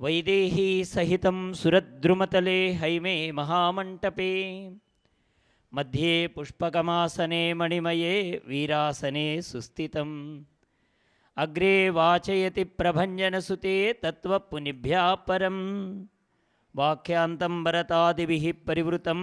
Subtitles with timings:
[0.00, 4.32] वैदेहीसहितं सुरद्रुमतले हैमे महामण्टपे।
[5.74, 10.42] मध्ये पुष्पकमासने मणिमये वीरासने सुस्थितम्।
[11.36, 16.04] अग्रे वाचयति प्रभञ्जनसुते तत्त्वप्पुनिभ्या परम्
[16.78, 19.20] వాఖ్యాంతం పరం పరివృతం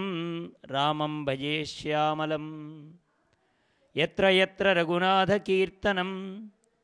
[0.66, 2.46] రామం భజే శ్యామలం.
[3.96, 6.10] ఎత్ర ఎత్ర రఘునాథకీర్తనం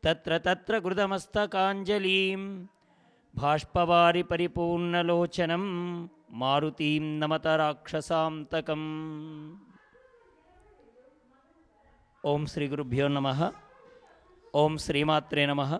[0.03, 2.69] తత్ర తత్ర కృతమస్తకాంజలిం
[3.35, 5.63] బాష్పవారి పరిపూర్ణలోచనం
[6.31, 8.83] మారుతీం నమత రాక్షసాంతకం.
[12.25, 13.51] ఓం శ్రీ గురుభ్యో నమ.
[14.55, 15.79] ఓం శ్రీమాత్రే నమ.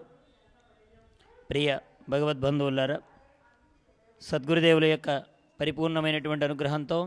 [1.50, 1.78] ప్రియ
[2.10, 3.00] భగవద్బంధువులారా
[4.22, 5.10] సద్గురుదేవుల యొక్క
[5.60, 7.00] పరిపూర్ణమైనటువంటి అనుగ్రహంతో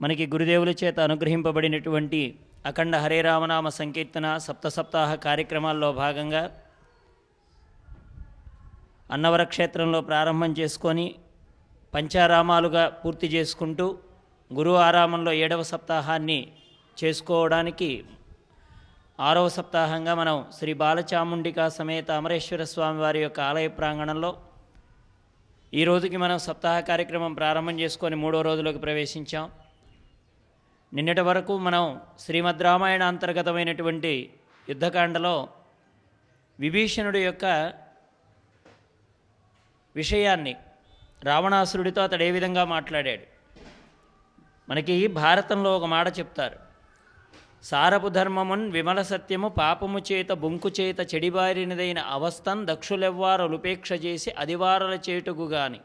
[0.00, 2.20] మనకి గురుదేవుల చేత అనుగ్రహింపబడినటువంటి
[2.66, 6.42] అఖండ హరే రామనామ సంకీర్తన సప్త సప్తాహ కార్యక్రమాల్లో భాగంగా
[9.10, 11.06] అన్నవర క్షేత్రంలో ప్రారంభం చేసుకొని
[11.92, 13.86] పంచారామాలుగా పూర్తి చేసుకుంటూ
[14.50, 16.40] గురు ఆరామంలో ఏడవ సప్తాహాన్ని
[16.96, 17.90] చేసుకోవడానికి
[19.18, 24.30] ఆరవ సప్తాహంగా మనం శ్రీ బాలచాముండికా సమేత అమరేశ్వర స్వామి వారి యొక్క ఆలయ ప్రాంగణంలో
[25.74, 29.50] ఈ రోజుకి మనం సప్తాహ కార్యక్రమం ప్రారంభం చేసుకొని మూడో రోజులోకి ప్రవేశించాం.
[30.94, 34.30] నిన్నటి వరకు మనం శ్రీమద్ రామాయణ అంతర్గతమైనటువంటి
[34.68, 35.48] యుద్ధకాండలో
[36.60, 37.72] విభీషణుడి యొక్క
[39.96, 40.56] విషయాన్ని
[41.24, 43.22] రావణాసురుడితో అతడు ఏ విధంగా మాట్లాడాడు?
[44.70, 46.67] మనకి భారతంలో ఒక మాట చెప్తారు.
[47.62, 55.80] సారపు ధర్మమున్ విమల సత్యము పాపము చేత బొంకు చేత చెడిబారినదైన అవస్థన్ దక్షులెవ్వారలుపేక్ష చేసి అదివారల చేటుకు గాని.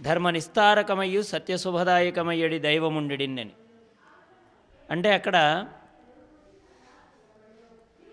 [0.00, 3.50] ధర్మ నిస్తారకమయ్యు సత్యశుభదాయకమయ్యడి దైవముండిడిన్నని.
[4.90, 5.66] అంటే అక్కడ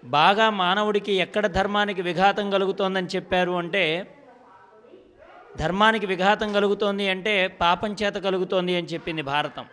[0.04, 4.16] బాగా మానవుడికి ఎక్కడ ధర్మానికి విఘాతం కలుగుతోందని చెప్పారు అంటే
[5.58, 9.66] ధర్మానికి విఘాతం కలుగుతోంది అంటే పాపం చేత కలుగుతోంది అని చెప్పింది భారతం.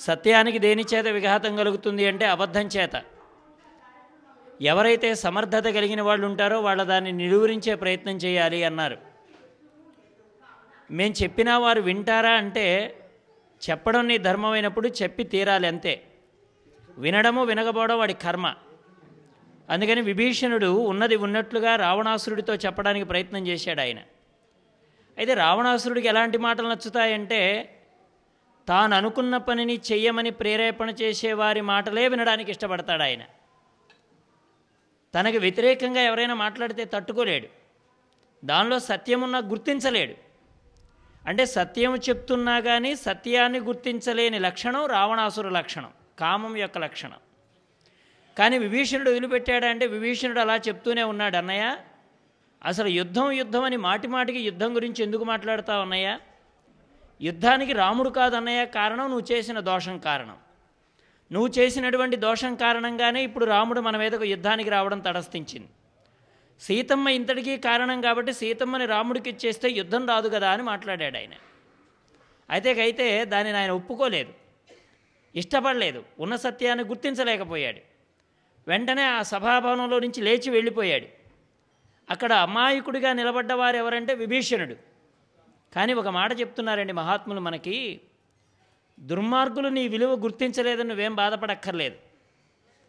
[0.00, 3.02] సత్యానికి దేని చేత విఘాతం కలుగుతుంది అంటే అబద్ధం చేత.
[4.62, 8.98] ఎవరైతే సమర్థత కలిగిన వాళ్ళు ఉంటారో వాళ్ళ దాన్ని నిలువరించే ప్రయత్నం చేయాలి అన్నారు.
[10.90, 12.96] మేము చెప్పినా వారు వింటారా అంటే
[13.70, 16.02] చెప్పడం నీ ధర్మమైనప్పుడు చెప్పి తీరాలి అంతే.
[16.98, 18.54] వినడము వినకపోవడం వాడి కర్మ.
[19.70, 23.98] అందుకని విభీషణుడు ఉన్నది ఉన్నట్లుగా రావణాసురుడితో చెప్పడానికి ప్రయత్నం చేశాడు ఆయన.
[25.18, 27.76] అయితే రావణాసురుడికి ఎలాంటి మాటలు నచ్చుతాయంటే
[28.70, 33.22] తాను అనుకున్న పనిని చెయ్యమని ప్రేరేపణ చేసేవారి మాటలే వినడానికి ఇష్టపడతాడు ఆయన.
[35.14, 37.48] తనకు వ్యతిరేకంగా ఎవరైనా మాట్లాడితే తట్టుకోలేడు.
[38.44, 40.14] దానిలో సత్యమున్న గుర్తించలేడు.
[41.28, 47.18] అంటే సత్యం చెప్తున్నా కానీ సత్యాన్ని గుర్తించలేని లక్షణం రావణాసురు లక్షణం కామం యొక్క లక్షణం.
[48.38, 51.76] కానీ విభీషణుడు వదిలిపెట్టాడంటే విభీషణుడు అలా చెప్తూనే ఉన్నాడు అన్నయ్య
[52.64, 56.18] అసలు యుద్ధం యుద్ధం అని మాటి మాటికి యుద్ధం గురించి ఎందుకు మాట్లాడుతావు అన్నయ్య?
[57.22, 60.36] యుద్ధానికి రాముడు కాదన్నయ్య కారణం నువ్వు చేసిన దోషం కారణం.
[61.32, 65.68] నువ్వు చేసినటువంటి దోషం కారణంగానే ఇప్పుడు రాముడు మన మీదకు యుద్ధానికి రావడం తటస్థించింది.
[66.60, 71.30] సీతమ్మ ఇంతటికీ కారణం కాబట్టి సీతమ్మని రాముడికి ఇచ్చేస్తే యుద్ధం రాదు కదా అని మాట్లాడాడు ఆయన.
[72.50, 74.34] అయితేకైతే దానిని ఆయన ఒప్పుకోలేదు.
[75.34, 76.04] ఇష్టపడలేదు.
[76.20, 77.80] ఉన్న సత్యాన్ని గుర్తించలేకపోయాడు.
[78.68, 81.06] వెంటనే ఆ సభాభవనంలో నుంచి లేచి వెళ్ళిపోయాడు.
[82.10, 84.89] అక్కడ అమాయకుడిగా నిలబడ్డవారు ఎవరంటే విభీషణుడు.
[85.76, 88.00] కానీ ఒక మాట చెప్తున్నారండి మహాత్ములు మనకి
[89.00, 91.96] దుర్మార్గులు నీ విలువ గుర్తించలేదని నువ్వేం బాధపడక్కర్లేదు.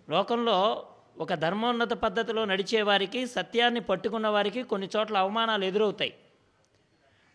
[0.10, 0.86] లోకంలో
[1.18, 6.14] ఒక ధర్మోన్నత పద్ధతిలో నడిచేవారికి సత్యాన్ని పట్టుకున్న వారికి కొన్ని చోట్ల అవమానాలు ఎదురవుతాయి.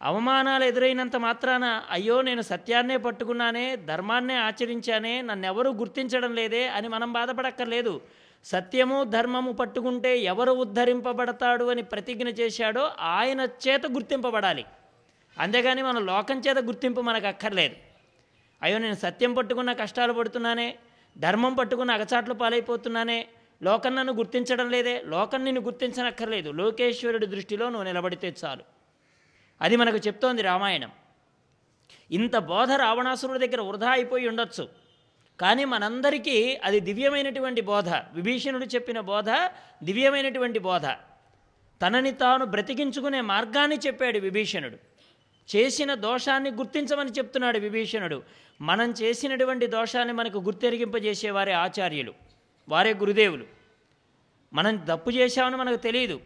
[0.02, 8.00] అవమానాలు ఎదురైనంత మాత్రాన అయ్యో నేను సత్యాన్నే పట్టుకున్నానే ధర్మాన్నే ఆచరించానే నన్నెవరూ గుర్తించడం లేదే అని మనం బాధపడక్కర్లేదు.
[8.44, 14.64] సత్యము ధర్మము పట్టుకుంటే ఎవరు ఉద్ధరింపబడతాడు అని ప్రతిజ్ఞ చేశాడో ఆయన చేత గుర్తింపబడాలి.
[15.38, 17.76] అంతేగాని మన లోకం చేత గుర్తింపు మనకు అక్కర్లేదు
[18.62, 20.76] అయ్యో నేను సత్యం పట్టుకున్న కష్టాలు పడుతున్నానే
[21.18, 23.26] ధర్మం పట్టుకున్న అగచాట్లు పాలైపోతున్నానే
[23.62, 26.50] లోకం నన్ను గుర్తించడం లేదే లోకం నిన్ను గుర్తించనక్కర్లేదు.
[26.50, 28.62] లోకేశ్వరుడి దృష్టిలో నువ్వు నిలబడితే చాలు.
[29.60, 30.90] అది మనకు చెప్తోంది రామాయణం.
[32.10, 34.68] ఇంత బోధ రావణాసురుడి దగ్గర వృధా అయిపోయి ఉండొచ్చు.
[35.40, 37.88] కానీ మనందరికీ అది దివ్యమైనటువంటి బోధ.
[37.88, 39.30] విభీషణుడు చెప్పిన బోధ
[39.82, 40.86] దివ్యమైనటువంటి బోధ.
[41.82, 44.95] తనని తాను బ్రతికించుకునే మార్గాన్ని చెప్పాడు విభీషణుడు.
[45.56, 48.22] చేసిన దోషాన్ని గుర్తించమని చెప్తున్నాడు విభీషణుడు.
[48.60, 52.14] మనం చేసినటువంటి దోషాన్ని మనకు గుర్తెరిగింపజేసేవారే ఆచార్యులు
[52.68, 53.44] వారే గురుదేవులు.
[54.52, 56.20] మనం తప్పు చేశామని మనకు తెలియదు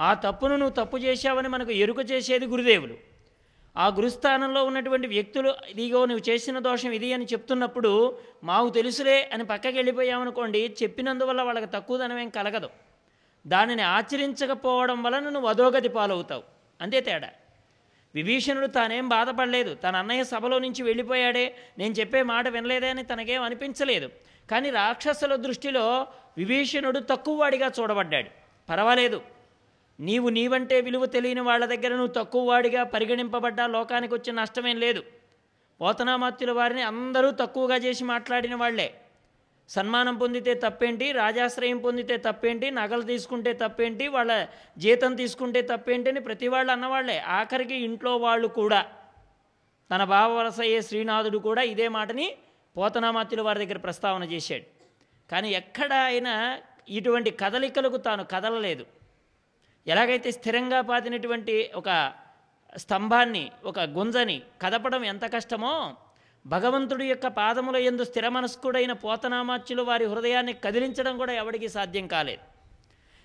[0.00, 2.96] ఆ తప్పును నువ్వు తప్పు చేశావని మనకు ఎరుక చేసేది గురుదేవులు.
[3.76, 9.76] ఆ గురుస్థానంలో ఉన్నటువంటి వ్యక్తులు ఇదిగో నువ్వు చేసిన దోషం ఇది అని చెప్తున్నప్పుడు మాకు తెలుసులే అని పక్కకి
[9.76, 12.70] వెళ్ళిపోయామనుకోండి చెప్పినందువల్ల వాళ్ళకి తక్కువదనమేం కలగదు.
[13.46, 16.42] దానిని ఆచరించకపోవడం వలన నువ్వు అధోగతి పాలవుతావు.
[16.80, 17.30] అంతే తేడా.
[18.14, 19.74] విభీషణుడు తానేం బాధపడలేదు.
[19.74, 21.56] తన అన్నయ్య సభలో నుంచి వెళ్ళిపోయాడే.
[21.78, 24.10] నేను చెప్పే మాట వినలేదే అని తనకేం అనిపించలేదు.
[24.50, 26.06] కానీ రాక్షసుల దృష్టిలో
[26.38, 28.30] విభీషణుడు తక్కువవాడిగా చూడబడ్డాడు.
[28.68, 29.22] పర్వాలేదు.
[30.00, 35.02] నీవు నీవంటే విలువ తెలియని వాళ్ళ దగ్గర నువ్వు తక్కువవాడిగా పరిగణింపబడ్డా లోకానికి వచ్చిన నష్టమేం లేదు.
[35.80, 38.94] పోతనామాత్యుల వారిని అందరూ తక్కువగా చేసి మాట్లాడిన వాళ్ళే.
[39.68, 41.12] సన్మానం పొందితే తప్పేంటి?
[41.12, 42.70] రాజాశ్రయం పొందితే తప్పేంటి?
[42.70, 44.08] నగలు తీసుకుంటే తప్పేంటి?
[44.08, 44.46] వాళ్ళ
[44.78, 47.18] జీతం తీసుకుంటే తప్పేంటి అని ప్రతి వాళ్ళు అన్నవాళ్ళే.
[47.18, 48.86] ఆఖరికి ఇంట్లో వాళ్ళు కూడా.
[49.94, 52.34] తన బావ అయ్యే శ్రీనాథుడు కూడా ఇదే మాటని
[52.76, 54.64] పోతనామాత్యుల వారి దగ్గర ప్రస్తావన చేశాడు.
[55.32, 58.86] కానీ ఎక్కడ అయినా ఇటువంటి కదలికలకు తాను కదలలేదు.
[59.86, 62.12] ఎలాగైతే స్థిరంగా పాతినటువంటి ఒక
[62.76, 65.96] స్తంభాన్ని ఒక గుంజని కదపడం ఎంత కష్టమో
[66.48, 72.42] భగవంతుడి యొక్క పాదముల ఎందు స్థిరమనస్కుడైన పోతనామాచ్యులు వారి హృదయాన్ని కదిలించడం కూడా ఎవడికి సాధ్యం కాలేదు.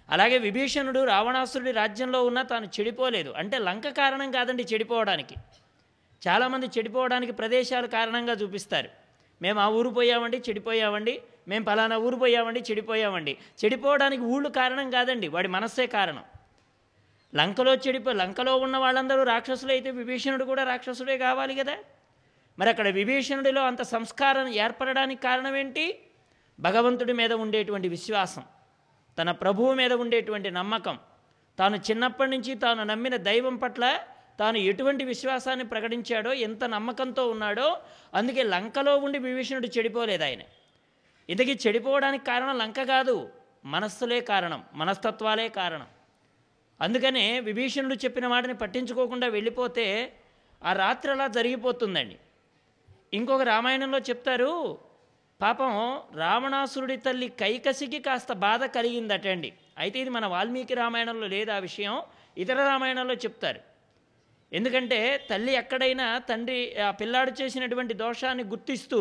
[0.09, 3.33] అలాగే విభీషణుడు రావణాసురుడి రాజ్యంలో ఉన్న తాను చెడిపోలేదు.
[3.37, 5.35] అంటే లంక కారణం కాదండి చెడిపోవడానికి.
[6.27, 8.89] చాలామంది చెడిపోవడానికి ప్రదేశాలు కారణంగా చూపిస్తారు.
[9.41, 11.21] మేము ఆ ఊరు పోయామండి చెడిపోయామండి.
[11.47, 13.37] మేము పలానా ఊరు పోయామండి చెడిపోయామండి.
[13.65, 16.23] చెడిపోవడానికి ఊళ్ళు కారణం కాదండి వాడి మనస్సే కారణం.
[17.35, 21.77] లంకలో చెడిపో లంకలో ఉన్న వాళ్ళందరూ రాక్షసులు అయితే విభీషణుడు కూడా రాక్షసుడే కావాలి కదా?
[22.59, 25.99] మరి అక్కడ విభీషణుడిలో అంత సంస్కారం ఏర్పడడానికి కారణం ఏంటి
[26.59, 28.43] భగవంతుడి మీద ఉండేటువంటి విశ్వాసం
[29.19, 30.99] తన ప్రభువు మీద ఉండేటువంటి నమ్మకం
[31.59, 33.99] తాను చిన్నప్పటి నుంచి తాను నమ్మిన దైవం పట్ల
[34.39, 37.77] తాను ఎటువంటి విశ్వాసాన్ని ప్రకటించాడో ఎంత నమ్మకంతో ఉన్నాడో
[38.13, 40.41] అందుకే లంకలో ఉండి విభీషణుడు చెడిపోలేదు ఆయన.
[41.29, 43.29] ఇంతకీ చెడిపోవడానికి కారణం లంక కాదు
[43.65, 45.87] మనస్సులే కారణం మనస్తత్వాలే కారణం.
[46.81, 50.13] అందుకనే విభీషణుడు చెప్పిన మాటని పట్టించుకోకుండా వెళ్ళిపోతే
[50.63, 52.17] ఆ రాత్రి అలా జరిగిపోతుందండి.
[53.17, 54.51] ఇంకొక రామాయణంలో చెప్తారు
[55.41, 55.73] పాపం
[56.19, 59.49] రావణాసురుడి తల్లి కైకసికి కాస్త బాధ కలిగిందటండి.
[59.77, 61.95] అయితే ఇది మన వాల్మీకి రామాయణంలో లేదు ఆ విషయం
[62.43, 63.61] ఇతర రామాయణంలో చెప్తారు.
[64.51, 64.99] ఎందుకంటే
[65.29, 68.99] తల్లి ఎక్కడైనా తండ్రి ఆ పిల్లాడు చేసినటువంటి దోషాన్ని గుర్తిస్తూ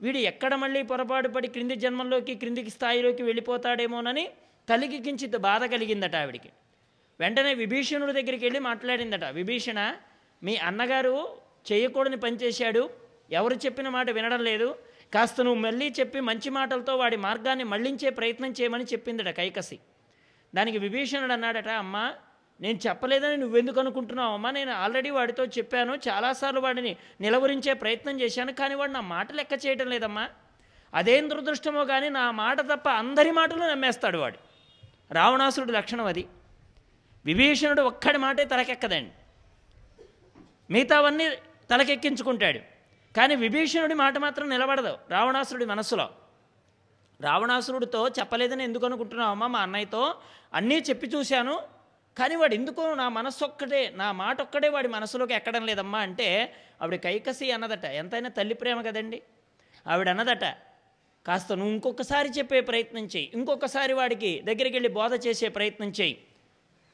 [0.00, 4.24] వీడు ఎక్కడ మళ్ళీ పొరపాటు పడి క్రింది జన్మంలోకి క్రిందికి స్థాయిలోకి వెళ్ళిపోతాడేమోనని
[4.68, 6.50] తల్లికి కించిత్ బాధ కలిగిందట ఆవిడికి.
[7.20, 9.80] వెంటనే విభీషణుడి దగ్గరికి వెళ్ళి మాట్లాడిందట విభీషణ
[10.42, 11.16] మీ అన్నగారు
[11.70, 12.82] చేయకూడని పనిచేశాడు
[13.32, 14.74] ఎవరు చెప్పిన మాట వినడం లేదు.
[15.14, 19.78] కాస్త నువ్వు మళ్ళీ చెప్పి మంచి మాటలతో వాడి మార్గాన్ని మళ్ళించే ప్రయత్నం చేయమని చెప్పిందట కైకసి.
[20.54, 22.14] దానికి విభీషణుడు అన్నాడట అమ్మా
[22.60, 24.32] నేను చెప్పలేదని నువ్వెందుకు అనుకుంటున్నావు?
[24.32, 25.98] అమ్మా నేను ఆల్రెడీ వాడితో చెప్పాను.
[26.08, 30.28] చాలాసార్లు వాడిని నిలవరించే ప్రయత్నం చేశాను కానీ వాడు నా మాట లెక్క చేయటం లేదమ్మా.
[30.94, 34.38] అదేం దురదృష్టమో కానీ నా మాట తప్ప అందరి మాటలు నమ్మేస్తాడు వాడు.
[35.12, 36.26] రావణాసురుడి లక్షణం అది.
[37.24, 39.10] విభీషణుడు ఒక్కడి మాటే తలకెక్కదండి.
[40.70, 41.28] మిగతావన్నీ
[41.70, 42.71] తలకెక్కించుకుంటాడు.
[43.16, 46.06] కానీ విభీషణుడి మాట మాత్రం నిలబడదు రావణాసురుడి మనస్సులో.
[47.20, 50.14] రావణాసురుడితో చెప్పలేదని ఎందుకు అనుకుంటున్నావు అమ్మ మా అన్నయ్యతో?
[50.54, 51.54] అన్నీ చెప్పి చూశాను
[52.16, 56.96] కానీ వాడు ఎందుకో నా మనస్సు ఒక్కటే నా మాట ఒక్కడే వాడి మనసులోకి ఎక్కడం లేదమ్మా అంటే ఆవిడ
[56.96, 59.22] కైకసి అన్నదట ఎంతైనా తల్లి ప్రేమ కదండి.
[59.86, 60.44] ఆవిడ అన్నదట
[61.26, 66.14] కాస్త నువ్వు ఇంకొకసారి చెప్పే ప్రయత్నం చేయి ఇంకొకసారి వాడికి దగ్గరికి వెళ్ళి బోధ చేసే ప్రయత్నం చేయి.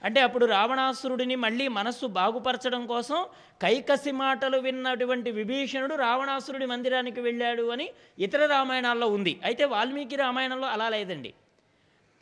[0.04, 3.18] అంటే అప్పుడు రావణాసురుడిని మళ్ళీ మనస్సు బాగుపరచడం కోసం
[3.62, 7.86] కైకసి మాటలు విన్నటువంటి విభీషణుడు రావణాసురుడి మందిరానికి వెళ్ళాడు అని
[8.18, 9.40] ఇతర రామాయణాల్లో ఉంది.
[9.44, 11.32] అయితే వాల్మీకి రామాయణంలో అలా లేదండి.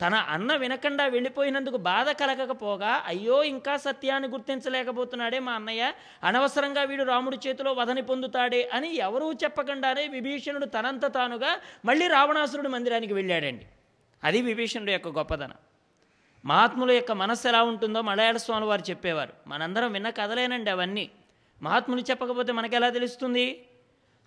[0.01, 5.93] తన అన్న వినకుండా వెళ్ళిపోయినందుకు బాధ కలగకపోగా అయ్యో ఇంకా సత్యాన్ని గుర్తించలేకపోతున్నాడే మా అన్నయ్య
[6.23, 11.53] అనవసరంగా వీడు రాముడి చేతిలో వధని పొందుతాడే అని ఎవరూ చెప్పకుండానే విభీషణుడు తనంత తానుగా
[11.85, 13.65] మళ్ళీ రావణాసురుడి మందిరానికి వెళ్ళాడండి.
[14.23, 15.57] అది విభీషణుడు యొక్క గొప్పదనం
[16.49, 19.33] మహాత్ముల యొక్క మనస్సు ఎలా ఉంటుందో మలయాళ స్వామి వారు చెప్పేవారు.
[19.47, 21.05] మనందరం విన్న కథలేనండి అవన్నీ.
[21.61, 23.45] మహాత్ములు చెప్పకపోతే మనకెలా తెలుస్తుంది?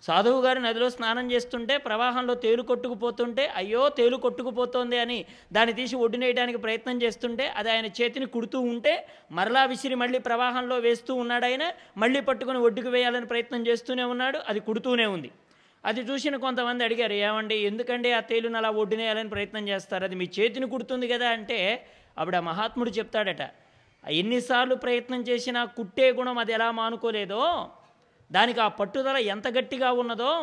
[0.03, 6.57] సాధువు గారు నదిలో స్నానం చేస్తుంటే ప్రవాహంలో తేలు కొట్టుకుపోతుంటే అయ్యో తేలు కొట్టుకుపోతోంది అని దాన్ని తీసి ఒడ్డునేయడానికి
[6.57, 8.93] ప్రయత్నం చేస్తుంటే అది ఆయన చేతిని కుడుతూ ఉంటే
[9.31, 11.65] మరలా విసిరి మళ్ళీ ప్రవాహంలో వేస్తూ ఉన్నాడు ఆయన
[11.97, 15.31] మళ్ళీ పట్టుకుని ఒడ్డుకు వేయాలని ప్రయత్నం చేస్తూనే ఉన్నాడు అది కుడుతూనే ఉంది.
[15.85, 20.03] అది చూసిన కొంతమంది అడిగారు ఏమండి ఎందుకండి ఆ తేలును అలా ఒడ్డునేయాలని ప్రయత్నం చేస్తారు?
[20.03, 21.59] అది మీ చేతిని కుడుతుంది కదా అంటే
[22.17, 23.43] అప్పుడు ఆ మహాత్ముడు చెప్తాడట
[24.03, 27.43] ఎన్నిసార్లు ప్రయత్నం చేసినా కుట్టే గుణం అది ఎలా మానుకోలేదో
[28.31, 30.33] దానికి ఆ పట్టుదల ఎంత గట్టిగా ఉన్నదో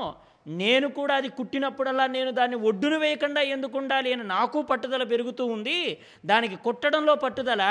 [0.47, 5.99] నేను కూడా అది కుట్టినప్పుడల్లా నేను దాన్ని ఒడ్డును వేయకుండా ఎందుకు ఉండాలి అని నాకు పట్టుదల పెరుగుతూ ఉంది
[6.27, 7.63] దానికి కుట్టడంలో పట్టుదల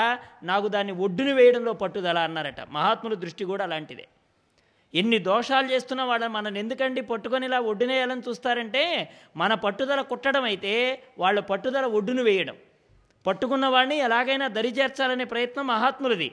[0.42, 2.60] నాకు దాన్ని ఒడ్డును వేయడంలో పట్టుదల అన్నారట.
[2.70, 4.06] మహాత్ముల దృష్టి కూడా అలాంటిదే.
[4.94, 8.84] ఎన్ని దోషాలు చేస్తున్నా వాళ్ళని మనల్ని ఎందుకండి పట్టుకొని ఇలా ఒడ్డునేయాలని చూస్తారంటే
[9.36, 10.72] మన పట్టుదల కుట్టడం అయితే
[11.18, 12.56] వాళ్ళ పట్టుదల ఒడ్డును వేయడం.
[13.28, 16.32] పట్టుకున్న వాడిని ఎలాగైనా దరి చేర్చాలనే ప్రయత్నం మహాత్ములది.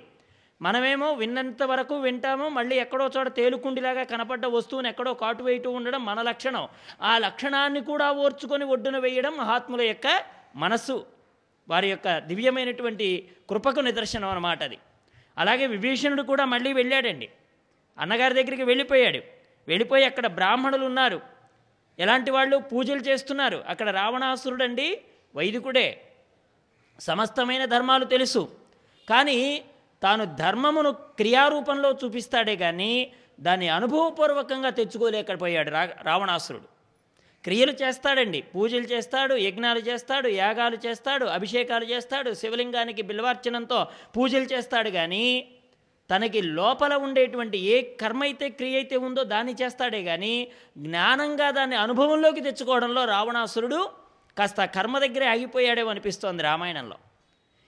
[0.62, 6.22] మనమేమో విన్నంత వరకు వింటాము మళ్ళీ ఎక్కడో చోట తేలుకుండిలాగా కనపడ్డ వస్తువుని ఎక్కడో కాటు వేయటూ ఉండడం మన
[6.22, 6.68] లక్షణం.
[7.02, 10.24] ఆ లక్షణాన్ని కూడా ఓర్చుకొని ఒడ్డున వేయడం మహాత్ముల యొక్క
[10.56, 11.06] మనస్సు
[11.70, 14.78] వారి యొక్క దివ్యమైనటువంటి కృపకు నిదర్శనం అన్నమాట అది.
[15.38, 17.30] అలాగే విభీషణుడు కూడా మళ్ళీ వెళ్ళాడండి.
[18.00, 19.20] అన్నగారి దగ్గరికి వెళ్ళిపోయాడు.
[19.68, 21.22] వెళ్ళిపోయి అక్కడ బ్రాహ్మణులు ఉన్నారు.
[22.00, 22.58] ఎలాంటి వాళ్ళు?
[22.58, 23.64] పూజలు చేస్తున్నారు.
[23.68, 25.02] అక్కడ రావణాసురుడండి
[25.36, 26.02] వైదికుడే.
[27.00, 28.50] సమస్తమైన ధర్మాలు తెలుసు.
[29.10, 29.64] కానీ
[30.04, 36.68] తాను ధర్మమును క్రియారూపంలో చూపిస్తాడే కానీ దాన్ని అనుభవపూర్వకంగా తెచ్చుకోలేకపోయాడు రా రావణాసురుడు.
[37.44, 38.42] క్రియలు చేస్తాడండి.
[38.42, 45.48] పూజలు చేస్తాడు యజ్ఞాలు చేస్తాడు యాగాలు చేస్తాడు అభిషేకాలు చేస్తాడు శివలింగానికి బిల్వార్చనంతో పూజలు చేస్తాడు కానీ
[46.12, 50.48] తనకి లోపల ఉండేటువంటి ఏ కర్మ అయితే క్రియ అయితే ఉందో దాన్ని చేస్తాడే కానీ
[50.78, 54.05] జ్ఞానంగా దాన్ని అనుభవంలోకి తెచ్చుకోవడంలో రావణాసురుడు
[54.38, 56.98] కాస్త కర్మ దగ్గరే ఆగిపోయాడేమో అనిపిస్తోంది రామాయణంలో.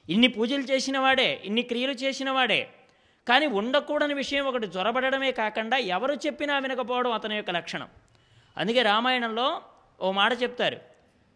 [0.09, 2.69] ఇన్ని పూజలు చేసిన వాడే ఇన్ని క్రియలు చేసిన వాడే
[3.29, 7.87] కానీ ఉండకూడని విషయం ఒకటి జ్వరబడమే కాకుండా ఎవరు చెప్పినా వినకపోవడం అతని యొక్క లక్షణం.
[8.57, 9.61] అందుకే రామాయణంలో
[10.01, 10.77] ఓ మాట చెప్తారు.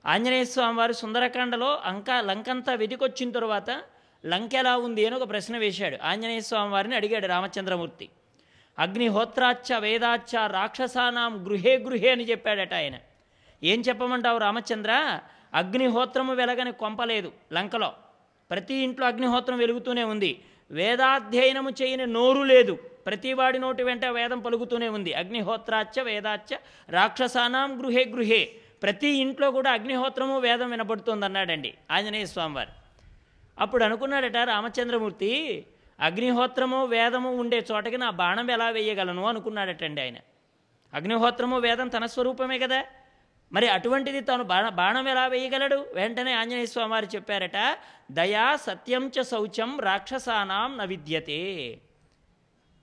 [0.06, 3.82] ఆంజనేయ స్వామి వారు సుందరకాండలో అంక లంకంతా వెతికొచ్చిన తరువాత
[4.26, 5.98] లంక ఎలా ఉంది అని ఒక ప్రశ్న వేశాడు.
[6.04, 8.10] ఆంజనేయ స్వామి వారిని అడిగాడు రామచంద్రమూర్తి.
[8.80, 12.98] అగ్నిహోత్రాచ్చ వేదాచ్చ రాక్షసానాం గృహే గృహే అని చెప్పాడట ఆయన.
[13.64, 15.20] ఏం చెప్పమంటావు రామచంద్ర?
[15.54, 17.94] అగ్నిహోత్రము వెలగని కొంపలేదు లంకలో.
[18.52, 20.44] ప్రతి ఇంట్లో అగ్నిహోత్రం వెలుగుతూనే ఉంది.
[20.72, 22.80] వేదాధ్యయనము చేయని నోరు లేదు.
[23.06, 25.14] ప్రతివాడి నోటి వెంట వేదం పలుకుతూనే ఉంది.
[25.14, 26.58] అగ్నిహోత్రాచ్చ వేదాచ్చ
[26.90, 28.56] రాక్షసానాం గృహే గృహే.
[28.84, 32.70] ప్రతి ఇంట్లో కూడా అగ్నిహోత్రము వేదం వినబడుతుంది అన్నాడండి ఆంజనేయ స్వామివారు.
[33.60, 35.66] అప్పుడు అనుకున్నాడట రామచంద్రమూర్తి
[36.00, 40.16] అగ్నిహోత్రము వేదము ఉండే చోటకి నా బాణం ఎలా వేయగలను అనుకున్నాడటండి ఆయన.
[40.94, 42.84] అగ్నిహోత్రము వేదం తన స్వరూపమే కదా?
[43.52, 45.78] మరి అటువంటిది తాను బాణ బాణం ఎలా వేయగలడు?
[45.94, 47.58] వెంటనే ఆంజనేయ స్వామి వారు చెప్పారట
[48.12, 51.40] దయా సత్యం చ శౌచం రాక్షసానాం న విద్యతే.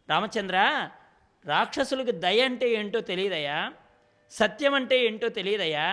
[0.09, 0.59] రామచంద్ర
[1.45, 3.59] రాక్షసులకు దయ అంటే ఏంటో తెలియదయా
[4.33, 5.87] సత్యం అంటే ఏంటో తెలియదయా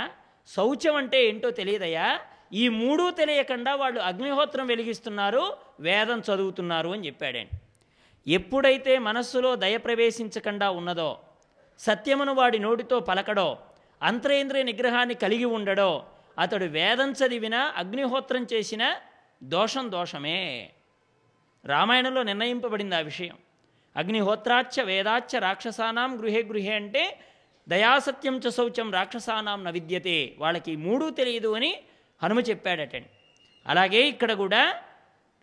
[0.50, 2.08] శౌచం అంటే ఏంటో తెలియదయా
[2.54, 5.44] ఈ మూడూ తెలియకుండా వాళ్ళు అగ్నిహోత్రం వెలిగిస్తున్నారు
[5.80, 7.56] వేదం చదువుతున్నారు అని చెప్పాడండి
[8.28, 11.10] ఎప్పుడైతే మనస్సులో దయ ప్రవేశించకుండా ఉన్నదో
[11.80, 13.48] సత్యమును వాడి నోటితో పలకడో
[14.06, 15.92] అంతరేంద్రియ నిగ్రహాన్ని కలిగి ఉండడో
[16.40, 18.84] అతడు వేదం చదివినా అగ్నిహోత్రం చేసిన
[19.44, 20.40] దోషం దోషమే.
[21.66, 23.38] రామాయణంలో నిర్ణయింపబడింది ఆ విషయం.
[23.96, 27.04] అగ్నిహోత్రాచ్చ వేదాచ్చ రాక్షసానాం గృహే గృహే అంటే
[27.68, 31.72] దయాసత్యం చ శౌచం రాక్షసానాం న విద్యతే వాళ్ళకి మూడూ తెలియదు అని
[32.22, 33.10] హనుమ చెప్పాడటండి.
[33.68, 34.64] అలాగే ఇక్కడ కూడా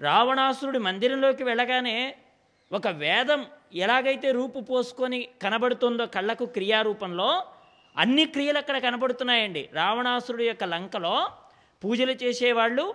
[0.00, 1.96] రావణాసురుడి మందిరంలోకి వెళ్ళగానే
[2.72, 3.40] ఒక వేదం
[3.74, 7.30] ఎలాగైతే రూపు పోసుకొని కనబడుతుందో కళ్ళకు క్రియారూపంలో
[7.96, 9.68] అన్ని క్రియలు అక్కడ కనబడుతున్నాయండి.
[9.72, 11.30] రావణాసురుడి యొక్క లంకలో
[11.84, 12.94] పూజలు చేసేవాళ్ళు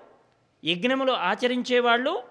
[0.65, 2.23] యజ్ఞములు ఆచరించేవాళ్ళు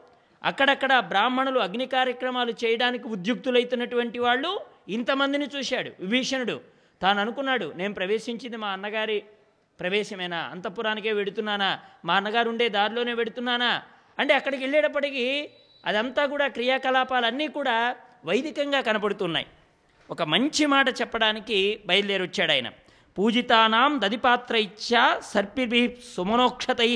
[0.44, 5.90] అక్కడక్కడ బ్రాహ్మణులు అగ్ని కార్యక్రమాలు చేయడానికి ఉద్యుక్తులైతున్నటువంటి వాళ్ళు ఇంతమందిని చూశాడు.
[6.00, 6.60] విభీషణుడు
[7.02, 9.24] తాను అనుకున్నాడు నేను ప్రవేశించింది మా అన్నగారి
[9.80, 10.38] ప్రవేశమేనా?
[10.38, 11.78] అంతఃపురానికే వెడుతున్నానా?
[12.04, 13.82] మా అన్నగారు ఉండే దారిలోనే వెడుతున్నానా?
[14.18, 15.50] అంటే అక్కడికి వెళ్ళేటప్పటికీ
[15.86, 19.46] అదంతా కూడా క్రియాకలాపాలన్నీ కూడా వైదికంగా కనపడుతున్నాయి
[20.10, 22.68] ఒక మంచి మాట చెప్పడానికి బయలుదేరొచ్చాడు ఆయన
[23.16, 25.82] పూజితానాం దదిపాత్ర ఇచ్చా సర్పిభి
[26.14, 26.90] సుమనోక్షతై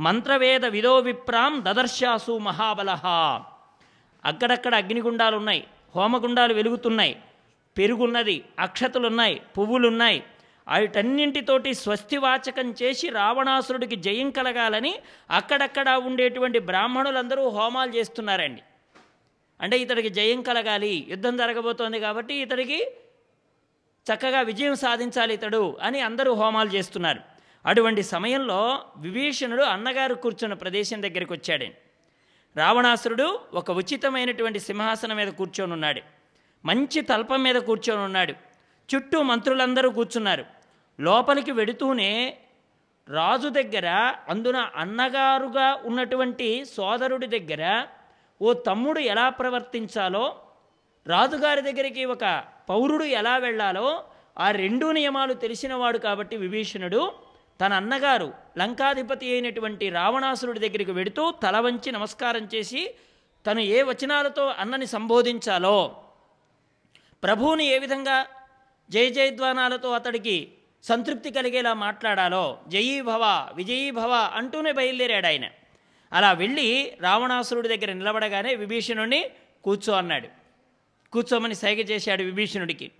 [0.00, 2.90] మంత్రవేద విదో విప్రాం దదర్శాసు మహాబల.
[4.24, 5.62] అక్కడక్కడ అగ్నిగుండాలు ఉన్నాయి
[5.94, 7.14] హోమగుండాలు వెలుగుతున్నాయి
[7.76, 10.20] పెరుగున్నది అక్షతలున్నాయి పువ్వులున్నాయి.
[10.68, 14.94] వాటన్నింటితోటి స్వస్తివాచకం చేసి రావణాసురుడికి జయం కలగాలని
[15.30, 18.62] అక్కడక్కడ ఉండేటువంటి బ్రాహ్మణులందరూ హోమాలు చేస్తున్నారండి.
[19.60, 22.84] అంటే ఇతడికి జయం కలగాలి యుద్ధం జరగబోతోంది కాబట్టి ఇతడికి
[24.06, 27.20] చక్కగా విజయం సాధించాలి ఇతడు అని అందరూ హోమాలు చేస్తున్నారు.
[27.66, 31.66] అటువంటి సమయంలో విభీషణుడు అన్నగారు కూర్చున్న ప్రదేశం దగ్గరికి వచ్చాడు.
[32.56, 36.02] రావణాసురుడు ఒక ఉచితమైనటువంటి సింహాసనం మీద కూర్చొని ఉన్నాడు.
[36.64, 38.34] మంచి తల్పం మీద కూర్చొని ఉన్నాడు.
[38.94, 40.44] చుట్టూ మంత్రులందరూ కూర్చున్నారు.
[41.00, 42.38] లోపలికి వెడుతూనే
[43.08, 47.86] రాజు దగ్గర అందున అన్నగారుగా ఉన్నటువంటి సోదరుడి దగ్గర
[48.40, 50.24] ఓ తమ్ముడు ఎలా ప్రవర్తించాలో
[51.06, 52.24] రాజుగారి దగ్గరికి ఒక
[52.68, 53.86] పౌరుడు ఎలా వెళ్ళాలో
[54.38, 57.02] ఆ రెండు నియమాలు తెలిసినవాడు కాబట్టి విభీషణుడు
[57.60, 58.28] తన అన్నగారు
[58.58, 62.82] లంకాధిపతి అయినటువంటి రావణాసురుడి దగ్గరికి వెడుతూ తల వంచి నమస్కారం చేసి
[63.46, 65.76] తను ఏ వచనాలతో అన్నని సంబోధించాలో
[67.22, 68.18] ప్రభువుని ఏ విధంగా
[68.90, 70.36] జయ జయధ్వానాలతో అతడికి
[70.84, 75.46] సంతృప్తి కలిగేలా మాట్లాడాలో జయీ భవ విజయీ భవ అంటూనే బయలుదేరాడు ఆయన.
[76.12, 79.30] అలా వెళ్ళి రావణాసురుడి దగ్గర నిలబడగానే విభీషణుడిని
[79.64, 80.28] కూర్చో అన్నాడు.
[81.12, 82.90] కూర్చోమని సైగ చేశాడు విభీషణుడికి.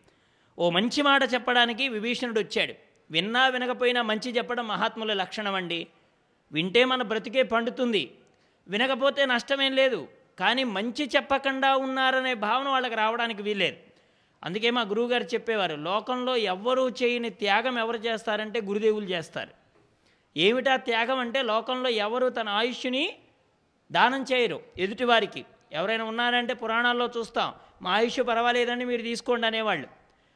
[0.59, 2.75] ఓ మంచి మాట చెప్పడానికి విభీషణుడు వచ్చాడు.
[3.11, 5.87] విన్నా వినకపోయినా మంచి చెప్పడం మహాత్ముల లక్షణం అండి.
[6.53, 8.11] వింటే మన బ్రతికే పండుతుంది.
[8.69, 10.09] వినకపోతే నష్టమేం లేదు.
[10.41, 13.77] కానీ మంచి చెప్పకుండా ఉన్నారనే భావన వాళ్ళకి రావడానికి వీల్లేదు.
[14.45, 19.51] అందుకే మా గురువుగారు చెప్పేవారు లోకంలో ఎవ్వరూ చేయని త్యాగం ఎవరు చేస్తారంటే గురుదేవులు చేస్తారు.
[20.37, 23.17] ఏమిటా త్యాగం అంటే లోకంలో ఎవరు తన ఆయుష్ని
[23.93, 25.45] దానం చేయరు ఎదుటివారికి.
[25.73, 29.89] ఎవరైనా ఉన్నారంటే పురాణాల్లో చూస్తాం మా ఆయుష్ పర్వాలేదండి మీరు తీసుకోండి అనేవాళ్ళు.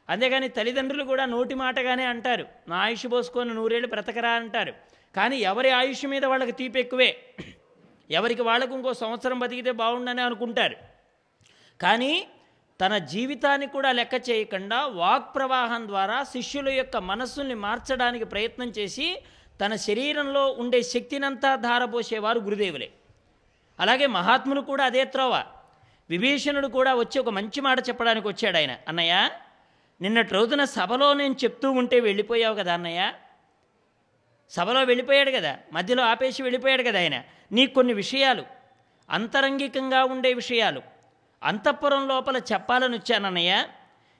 [0.09, 4.73] అంతేగాని తల్లిదండ్రులు కూడా నోటి మాటగానే అంటారు నా ఆయుష్ పోసుకొని నూరేళ్ళు బ్రతకరా అంటారు.
[5.15, 7.25] కానీ ఎవరి ఆయుష్ మీద వాళ్ళకి తీపి ఎక్కువే.
[8.09, 10.75] ఎవరికి వాళ్ళకు ఇంకో సంవత్సరం బతికితే బాగుండని అనుకుంటారు.
[11.81, 12.27] కానీ
[12.81, 19.17] తన జీవితాన్ని కూడా లెక్క చేయకుండా వాక్ ప్రవాహం ద్వారా శిష్యుల యొక్క మనస్సుల్ని మార్చడానికి ప్రయత్నం చేసి
[19.61, 22.89] తన శరీరంలో ఉండే శక్తినంతా ధారపోసేవారు గురుదేవులే.
[23.79, 25.43] అలాగే మహాత్ములు కూడా అదే త్రోవ.
[26.09, 28.77] విభీషణుడు కూడా వచ్చి ఒక మంచి మాట చెప్పడానికి వచ్చాడు ఆయన.
[28.87, 29.29] అన్నయ్య
[30.01, 33.13] నిన్నటి రోజున సభలో నేను చెప్తూ ఉంటే వెళ్ళిపోయావు కదా అన్నయ్య?
[34.49, 37.23] సభలో వెళ్ళిపోయాడు కదా మధ్యలో ఆపేసి వెళ్ళిపోయాడు కదా ఆయన.
[37.51, 38.43] నీకు కొన్ని విషయాలు
[39.09, 40.81] అంతరంగికంగా ఉండే విషయాలు
[41.43, 43.65] అంతఃపురం లోపల చెప్పాలని వచ్చానన్నయ్య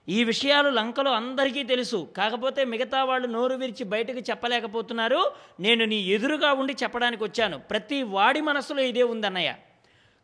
[0.09, 2.07] ఈ విషయాలు లంకలో అందరికీ తెలుసు.
[2.17, 5.31] కాకపోతే మిగతా వాళ్ళు నోరు విరిచి బయటకు చెప్పలేకపోతున్నారు.
[5.59, 7.57] నేను నీ ఎదురుగా ఉండి చెప్పడానికి వచ్చాను.
[7.57, 9.55] ప్రతి వాడి మనసులో ఇదే ఉందన్నయ్య.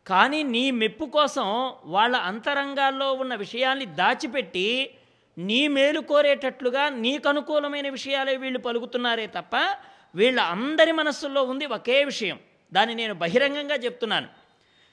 [0.06, 4.90] కానీ నీ మెప్పు కోసం వాళ్ళ అంతరంగాల్లో ఉన్న విషయాల్ని దాచిపెట్టి
[5.38, 9.76] నీ మేలు కోరేటట్లుగా నీకు అనుకూలమైన విషయాలే వీళ్ళు పలుకుతున్నారే తప్ప
[10.14, 12.38] వీళ్ళ అందరి మనస్సుల్లో ఉంది ఒకే విషయం.
[12.72, 14.28] దాన్ని నేను బహిరంగంగా చెప్తున్నాను.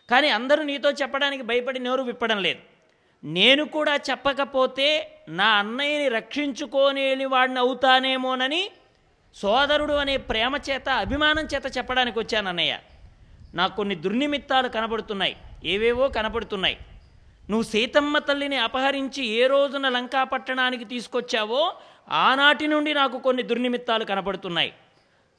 [0.09, 2.59] కానీ అందరూ నీతో చెప్పడానికి భయపడి నోరు విప్పడం లేదు.
[3.23, 8.69] నేను కూడా చెప్పకపోతే నా అన్నయ్యని రక్షించుకోలేని వాడిని అవుతానేమోనని
[9.35, 12.79] సోదరుడు అనే ప్రేమ చేత అభిమానం చేత చెప్పడానికి వచ్చాను అన్నయ్య.
[13.53, 15.35] నాకు కొన్ని దుర్నిమిత్తాలు కనబడుతున్నాయి.
[15.65, 16.77] ఏవేవో కనపడుతున్నాయి
[17.49, 21.73] నువ్వు సీతమ్మ తల్లిని అపహరించి ఏ రోజున లంకా పట్టణానికి తీసుకొచ్చావో
[22.09, 24.73] ఆనాటి నుండి నాకు కొన్ని దుర్నిమిత్తాలు కనపడుతున్నాయి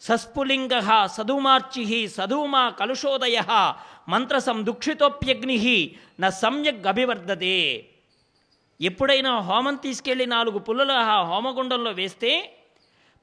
[0.01, 0.71] సస్ఫులింగ
[1.07, 3.43] సదుమార్చి సదుమా కలుషోదయ
[4.09, 7.87] మంత్రసం దుక్షితోప్యగ్ని న సమ్యక్ అభివర్ధతే.
[8.81, 12.57] ఎప్పుడైనా హోమం తీసుకెళ్ళి నాలుగు పుల్లలు ఆ హోమగుండంలో వేస్తే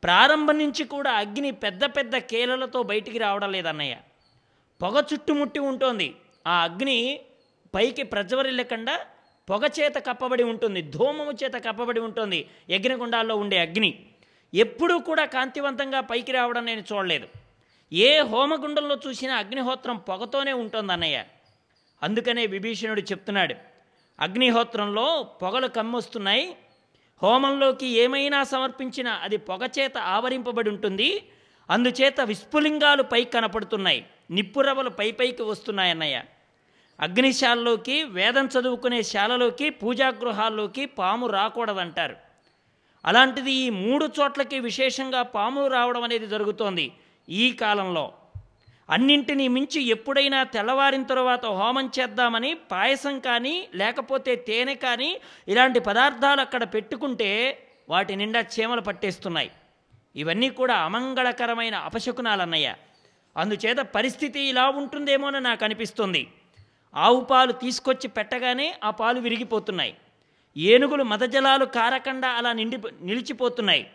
[0.04, 3.96] ప్రారంభం నుంచి కూడా అగ్ని పెద్ద పెద్ద కేలలతో బయటికి రావడం లేదన్నయ్య.
[4.82, 6.16] పొగ చుట్టుముట్టి ఉంటుంది.
[6.48, 7.20] ఆ అగ్ని
[7.76, 9.00] పైకి ప్రజ్వరిల్లకుండా
[9.50, 10.82] పొగ చేత కప్పబడి ఉంటుంది.
[10.82, 12.50] ధూమము చేత కప్పబడి ఉంటుంది.
[12.70, 14.06] యజ్ఞగుండాల్లో ఉండే అగ్ని.
[14.54, 17.28] ఎప్పుడూ కూడా కాంతివంతంగా పైకి రావడం నేను చూడలేదు.
[17.94, 21.24] ఏ హోమగుండంలో చూసినా అగ్నిహోత్రం పొగతోనే ఉంటుంది అన్నయ్య.
[22.04, 23.56] అందుకనే విభీషణుడు చెప్తున్నాడు
[24.20, 26.56] అగ్నిహోత్రంలో పొగలు కమ్మొస్తున్నాయి
[27.24, 31.24] హోమంలోకి ఏమైనా సమర్పించినా అది పొగచేత ఆవరింపబడి ఉంటుంది
[31.70, 36.24] అందుచేత విస్ఫులింగాలు పై కనపడుతున్నాయి నిప్పురవలు పై పైకి వస్తున్నాయన్నయ్య
[37.00, 42.25] అగ్నిశాలలోకి వేదం చదువుకునే శాలలోకి పూజాగృహాల్లోకి పాము రాకూడదంటారు.
[43.06, 46.92] అలాంటిది ఈ మూడు చోట్లకి విశేషంగా పాములు రావడం అనేది జరుగుతోంది
[47.30, 48.14] ఈ కాలంలో.
[48.90, 56.64] అన్నింటినీ మించి ఎప్పుడైనా తెల్లవారిన తర్వాత హోమం చేద్దామని పాయసం కానీ లేకపోతే తేనె కానీ ఇలాంటి పదార్థాలు అక్కడ
[56.64, 59.52] పెట్టుకుంటే వాటి నిండా చీమలు పట్టేస్తున్నాయి.
[60.16, 62.76] ఇవన్నీ కూడా అమంగళకరమైన అపశకునాలన్నయ్య.
[63.38, 66.28] అందుచేత పరిస్థితి ఇలా ఉంటుందేమోనని నాకు అనిపిస్తుంది.
[66.96, 69.96] ఆవు పాలు తీసుకొచ్చి పెట్టగానే ఆ పాలు విరిగిపోతున్నాయి.
[70.58, 73.88] ఏనుగులు మదజలాలు కారకుండా అలా నిండి నిలిచిపోతున్నాయి.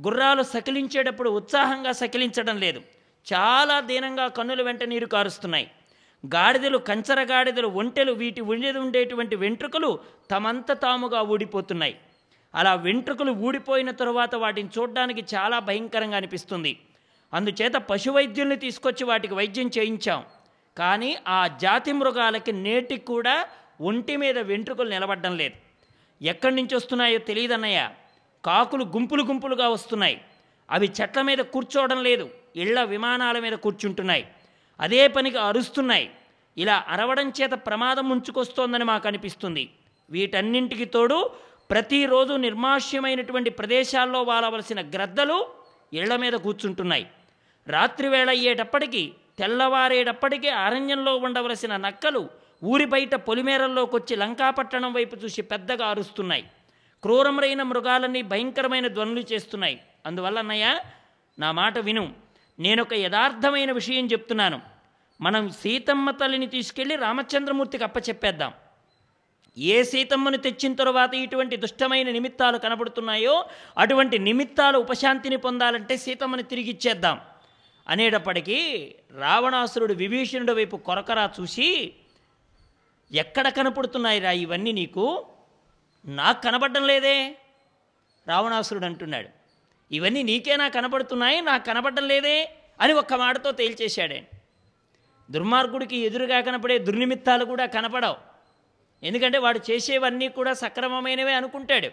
[0.00, 2.82] గుర్రాలు సకిలించేటప్పుడు ఉత్సాహంగా సకిలించడం లేదు.
[3.34, 5.70] చాలా దీనంగా కన్నుల వెంట నీరు కారుస్తున్నాయి.
[6.26, 9.98] గాడిదలు కంచర గాడిదలు ఒంటెలు వీటి ఉండేది ఉండేటువంటి వెంట్రుకలు
[10.30, 11.96] తమంత తాముగా ఊడిపోతున్నాయి.
[12.54, 16.78] అలా వెంట్రుకలు ఊడిపోయిన తరువాత వాటిని చూడడానికి చాలా భయంకరంగా అనిపిస్తుంది.
[17.34, 20.24] అందుచేత పశువైద్యుల్ని తీసుకొచ్చి వాటికి వైద్యం చేయించాం.
[20.78, 23.46] కానీ ఆ జాతి మృగాలకి నేటికి కూడా
[23.80, 25.67] ఒంటి మీద వెంట్రుకలు నిలబడడం లేదు.
[26.22, 27.90] ఎక్కడి నుంచి వస్తున్నాయో తెలియదన్నయ్య.
[28.44, 30.20] కాకులు గుంపులు గుంపులుగా వస్తున్నాయి.
[30.70, 32.30] అవి చెట్ల మీద కూర్చోవడం లేదు.
[32.56, 34.28] ఇళ్ళ విమానాల మీద కూర్చుంటున్నాయి.
[34.80, 36.10] అదే పనికి అరుస్తున్నాయి.
[36.58, 39.70] ఇలా అరవడం చేత ప్రమాదం ముంచుకొస్తోందని మాకు అనిపిస్తుంది.
[40.10, 41.30] వీటన్నింటికి తోడు
[41.70, 45.46] ప్రతిరోజు నిర్మాష్యమైనటువంటి ప్రదేశాల్లో వాలవలసిన గ్రద్దలు
[45.92, 47.06] ఇళ్ళ మీద కూర్చుంటున్నాయి.
[47.66, 52.28] రాత్రివేళ అయ్యేటప్పటికీ తెల్లవారేటప్పటికీ అరణ్యంలో ఉండవలసిన నక్కలు
[52.64, 56.44] ఊరి బయట పొలిమేరల్లోకి వచ్చి లంకాపట్టణం వైపు చూసి పెద్దగా అరుస్తున్నాయి.
[57.02, 59.80] క్రూరములైన మృగాలన్నీ భయంకరమైన ధ్వనులు చేస్తున్నాయి.
[60.06, 60.78] అందువల్ల అన్నయ్య
[61.38, 62.14] నా మాట విను.
[62.58, 64.60] నేనొక యథార్థమైన విషయం చెప్తున్నాను.
[65.20, 68.52] మనం సీతమ్మ తల్లిని తీసుకెళ్ళి రామచంద్రమూర్తికి అప్పచెప్పేద్దాం.
[69.58, 73.44] ఏ సీతమ్మను తెచ్చిన తరువాత ఇటువంటి దుష్టమైన నిమిత్తాలు కనబడుతున్నాయో
[73.78, 77.20] అటువంటి నిమిత్తాలు ఉపశాంతిని పొందాలంటే సీతమ్మని తిరిగిచ్చేద్దాం
[77.88, 81.94] అనేటప్పటికీ రావణాసురుడు విభీషణుడి వైపు కొరకరా చూసి
[83.12, 85.26] ఎక్కడ కనపడుతున్నాయి రా ఇవన్నీ నీకు?
[86.06, 87.36] నాకు కనపడడం లేదే?
[88.28, 89.28] రావణాసురుడు అంటున్నాడు.
[89.94, 92.54] ఇవన్నీ నీకేనా కనపడుతున్నాయి నాకు కనపడడం లేదే?
[92.80, 94.26] అని ఒక్క మాటతో తేల్చేశాడే
[95.30, 98.16] దుర్మార్గుడికి ఎదురుగా కనపడే దుర్నిమిత్తాలు కూడా కనపడవు.
[99.02, 101.90] ఎందుకంటే వాడు చేసేవన్నీ కూడా సక్రమమైనవే అనుకుంటాడు.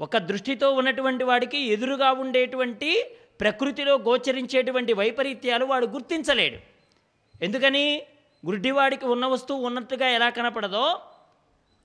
[0.00, 3.04] ఒక దృష్టితో ఉన్నటువంటి వాడికి ఎదురుగా ఉండేటువంటి
[3.40, 6.58] ప్రకృతిలో గోచరించేటువంటి వైపరీత్యాలు వాడు గుర్తించలేడు.
[7.44, 8.02] ఎందుకని?
[8.46, 11.00] గుడ్డివాడికి ఉన్న వస్తువు ఉన్నట్టుగా ఎలా కనపడదో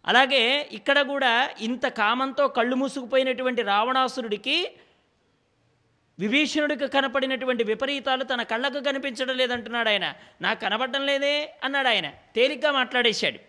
[0.07, 4.71] అలాగే ఇక్కడ కూడా ఇంత కామంతో కళ్ళు మూసుకుపోయినటువంటి రావణాసురుడికి
[6.19, 10.13] విభీషణుడికి కనపడినటువంటి విపరీతాలు తన కళ్ళకు కనిపించడం లేదంటున్నాడు ఆయన.
[10.41, 12.09] నాకు కనపడడం లేదే అన్నాడు ఆయన.
[12.35, 13.39] తేలిగ్గా మాట్లాడేశాడు.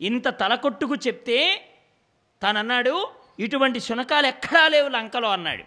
[0.00, 1.68] ఇంత తలకొట్టుకు చెప్తే
[2.42, 5.64] తానన్నాడు ఇటువంటి శునకాలు ఎక్కడా లేవు లంకలో అన్నాడు.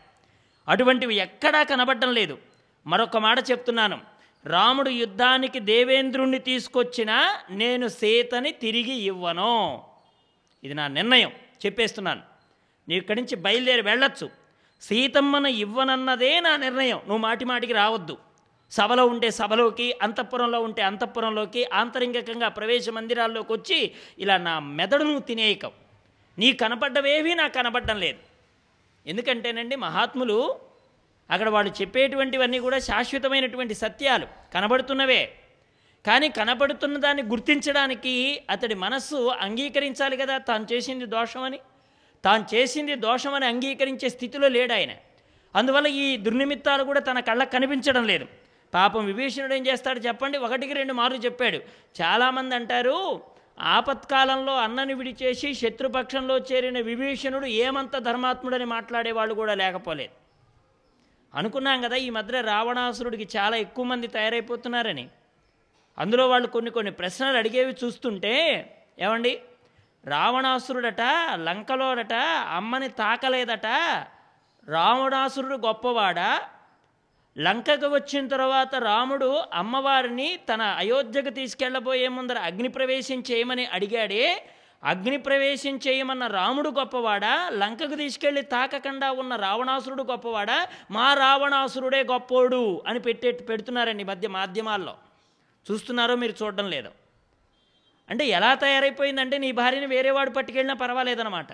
[0.67, 2.37] అటువంటివి ఎక్కడా కనబడడం లేదు.
[2.87, 4.08] మరొక మాట చెప్తున్నాను.
[4.45, 9.81] రాముడు యుద్ధానికి దేవేంద్రుణ్ణి తీసుకొచ్చినా నేను సీతని తిరిగి ఇవ్వను.
[10.63, 11.31] ఇది నా నిర్ణయం.
[11.65, 12.21] చెప్పేస్తున్నాను.
[12.89, 14.29] నీవు ఇక్కడి నుంచి బయలుదేరి వెళ్ళొచ్చు.
[14.81, 16.97] సీతమ్మను ఇవ్వనన్నదే నా నిర్ణయం.
[16.97, 18.17] నువ్వు మాటి మాటికి రావద్దు.
[18.71, 25.71] సభలో ఉంటే సభలోకి అంతఃపురంలో ఉంటే అంతఃపురంలోకి ఆంతరింగికంగా ప్రవేశ మందిరాల్లోకి వచ్చి ఇలా నా మెదడును తినేయకం.
[26.37, 28.19] నీ కనపడ్డవేవి నాకు కనపడడం లేదు.
[29.07, 30.68] ఎందుకంటేనండి మహాత్ములు
[31.31, 34.27] అక్కడ వాళ్ళు చెప్పేటువంటివన్నీ కూడా శాశ్వతమైనటువంటి సత్యాలు.
[34.53, 35.31] కనబడుతున్నవే.
[36.07, 41.59] కానీ కనబడుతున్న దాన్ని గుర్తించడానికి అతడి మనస్సు అంగీకరించాలి కదా తాను చేసింది దోషమని
[42.25, 44.89] తాను చేసింది దోషమని అంగీకరించే స్థితిలో లేడు ఆయన.
[45.55, 48.25] అందువల్ల ఈ దుర్నిమిత్తాలు కూడా తన కళ్ళకు కనిపించడం లేదు.
[48.73, 50.37] పాపం విభీషణుడు ఏం చేస్తాడు చెప్పండి?
[50.37, 51.59] ఒకటికి రెండు మార్లు చెప్పాడు.
[52.01, 53.21] చాలామంది అంటారు
[53.59, 60.18] ఆపత్కాలంలో అన్నని విడిచేసి శత్రుపక్షంలో చేరిన విభీషణుడు ఏమంత ధర్మాత్ముడని మాట్లాడేవాళ్ళు కూడా లేకపోలేదు.
[61.35, 65.09] అనుకున్నాం కదా ఈ మధ్య రావణాసురుడికి చాలా ఎక్కువ మంది తయారైపోతున్నారని.
[65.97, 68.33] అందులో వాళ్ళు కొన్ని కొన్ని ప్రశ్నలు అడిగేవి చూస్తుంటే
[68.99, 69.41] ఏమండి
[70.05, 71.01] రావణాసురుడట
[71.35, 72.13] లంకలోడట
[72.55, 73.67] అమ్మని తాకలేదట
[74.67, 76.41] రావణాసురుడు గొప్పవాడా?
[77.37, 84.45] లంకకు వచ్చిన తర్వాత రాముడు అమ్మవారిని తన అయోధ్యకు తీసుకెళ్ళబోయే ముందర అగ్ని ప్రవేశం చేయమని అడిగాడే
[84.83, 87.49] అగ్ని ప్రవేశం చేయమన్న రాముడు గొప్పవాడా?
[87.49, 90.67] లంకకు తీసుకెళ్ళి తాకకుండా ఉన్న రావణాసురుడు గొప్పవాడా?
[90.91, 94.95] మా రావణాసురుడే గొప్పోడు అని పెట్టే పెడుతున్నారండి ఈ మధ్య మాధ్యమాల్లో.
[95.71, 96.91] చూస్తున్నారో మీరు చూడడం లేదు.
[98.09, 101.47] అంటే ఎలా తయారైపోయిందంటే నీ భార్యని వేరే వాడు పట్టుకెళ్ళినా పర్వాలేదన్నమాట.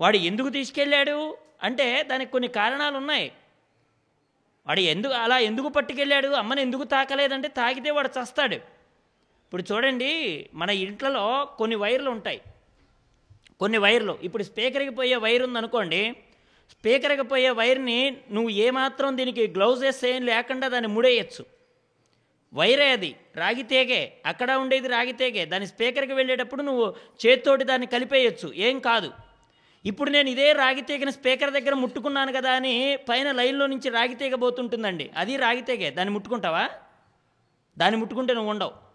[0.00, 1.36] వాడు ఎందుకు తీసుకెళ్ళాడు?
[1.62, 3.32] అంటే దానికి కొన్ని కారణాలు ఉన్నాయి
[4.66, 6.28] వాడు ఎందుకు అలా ఎందుకు పట్టుకెళ్ళాడు?
[6.28, 8.77] అమ్మని ఎందుకు తాకలేదంటే తాకితే వాడు చస్తాడు.
[9.48, 10.10] ఇప్పుడు చూడండి
[10.54, 12.40] మన ఇంట్లలో కొన్ని వైర్లు ఉంటాయి.
[13.60, 14.18] కొన్ని వైర్లు.
[14.22, 16.16] ఇప్పుడు స్పీకర్కి పోయే వైర్ ఉందనుకోండి
[16.70, 21.44] స్పీకర్కి పోయే వైర్ని నువ్వు ఏమాత్రం దీనికి గ్లౌజెస్ ఏం లేకుండా దాన్ని ముడేయచ్చు.
[22.54, 26.94] వైరే అది రాగితేగే అక్కడ ఉండేది రాగితేగే దాని స్పీకర్కి వెళ్ళేటప్పుడు నువ్వు
[27.26, 28.52] చేత్తోటి దాన్ని కలిపేయచ్చు.
[28.52, 29.12] ఏం కాదు.
[29.84, 35.36] ఇప్పుడు నేను ఇదే రాగితేగిన స్పీకర్ దగ్గర ముట్టుకున్నాను కదా అని పైన లైన్లో నుంచి రాగితీగ పోతుంటుందండి అది
[35.36, 36.68] రాగితేగే దాన్ని ముట్టుకుంటావా?
[37.78, 38.87] దాన్ని ముట్టుకుంటే నువ్వు ఉండవు.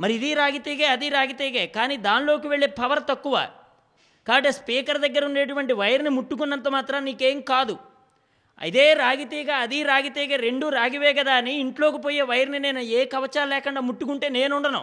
[0.00, 1.66] మరి ఇది రాగితీగే అది రాగితేగే.
[1.76, 3.36] కానీ దానిలోకి వెళ్ళే పవర్ తక్కువ.
[4.26, 7.76] కాబట్టి స్పీకర్ దగ్గర ఉండేటువంటి వైర్ని ముట్టుకున్నంత మాత్రం నీకేం కాదు.
[8.58, 13.80] ఇదే రాగితీగ అది రాగితేగే రెండు రాగివే కదా అని ఇంట్లోకి పోయే వైర్ని నేను ఏ కవచాలు లేకుండా
[13.80, 14.82] ముట్టుకుంటే నేను ఉండను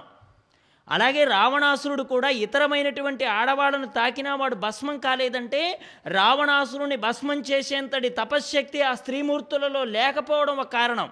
[0.88, 5.62] అలాగే రావణాసురుడు కూడా ఇతరమైనటువంటి ఆడవాళ్ళను తాకినా వాడు భస్మం కాలేదంటే
[6.08, 11.10] రావణాసురుని భస్మం చేసేంతటి తపశ్శక్తి ఆ స్త్రీమూర్తులలో లేకపోవడం ఒక కారణం.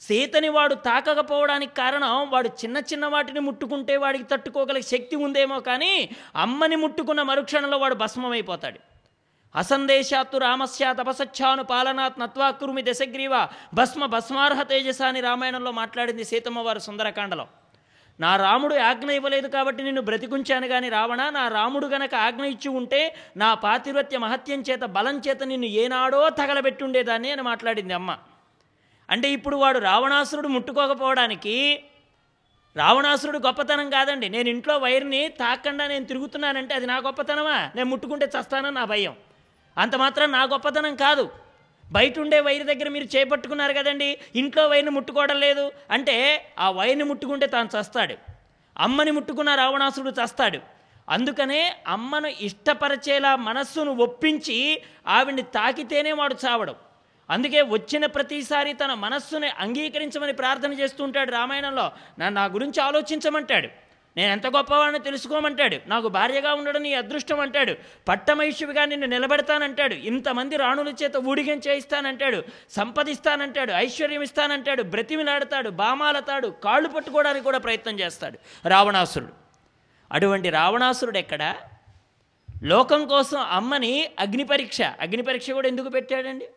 [0.00, 6.76] సీతని వాడు తాకకపోవడానికి కారణం వాడు చిన్న చిన్న వాటిని ముట్టుకుంటే వాడికి తట్టుకోగల శక్తి ఉందేమో కానీ అమ్మని
[6.76, 8.78] ముట్టుకున్న మరుక్షణంలో వాడు భస్మమైపోతాడు.
[9.56, 12.48] అసందేశాత్తు రామస్య తపసచ్ఛాను పాలనాత్ నత్వా
[12.88, 17.46] దశగ్రీవ భస్మ భస్మార్హ తేజస అని రామాయణంలో మాట్లాడింది సీతమ్మవారు సుందరకాండలో.
[18.20, 23.14] నా రాముడు ఆజ్ఞ ఇవ్వలేదు కాబట్టి నిన్ను బ్రతికుంచాను కానీ రావణ నా రాముడు గనక ఆజ్ఞ ఇచ్చి ఉంటే
[23.36, 28.18] నా పాతివ్రత్య మహత్యం చేత బలం చేత నిన్ను ఏనాడో తగలబెట్టుండేదాన్ని అని మాట్లాడింది అమ్మ.
[29.10, 31.84] అంటే ఇప్పుడు వాడు రావణాసురుడు ముట్టుకోకపోవడానికి
[32.76, 34.28] రావణాసురుడు గొప్పతనం కాదండి.
[34.28, 37.70] నేను ఇంట్లో వైర్ని తాకుండా నేను తిరుగుతున్నానంటే అది నా గొప్పతనమా?
[37.74, 39.16] నేను ముట్టుకుంటే చస్తానని నా భయం.
[39.78, 41.30] అంత మాత్రం నా గొప్పతనం కాదు.
[41.92, 44.20] బయట ఉండే వైర్ దగ్గర మీరు చేపట్టుకున్నారు కదండి.
[44.36, 45.72] ఇంట్లో వైర్ని ముట్టుకోవడం లేదు.
[45.90, 48.14] అంటే ఆ వైర్ని ముట్టుకుంటే తాను చస్తాడు.
[48.78, 50.58] అమ్మని ముట్టుకున్న రావణాసురుడు చస్తాడు.
[51.08, 56.74] అందుకనే అమ్మను ఇష్టపరచేలా మనస్సును ఒప్పించి ఆవిడ్ని తాకితేనే వాడు చావడం.
[57.30, 61.82] అందుకే వచ్చిన ప్రతిసారి తన మనస్సుని అంగీకరించమని ప్రార్థన చేస్తూ ఉంటాడు రామాయణంలో.
[62.18, 63.68] నన్ను నా గురించి ఆలోచించమంటాడు.
[64.16, 65.76] నేను ఎంత గొప్పవాడిని తెలుసుకోమంటాడు.
[65.86, 67.74] నాకు భార్యగా ఉండడం నీ అదృష్టం అంటాడు.
[68.08, 69.94] పట్టమైషువిగా నిన్ను నిలబెడతానంటాడు.
[69.94, 72.42] ఇంతమంది రాణుల చేత ఊడిగం చేయిస్తానంటాడు.
[72.70, 73.72] సంపదిస్తానంటాడు.
[73.72, 74.82] ఐశ్వర్యం ఇస్తానంటాడు.
[74.82, 75.70] బ్రతిమిలాడతాడు.
[75.70, 76.48] బామాలతాడు.
[76.48, 78.68] కాళ్ళు పట్టుకోవడానికి కూడా ప్రయత్నం చేస్తాడు.
[78.68, 79.32] రావణాసురుడు.
[80.12, 81.54] అటువంటి రావణాసురుడు ఎక్కడ?
[82.62, 86.48] లోకం కోసం అమ్మని అగ్ని పరీక్ష అగ్ని పరీక్ష కూడా ఎందుకు పెట్టాడండి?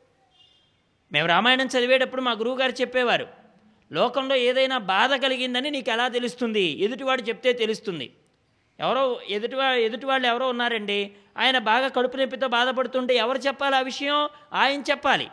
[1.14, 3.28] మేము రామాయణం చదివేటప్పుడు మా గురువుగారు చెప్పేవారు
[3.92, 6.62] లోకంలో ఏదైనా బాధ కలిగిందని నీకు ఎలా తెలుస్తుంది?
[6.62, 8.14] ఎదుటివాడు చెప్తే తెలుస్తుంది.
[8.80, 14.30] ఎవరో ఎదుటివా ఎదుటివాళ్ళు ఎవరో ఉన్నారండి ఆయన బాగా కడుపు నొప్పితో బాధపడుతుంటే ఎవరు చెప్పాలి ఆ విషయం?
[14.54, 15.28] ఆయన చెప్పాలి.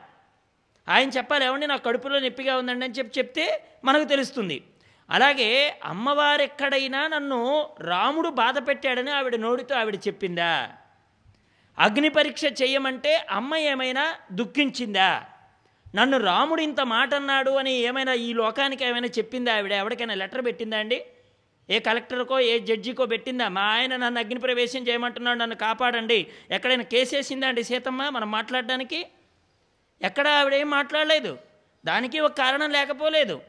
[0.89, 4.63] ఆయన చెప్పాలి ఏమండి నాకు కడుపులో నొప్పిగా ఉందండి అని చెప్పి చెప్తే మనకు తెలుస్తుంది.
[5.11, 10.69] అలాగే అమ్మవారెక్కడైనా నన్ను రాముడు బాధ పెట్టాడని ఆవిడ నోడితో ఆవిడ చెప్పిందా?
[11.79, 15.25] అగ్ని పరీక్ష చేయమంటే అమ్మ ఏమైనా దుఃఖించిందా?
[15.95, 19.73] నన్ను రాముడు ఇంత మాట అన్నాడు అని ఏమైనా ఈ లోకానికి ఏమైనా చెప్పిందా ఆవిడ?
[19.73, 21.05] ఎవరికైనా లెటర్ పెట్టిందా అండి?
[21.71, 23.49] ఏ కలెక్టర్కో ఏ జడ్జికో పెట్టిందా?
[23.49, 26.27] మా ఆయన నన్ను అగ్ని ప్రవేశం చేయమంటున్నాడు నన్ను కాపాడండి.
[26.51, 29.07] ఎక్కడైనా కేసేసిందా అండి సీతమ్మ మనం మాట్లాడడానికి?
[30.03, 31.39] ఎక్కడ ఆవిడ ఏం మాట్లాడలేదు?
[31.85, 33.41] దానికి ఒక కారణం లేకపోలేదు.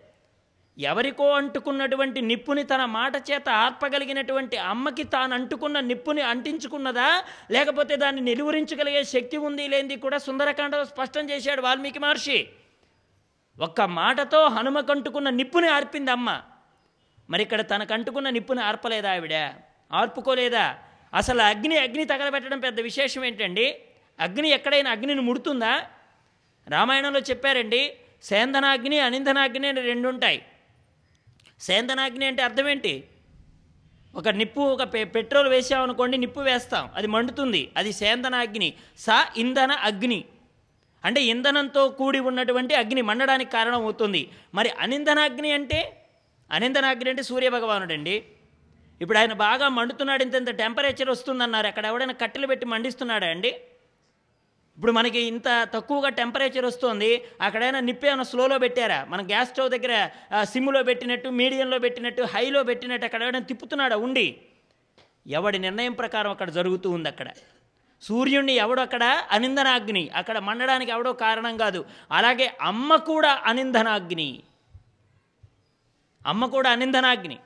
[0.77, 7.23] ఎవరికో అంటుకున్నటువంటి నిప్పుని తన మాట చేత ఆర్పగలిగినటువంటి అమ్మకి తాను అంటుకున్న నిప్పుని అంటించుకున్నదా?
[7.51, 12.47] లేకపోతే దాన్ని నిలువరించగలిగే శక్తి ఉంది లేనిది కూడా సుందరకాండలో స్పష్టం చేశాడు వాల్మీకి మహర్షి.
[13.59, 16.41] ఒక్క మాటతో హనుమకంటుకున్న నిప్పుని ఆర్పింది అమ్మ.
[17.29, 19.33] మరి ఇక్కడ తనకంటుకున్న నిప్పుని ఆర్పలేదా ఆవిడ?
[19.93, 20.77] ఆర్పుకోలేదా?
[21.13, 23.81] అసలు అగ్ని అగ్ని తగలబెట్టడం పెద్ద విశేషం ఏంటండి?
[24.19, 25.81] అగ్ని ఎక్కడైనా అగ్నిని ముడుతుందా?
[26.69, 30.45] రామాయణంలో చెప్పారండి సేందనాగ్ని అనిందనాగ్ని అని రెండు ఉంటాయి
[31.61, 32.93] సేందనాగ్ని అంటే అర్థం ఏంటి
[34.13, 38.69] ఒక నిప్పు ఒక పె పెట్రోల్ వేసామనుకోండి నిప్పు వేస్తాం అది మండుతుంది అది సేందనాగ్ని
[39.05, 39.09] స
[39.43, 40.19] ఇంధన అగ్ని.
[41.03, 44.21] అంటే ఇంధనంతో కూడి ఉన్నటువంటి అగ్ని మండడానికి కారణం అవుతుంది.
[44.57, 45.79] మరి అనిందనాగ్ని అంటే?
[46.49, 48.15] అనిందనాగ్ని అంటే సూర్యభగవానుడు అండి
[49.01, 53.51] ఇప్పుడు ఆయన బాగా మండుతున్నాడు ఇంత ఇంత టెంపరేచర్ వస్తుందన్నారు అక్కడ ఎవడైనా కట్టెలు పెట్టి మండిస్తున్నాడా అండి?
[54.81, 57.09] ఇప్పుడు మనకి ఇంత తక్కువగా టెంపరేచర్ వస్తుంది
[57.41, 58.97] అక్కడైనా నిప్పేమైనా స్లోలో పెట్టారా?
[59.09, 60.09] మన గ్యాస్ స్టవ్ దగ్గర
[60.43, 63.97] సిమ్లో పెట్టినట్టు మీడియంలో పెట్టినట్టు హైలో పెట్టినట్టు అక్కడ ఎవడైనా తిప్పుతున్నాడా?
[63.97, 64.25] ఉండి.
[65.27, 67.29] ఎవడి నిర్ణయం ప్రకారం అక్కడ జరుగుతూ ఉంది అక్కడ.
[68.01, 71.85] సూర్యుడిని ఎవడు అక్కడ అనిందనాగ్ని అక్కడ మండడానికి ఎవడో కారణం కాదు.
[72.11, 74.29] అలాగే అమ్మ కూడా అనిందనాగ్ని.
[76.27, 77.39] అమ్మ కూడా అనిందనాగ్ని.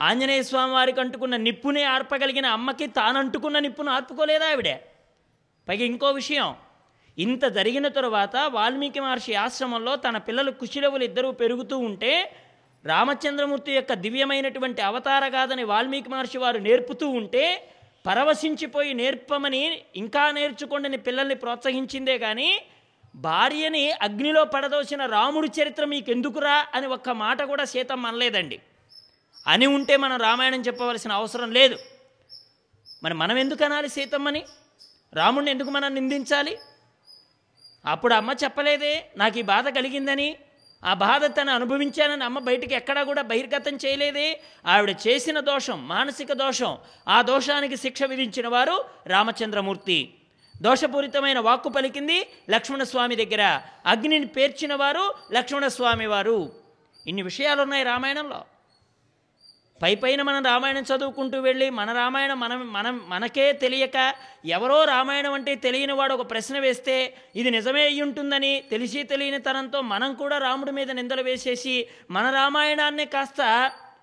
[0.00, 4.76] ఆంజనేయ స్వామి వారికి అంటుకున్న నిప్పునే ఆర్పగలిగిన అమ్మకి తాను అంటుకున్న నిప్పును ఆర్పుకోలేదా ఆవిడే?
[5.68, 6.54] పైగా ఇంకో విషయం.
[7.18, 12.36] ఇంత జరిగిన తరువాత వాల్మీకి మహర్షి ఆశ్రమంలో తన పిల్లలు కుశిలవులు ఇద్దరూ పెరుగుతూ ఉంటే
[12.84, 17.70] రామచంద్రమూర్తి యొక్క దివ్యమైనటువంటి అవతారగాథని వాల్మీకి మహర్షి వారు నేర్పుతూ ఉంటే
[18.06, 22.62] పరవశించిపోయి నేర్పమని ఇంకా నేర్చుకోండిని పిల్లల్ని ప్రోత్సహించిందే కానీ
[23.14, 28.60] భార్యని అగ్నిలో పడదోసిన రాముడి చరిత్ర మీకెందుకురా అని ఒక్క మాట కూడా సీతమ్మ అనలేదండి.
[29.46, 31.76] అని ఉంటే మనం రామాయణం చెప్పవలసిన అవసరం లేదు.
[33.02, 34.44] మరి మనం ఎందుకు అనాలి సీతమ్మని?
[35.14, 36.58] రాముడిని ఎందుకు మనం నిందించాలి?
[37.86, 40.36] అప్పుడు అమ్మ చెప్పలేదే నాకు ఈ బాధ కలిగిందని.
[40.84, 44.40] ఆ బాధ తను అనుభవించానని అమ్మ బయటికి ఎక్కడా కూడా బహిర్గతం చేయలేదే.
[44.66, 50.14] ఆవిడ చేసిన దోషం మానసిక దోషం ఆ దోషానికి శిక్ష విధించిన వారు రామచంద్రమూర్తి.
[50.62, 53.60] దోషపూరితమైన వాక్కు పలికింది లక్ష్మణస్వామి దగ్గర.
[53.86, 56.52] అగ్నిని పేర్చిన వారు లక్ష్మణస్వామి వారు.
[57.06, 58.44] ఇన్ని విషయాలు ఉన్నాయి రామాయణంలో.
[59.80, 63.98] పై పైన మనం రామాయణం చదువుకుంటూ వెళ్ళి మన రామాయణం మనం మనం మనకే తెలియక
[64.56, 66.94] ఎవరో రామాయణం అంటే తెలియని వాడు ఒక ప్రశ్న వేస్తే
[67.36, 71.74] ఇది నిజమే అయి ఉంటుందని తెలిసి తెలియని తనంతో మనం కూడా రాముడి మీద నిందలు వేసేసి
[72.10, 73.42] మన రామాయణాన్ని కాస్త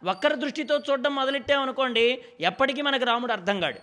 [0.04, 2.06] వక్ర దృష్టితో చూడడం మొదలెట్టామనుకోండి
[2.42, 3.82] ఎప్పటికీ మనకు రాముడు అర్థం కాడు.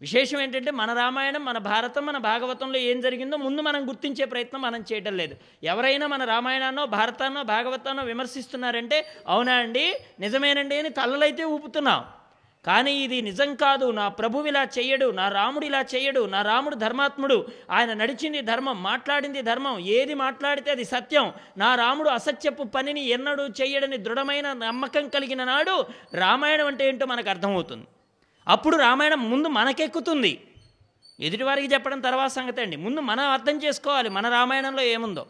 [0.00, 4.84] విశేషం ఏంటంటే మన రామాయణం మన భారతం మన భాగవతంలో ఏం జరిగిందో ముందు మనం గుర్తించే ప్రయత్నం మనం
[4.92, 5.36] చేయటం లేదు.
[5.64, 9.96] ఎవరైనా మన రామాయణాన్నో భారతాన్నో భాగవతాన్నో విమర్శిస్తున్నారంటే అవునా అండి?
[10.20, 12.04] నిజమేనండి అని తలలైతే ఊపుతున్నాం.
[12.66, 13.90] కానీ ఇది నిజం కాదు.
[13.90, 17.46] నా ప్రభువు ఇలా చెయ్యడు నా రాముడు ఇలా చెయ్యడు నా రాముడు ధర్మాత్ముడు.
[17.70, 19.78] ఆయన నడిచింది ధర్మం మాట్లాడింది ధర్మం.
[19.78, 21.32] ఏది మాట్లాడితే అది సత్యం.
[21.58, 27.86] నా రాముడు అసత్యపు పనిని ఎన్నడూ చెయ్యడని దృఢమైన నమ్మకం కలిగిన నాడు రామాయణం అంటే ఏంటో మనకు అర్థమవుతుంది.
[28.48, 30.42] అప్పుడు రామాయణం ముందు మనకెక్కుతుంది.
[31.20, 32.76] ఎదుటివారికి చెప్పడం తర్వాత సంగతి అండి.
[32.76, 35.26] ముందు మనం అర్థం చేసుకోవాలి మన రామాయణంలో ఏముందో.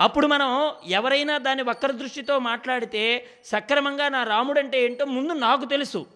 [0.00, 6.06] అప్పుడు మనం ఎవరైనా దాన్ని వక్ర దృష్టితో మాట్లాడితే సక్రమంగా నా రాముడు అంటే ఏంటో ముందు నాకు తెలుసు.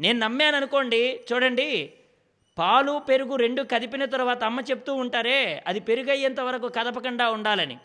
[0.00, 1.92] నేను నమ్మాను అనుకోండి చూడండి
[2.58, 7.76] పాలు పెరుగు రెండు కదిపిన తర్వాత అమ్మ చెప్తూ ఉంటారే అది పెరుగయ్యేంత వరకు కదపకుండా ఉండాలని.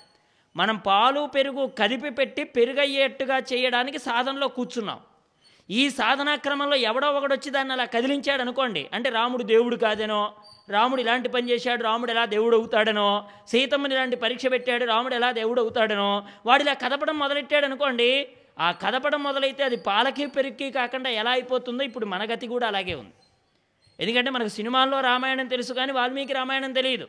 [0.56, 5.00] మనం పాలు పెరుగు కదిపి పెట్టి పెరుగయ్యేట్టుగా చేయడానికి సాధనలో కూర్చున్నాం.
[5.70, 8.90] ఈ సాధనా క్రమంలో ఎవడో ఒకడు వచ్చి దాన్ని అలా కదిలించాడు అనుకోండి.
[8.94, 10.34] అంటే రాముడు దేవుడు కాదేనో
[10.70, 15.62] రాముడు ఇలాంటి పని చేశాడు రాముడు ఎలా దేవుడు అవుతాడనో సీతమ్మని ఇలాంటి పరీక్ష పెట్టాడు రాముడు ఎలా దేవుడు
[15.62, 18.28] అవుతాడనో వాడు ఇలా కదపడం మొదలెట్టాడు అనుకోండి
[18.60, 23.14] ఆ కదపడం మొదలైతే అది పాలకి పెరుక్కి కాకుండా ఎలా అయిపోతుందో ఇప్పుడు మన గతి కూడా అలాగే ఉంది.
[24.00, 27.08] ఎందుకంటే మనకు సినిమాల్లో రామాయణం తెలుసు కానీ వాల్మీకి రామాయణం తెలియదు.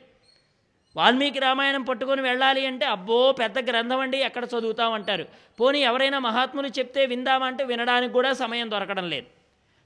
[0.98, 5.24] వాల్మీకి రామాయణం పట్టుకొని వెళ్ళాలి అంటే అబ్బో పెద్ద గ్రంథం అండి ఎక్కడ చదువుతామంటారు
[5.60, 9.28] పోనీ ఎవరైనా మహాత్ములు చెప్తే విందామంటే వినడానికి కూడా సమయం దొరకడం లేదు.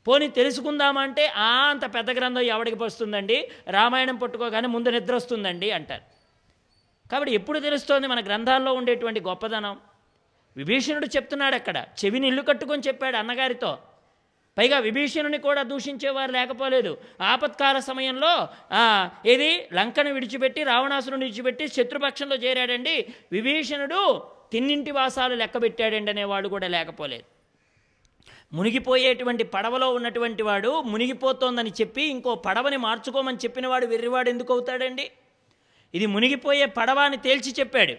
[0.06, 3.36] పోనీ తెలుసుకుందామంటే ఆ అంత పెద్ద గ్రంథం ఎవడికి వస్తుందండి?
[3.68, 6.04] రామాయణం పట్టుకోగానే ముందు నిద్ర వస్తుందండి అంటారు.
[7.10, 9.74] కాబట్టి ఎప్పుడు తెలుస్తోంది మన గ్రంథాల్లో ఉండేటువంటి గొప్పదనం?
[10.56, 13.70] విభీషణుడు చెప్తున్నాడు అక్కడ చెవిని ఇల్లు కట్టుకొని చెప్పాడు అన్నగారితో.
[14.58, 16.98] పైగా విభీషణుని కూడా దూషించేవారు లేకపోలేదు.
[17.22, 18.48] ఆపత్కాల సమయంలో
[19.26, 19.68] ఏది?
[19.72, 23.06] లంకను విడిచిపెట్టి రావణాసురుని విడిచిపెట్టి శత్రుపక్షంలో చేరాడండి.
[23.32, 27.24] విభీషణుడు తిన్నింటి వాసాలు లెక్కబెట్టాడండి అనేవాడు కూడా లేకపోలేదు.
[28.52, 35.10] మునిగిపోయేటువంటి పడవలో ఉన్నటువంటి వాడు మునిగిపోతోందని చెప్పి ఇంకో పడవని మార్చుకోమని చెప్పినవాడు వెర్రివాడు ఎందుకు అవుతాడండి?
[35.94, 37.94] ఇది మునిగిపోయే పడవ అని తేల్చి చెప్పాడు.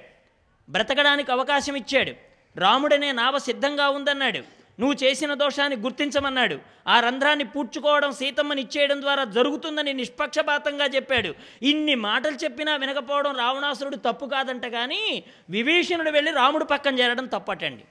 [0.70, 2.14] బ్రతకడానికి అవకాశం ఇచ్చాడు.
[2.60, 4.63] రాముడనే నావ సిద్ధంగా ఉందన్నాడు.
[4.80, 6.60] నువ్వు చేసిన దోషాన్ని గుర్తించమన్నాడు.
[6.88, 11.36] ఆ రంధ్రాన్ని పూడ్చుకోవడం సీతమ్మని ఇచ్చేయడం ద్వారా జరుగుతుందని నిష్పక్షపాతంగా చెప్పాడు.
[11.62, 17.84] ఇన్ని మాటలు చెప్పినా వినకపోవడం రావణాసురుడు తప్పు కాదంట కానీ విభీషణుడు వెళ్ళి రాముడు పక్కన చేరడం తప్పటండి.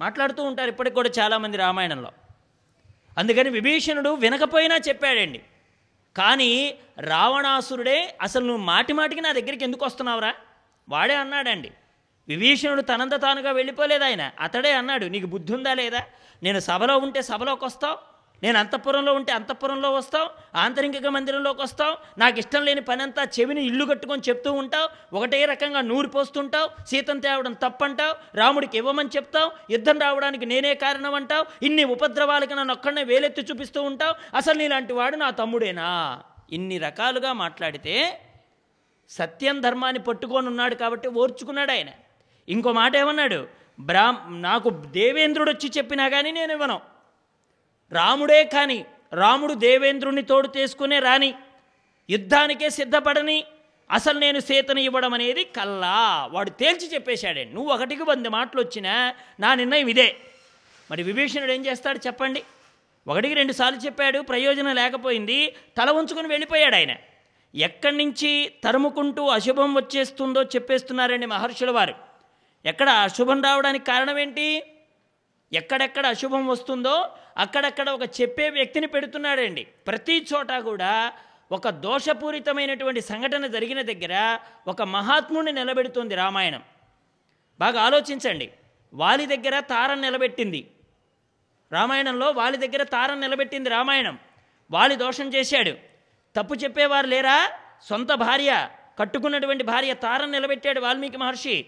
[0.00, 2.12] మాట్లాడుతూ ఉంటారు ఇప్పటికి కూడా చాలామంది రామాయణంలో.
[3.18, 5.40] అందుకని విభీషణుడు వినకపోయినా చెప్పాడండి.
[6.16, 10.34] కానీ రావణాసురుడే అసలు నువ్వు మాటి మాటికి నా దగ్గరికి ఎందుకు వస్తున్నావురా?
[10.88, 11.70] వాడే అన్నాడండి.
[12.28, 14.32] విభీషణుడు తనంత తానుగా వెళ్ళిపోలేదు ఆయన.
[14.40, 16.02] అతడే అన్నాడు నీకు బుద్ధి ఉందా లేదా?
[16.42, 22.64] నేను సభలో ఉంటే సభలోకి వస్తావు నేను అంతఃపురంలో ఉంటే అంతఃపురంలో వస్తావు ఆంతరిక మందిరంలోకి వస్తావు నాకు ఇష్టం
[22.64, 28.14] లేని పని అంతా చెవిని ఇల్లు కట్టుకొని చెప్తూ ఉంటావు ఒకటే రకంగా నూరు పోస్తుంటావు సీతం తేవడం తప్పంటావు
[28.36, 34.14] రాముడికి ఇవ్వమని చెప్తావు యుద్ధం రావడానికి నేనే కారణం అంటావు ఇన్ని ఉపద్రవాలకి నన్ను ఒక్కడనే వేలెత్తి చూపిస్తూ ఉంటావు
[34.36, 36.22] అసలు నీలాంటి వాడు నా తమ్ముడేనా?
[36.52, 38.20] ఇన్ని రకాలుగా మాట్లాడితే
[39.10, 41.90] సత్యం ధర్మాన్ని పట్టుకొని ఉన్నాడు కాబట్టి ఓర్చుకున్నాడు ఆయన.
[42.48, 43.48] ఇంకో మాట ఏమన్నాడు?
[43.80, 46.80] బ్రా నాకు దేవేంద్రుడు వచ్చి చెప్పినా కానీ నేను ఇవ్వను.
[47.92, 51.34] రాముడే కానీ రాముడు దేవేంద్రుడిని తోడు తీసుకునే రాని
[52.10, 53.44] యుద్ధానికే సిద్ధపడని
[53.90, 56.28] అసలు నేను సీతను ఇవ్వడం అనేది కల్లా.
[56.32, 60.16] వాడు తేల్చి చెప్పేశాడే నువ్వు ఒకటికి వంద మాటలు వచ్చినా నా నిర్ణయం ఇదే.
[60.90, 62.42] మరి విభీషణుడు ఏం చేస్తాడు చెప్పండి?
[63.08, 66.96] ఒకటికి రెండు సార్లు చెప్పాడు ప్రయోజనం లేకపోయింది తల ఉంచుకుని వెళ్ళిపోయాడు ఆయన.
[67.54, 72.13] ఎక్కడి నుంచి తరుముకుంటూ అశుభం వచ్చేస్తుందో చెప్పేస్తున్నారండి మహర్షుల వారు.
[72.66, 74.62] ఎక్కడ అశుభం రావడానికి కారణం ఏంటి
[75.52, 79.64] ఎక్కడెక్కడ అశుభం వస్తుందో అక్కడక్కడ ఒక చెప్పే వ్యక్తిని పెడుతున్నాడండి.
[79.64, 81.12] ప్రతి చోట కూడా
[81.52, 86.62] ఒక దోషపూరితమైనటువంటి సంఘటన జరిగిన దగ్గర ఒక మహాత్ముని నిలబెడుతుంది రామాయణం.
[87.60, 88.52] బాగా ఆలోచించండి.
[88.94, 90.70] వాలి దగ్గర తారం నిలబెట్టింది.
[91.72, 94.18] రామాయణంలో వాలి దగ్గర తారం నిలబెట్టింది రామాయణం.
[94.70, 95.70] వాలి దోషం చేశాడు.
[96.36, 97.52] తప్పు చెప్పేవారు లేరా?
[97.82, 101.66] సొంత భార్య కట్టుకున్నటువంటి భార్య తారం నిలబెట్టాడు వాల్మీకి మహర్షి.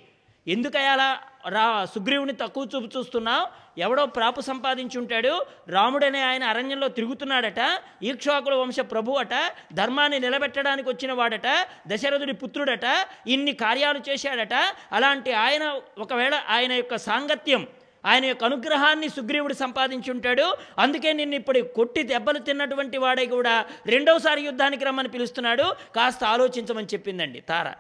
[0.49, 3.47] ఎందుకయ్యాలా రా సుగ్రీవుని తక్కువ చూపు చూస్తున్నావు?
[3.81, 5.47] ఎవడో ప్రాపు సంపాదించి ఉంటాడు.
[5.69, 7.81] రాముడనే ఆయన అరణ్యంలో తిరుగుతున్నాడట.
[8.03, 11.49] ఈక్షోకుల వంశ ప్రభు అట ధర్మాన్ని నిలబెట్టడానికి వచ్చిన వాడట.
[11.89, 13.07] దశరథుడి పుత్రుడట.
[13.27, 14.55] ఇన్ని కార్యాలు చేశాడట.
[14.93, 17.67] అలాంటి ఆయన ఒకవేళ ఆయన యొక్క సాంగత్యం
[18.07, 20.57] ఆయన యొక్క అనుగ్రహాన్ని సుగ్రీవుడు సంపాదించి ఉంటాడు.
[20.79, 25.75] అందుకే నిన్ను ఇప్పుడు కొట్టి దెబ్బలు తిన్నటువంటి వాడే కూడా రెండవసారి యుద్ధానికి రమ్మని పిలుస్తున్నాడు.
[25.97, 27.41] కాస్త ఆలోచించమని చెప్పిందండి.
[27.41, 27.73] తార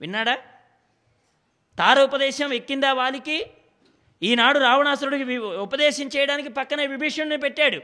[0.00, 0.38] విన్నాడా?
[1.78, 3.46] తార ఉపదేశం ఎక్కిందా వాలికి?
[4.22, 7.80] ఈనాడు రావణాసురుడికి ఉపదేశం చేయడానికి పక్కనే విభీషణుని పెట్టాడు.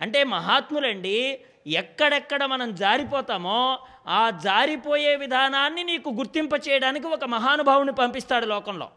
[0.00, 8.90] అంటే మహాత్ములండి ఎక్కడెక్కడ మనం జారిపోతామో ఆ జారిపోయే విధానాన్ని నీకు గుర్తింప చేయడానికి ఒక మహానుభావుని పంపిస్తాడు లోకంలో.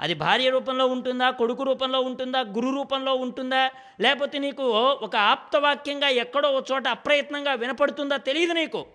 [0.00, 4.62] అది భార్య రూపంలో ఉంటుందా కొడుకు రూపంలో ఉంటుందా గురు రూపంలో ఉంటుందా లేకపోతే నీకు
[5.02, 8.86] ఒక ఆప్తవాక్యంగా ఎక్కడో ఒక చోట అప్రయత్నంగా వినపడుతుందా తెలియదు నీకు.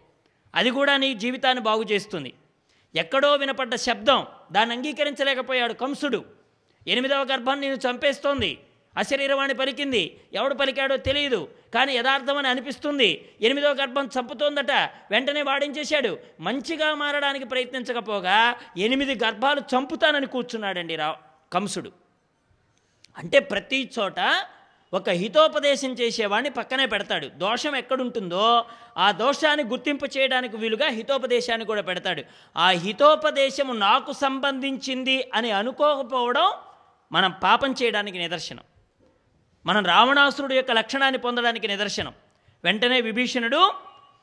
[0.55, 2.33] అది కూడా నీ జీవితాన్ని బాగు చేస్తుంది.
[2.95, 4.25] ఎక్కడో వినపడ్డ శబ్దం.
[4.51, 6.25] దాన్ని అంగీకరించలేకపోయాడు కంసుడు.
[6.87, 8.59] ఎనిమిదవ గర్భం నేను చంపేస్తోంది.
[8.97, 10.21] అశరీరవాణి పలికింది.
[10.33, 11.49] ఎవడు పలికాడో తెలియదు.
[11.73, 13.29] కానీ యథార్థమని అనిపిస్తుంది.
[13.41, 14.71] ఎనిమిదవ గర్భం చంపుతోందట.
[15.11, 16.19] వెంటనే వాడించేశాడు.
[16.39, 21.17] మంచిగా మారడానికి ప్రయత్నించకపోగా ఎనిమిది గర్భాలు చంపుతానని కూర్చున్నాడండి రా
[21.53, 21.91] కంసుడు.
[23.17, 24.19] అంటే ప్రతి చోట
[24.93, 27.27] ఒక హితోపదేశం చేసేవాడిని పక్కనే పెడతాడు.
[27.27, 28.65] దోషం ఎక్కడుంటుందో
[28.97, 32.23] ఆ దోషాన్ని గుర్తింపు చేయడానికి వీలుగా హితోపదేశాన్ని కూడా పెడతాడు.
[32.57, 36.51] ఆ హితోపదేశము నాకు సంబంధించింది అని అనుకోకపోవడం
[37.11, 38.63] మనం పాపం చేయడానికి నిదర్శనం.
[39.65, 42.13] మనం రావణాసురుడు యొక్క లక్షణాన్ని పొందడానికి నిదర్శనం.
[42.63, 43.73] వెంటనే విభీషణుడు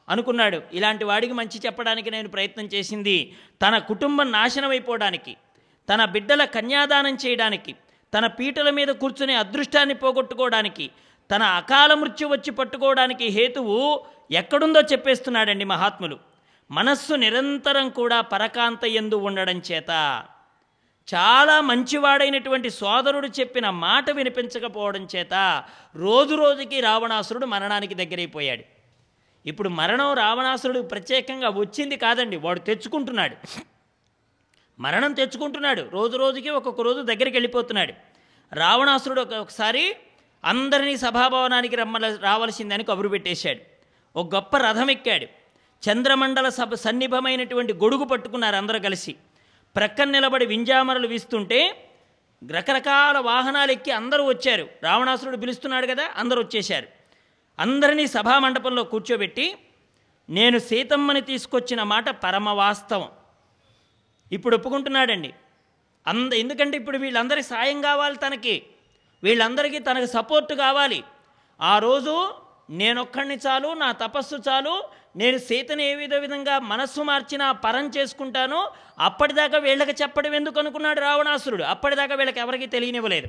[0.08, 5.36] అనుకున్నాడు ఇలాంటి వాడికి మంచి చెప్పడానికి నేను ప్రయత్నం చేసింది తన కుటుంబం నాశనమైపోవడానికి
[5.92, 7.74] తన బిడ్డల కన్యాదానం చేయడానికి
[8.14, 10.90] తన పీటల మీద కూర్చునే అదృష్టాన్ని పోగొట్టుకోవడానికి
[11.30, 16.18] తన అకాల మృత్యు వచ్చి పట్టుకోవడానికి హేతువు ఎక్కడుందో చెప్పేస్తున్నాడండి మహాత్ములు.
[16.70, 19.90] మనస్సు నిరంతరం కూడా పరకాంత ఎందు ఉండడం చేత
[21.08, 25.64] చాలా మంచివాడైనటువంటి సోదరుడు చెప్పిన మాట వినిపించకపోవడం చేత
[25.96, 28.64] రోజు రోజుకి రావణాసురుడు మరణానికి దగ్గరైపోయాడు.
[29.46, 33.36] ఇప్పుడు మరణం రావణాసురుడు ప్రత్యేకంగా వచ్చింది కాదండి వాడు తెచ్చుకుంటున్నాడు.
[34.78, 35.88] మరణం తెచ్చుకుంటున్నాడు.
[35.92, 37.92] రోజు రోజుకి ఒక్కొక్క రోజు దగ్గరికి వెళ్ళిపోతున్నాడు.
[38.54, 39.96] రావణాసురుడు ఒకసారి
[40.44, 43.60] అందరినీ సభాభవనానికి రమ్మల రావాల్సిందని కబురు పెట్టేశాడు.
[44.18, 45.26] ఒక గొప్ప రథం ఎక్కాడు.
[45.90, 49.14] చంద్రమండల సభ సన్నిభమైనటువంటి గొడుగు పట్టుకున్నారు అందరూ కలిసి.
[49.76, 51.88] ప్రక్కన నిలబడి వింజామరలు వీస్తుంటే
[52.52, 54.68] రకరకాల వాహనాలు ఎక్కి అందరూ వచ్చారు.
[54.82, 56.86] రావణాసురుడు పిలుస్తున్నాడు కదా అందరూ వచ్చేశారు.
[57.58, 59.56] అందరినీ సభా మండపంలో కూర్చోబెట్టి
[60.30, 63.08] నేను సీతమ్మని తీసుకొచ్చిన మాట పరమ వాస్తవం
[64.32, 65.34] ఇప్పుడు ఒప్పుకుంటున్నాడండి.
[66.06, 68.62] అంద ఎందుకంటే ఇప్పుడు వీళ్ళందరి సాయం కావాలి తనకి.
[69.22, 71.04] వీళ్ళందరికీ తనకు సపోర్ట్ కావాలి.
[71.60, 72.34] ఆ రోజు
[72.70, 74.84] నేనొక్కడిని చాలు నా తపస్సు చాలు
[75.16, 78.68] నేను సీతను ఏ విధ విధంగా మనస్సు మార్చినా పరం చేసుకుంటాను
[78.98, 81.62] అప్పటిదాకా వీళ్ళకి చెప్పడం ఎందుకు అనుకున్నాడు రావణాసురుడు.
[81.62, 83.28] అప్పటిదాకా వీళ్ళకి ఎవరికీ తెలియనివ్వలేదు.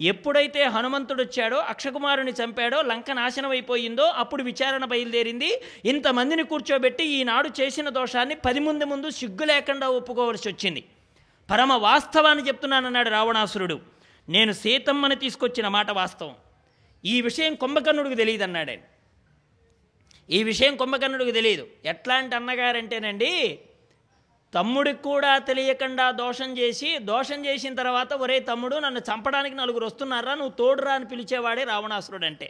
[0.00, 5.62] ఎప్పుడైతే హనుమంతుడు వచ్చాడో అక్షకుమారుని చంపాడో లంక నాశనం అయిపోయిందో అప్పుడు విచారణ బయలుదేరింది.
[5.84, 10.84] ఇంతమందిని కూర్చోబెట్టి ఈనాడు చేసిన దోషాన్ని పది మంది ముందు సిగ్గు లేకుండా ఒప్పుకోవలసి వచ్చింది.
[11.50, 13.80] పరమ వాస్తవాన్ని చెప్తున్నానన్నాడు రావణాసురుడు.
[14.28, 16.34] నేను సీతమ్మని తీసుకొచ్చిన మాట వాస్తవం.
[17.04, 18.72] ఈ విషయం కుంభకర్ణుడికి తెలియదు అన్నాడు
[20.30, 21.66] ఈ విషయం కుంభకర్ణుడికి తెలియదు.
[21.84, 23.58] ఎట్లాంటి అన్నగారంటేనండి
[24.54, 30.34] తమ్ముడికి కూడా తెలియకుండా దోషం చేసి దోషం చేసిన తర్వాత ఒరే తమ్ముడు నన్ను చంపడానికి నలుగురు వస్తున్నారా?
[30.34, 32.48] నువ్వు తోడురా అని పిలిచేవాడే రావణాసురుడు అంటే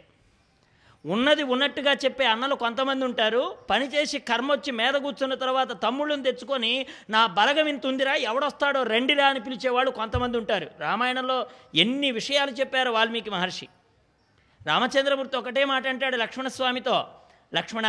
[1.05, 3.55] ఉన్నది ఉన్నట్టుగా చెప్పే అన్నలు కొంతమంది ఉంటారు.
[3.69, 6.73] పనిచేసి కర్మ వచ్చి మీద కూర్చున్న తర్వాత తమ్ముళ్ళని తెచ్చుకొని
[7.09, 10.67] నా బలగం ఇంత ఉందిరా ఎవడొస్తాడో రెండిరా అని పిలిచేవాళ్ళు కొంతమంది ఉంటారు.
[10.79, 11.37] రామాయణంలో
[11.75, 13.67] ఎన్ని విషయాలు చెప్పారు వాల్మీకి మహర్షి.
[14.67, 16.97] రామచంద్రమూర్తి ఒకటే మాట అంటాడు లక్ష్మణస్వామితో
[17.53, 17.87] లక్ష్మణ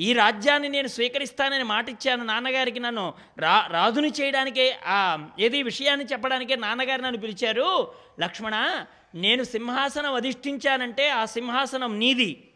[0.00, 6.56] ఈ రాజ్యాన్ని నేను స్వీకరిస్తానని మాట ఇచ్చాను నాన్నగారికి నన్ను రా రాజుని చేయడానికే ఆ ఏది విషయాన్ని చెప్పడానికే
[6.56, 7.92] నాన్నగారు నన్ను పిలిచారు.
[8.20, 8.84] లక్ష్మణ
[9.14, 12.48] నేను సింహాసనం అధిష్ఠించానంటే ఆ సింహాసనం నీది.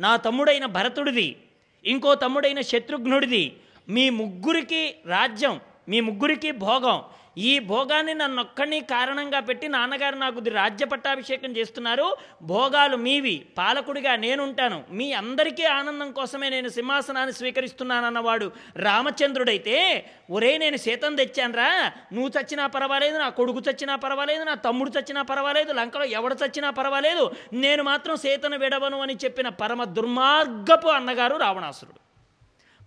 [0.00, 1.36] నా తమ్ముడైన భరతుడిది.
[1.84, 3.56] ఇంకో తమ్ముడైన శత్రుఘ్నుడిది.
[3.88, 7.02] మీ ముగ్గురికి రాజ్యం మీ ముగ్గురికి భోగం.
[7.38, 12.16] ఈ భోగాన్ని నన్నొక్కడిని కారణంగా పెట్టి నాన్నగారు నాకు రాజ్య పట్టాభిషేకం చేస్తున్నారు.
[12.42, 13.46] భోగాలు మీవి.
[13.58, 14.84] పాలకుడిగా నేనుంటాను.
[14.90, 23.18] మీ అందరికీ ఆనందం కోసమే నేను సింహాసనాన్ని స్వీకరిస్తున్నానన్నవాడు రామచంద్రుడైతే ఒరే నేను సీతం తెచ్చానురా నువ్వు చచ్చినా పర్వాలేదు
[23.18, 27.30] నా కొడుకు చచ్చినా పర్వాలేదు నా తమ్ముడు చచ్చినా పర్వాలేదు లంకలో ఎవడు చచ్చినా పర్వాలేదు.
[27.52, 32.13] నేను మాత్రం సీతను విడవను అని చెప్పిన పరమ దుర్మార్గపు అన్నగారు రావణాసురుడు.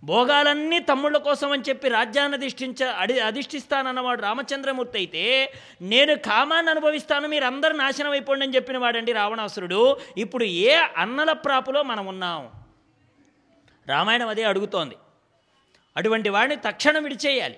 [0.04, 7.44] భోగాలన్నీ తమ్ముళ్ళ కోసం అని చెప్పి రాజ్యాన్ని అధిష్ఠించ అడి అధిష్ఠిస్తానన్నవాడు రామచంద్రమూర్తి అయితే నేను కామాన్ని అనుభవిస్తాను మీరు
[7.72, 10.00] నాశనం అయిపోండి అని చెప్పిన వాడండి రావణాసురుడు.
[10.18, 12.50] ఇప్పుడు ఏ అన్నల ప్రాపులో మనం ఉన్నాం?
[13.88, 14.96] రామాయణం అదే అడుగుతోంది.
[15.96, 17.56] అటువంటి వాడిని తక్షణం విడిచేయాలి.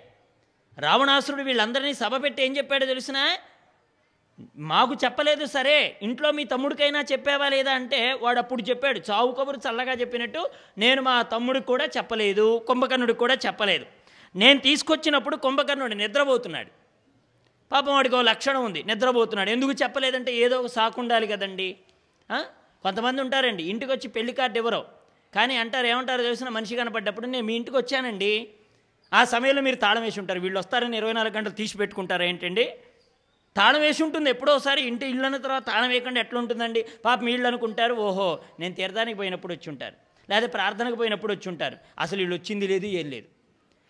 [0.78, 3.38] రావణాసురుడు వీళ్ళందరినీ సభ పెట్టి ఏం చెప్పాడో తెలిసినా?
[4.72, 5.76] మాకు చెప్పలేదు సరే
[6.07, 10.43] ఇంట్లో మీ తమ్ముడికైనా చెప్పావా లేదా అంటే వాడు అప్పుడు చెప్పాడు చావు కబురు చల్లగా చెప్పినట్టు
[10.82, 13.86] నేను మా తమ్ముడికి కూడా చెప్పలేదు కుంభకర్ణుడికి కూడా చెప్పలేదు.
[14.34, 16.70] నేను తీసుకొచ్చినప్పుడు కుంభకర్ణుడు నిద్రపోతున్నాడు.
[17.72, 19.51] పాపం వాడికి ఓ లక్షణం ఉంది నిద్రపోతున్నాడు.
[19.57, 21.68] ఎందుకు చెప్పలేదంటే ఏదో ఒక సాకు ఉండాలి కదండి.
[22.84, 24.80] కొంతమంది ఉంటారండి ఇంటికి వచ్చి పెళ్ళి కార్డు ఎవరో
[25.36, 28.32] కానీ అంటారు ఏమంటారు తెలిసిన మనిషి కనపడ్డప్పుడు నేను మీ ఇంటికి వచ్చానండి.
[29.12, 32.64] ఆ సమయంలో మీరు తాళం వేసి ఉంటారు వీళ్ళు వస్తారని ఇరవై నాలుగు గంటలు తీసి పెట్టుకుంటారు ఏంటండి?
[33.57, 34.30] తాళం వేసి ఉంటుంది.
[34.30, 36.84] ఎప్పుడోసారి ఇంటి ఇల్లు అన్న తర్వాత తాళం వేయకుండా ఎట్లా ఉంటుందండి?
[37.05, 39.94] పాప మీ అనుకుంటారు ఓహో నేను తీర్థానికి పోయినప్పుడు వచ్చి ఉంటారు.
[40.30, 41.76] లేదా ప్రార్థనకు పోయినప్పుడు వచ్చి ఉంటారు.
[41.98, 43.26] అసలు వీళ్ళు వచ్చింది లేదు ఏం లేదు.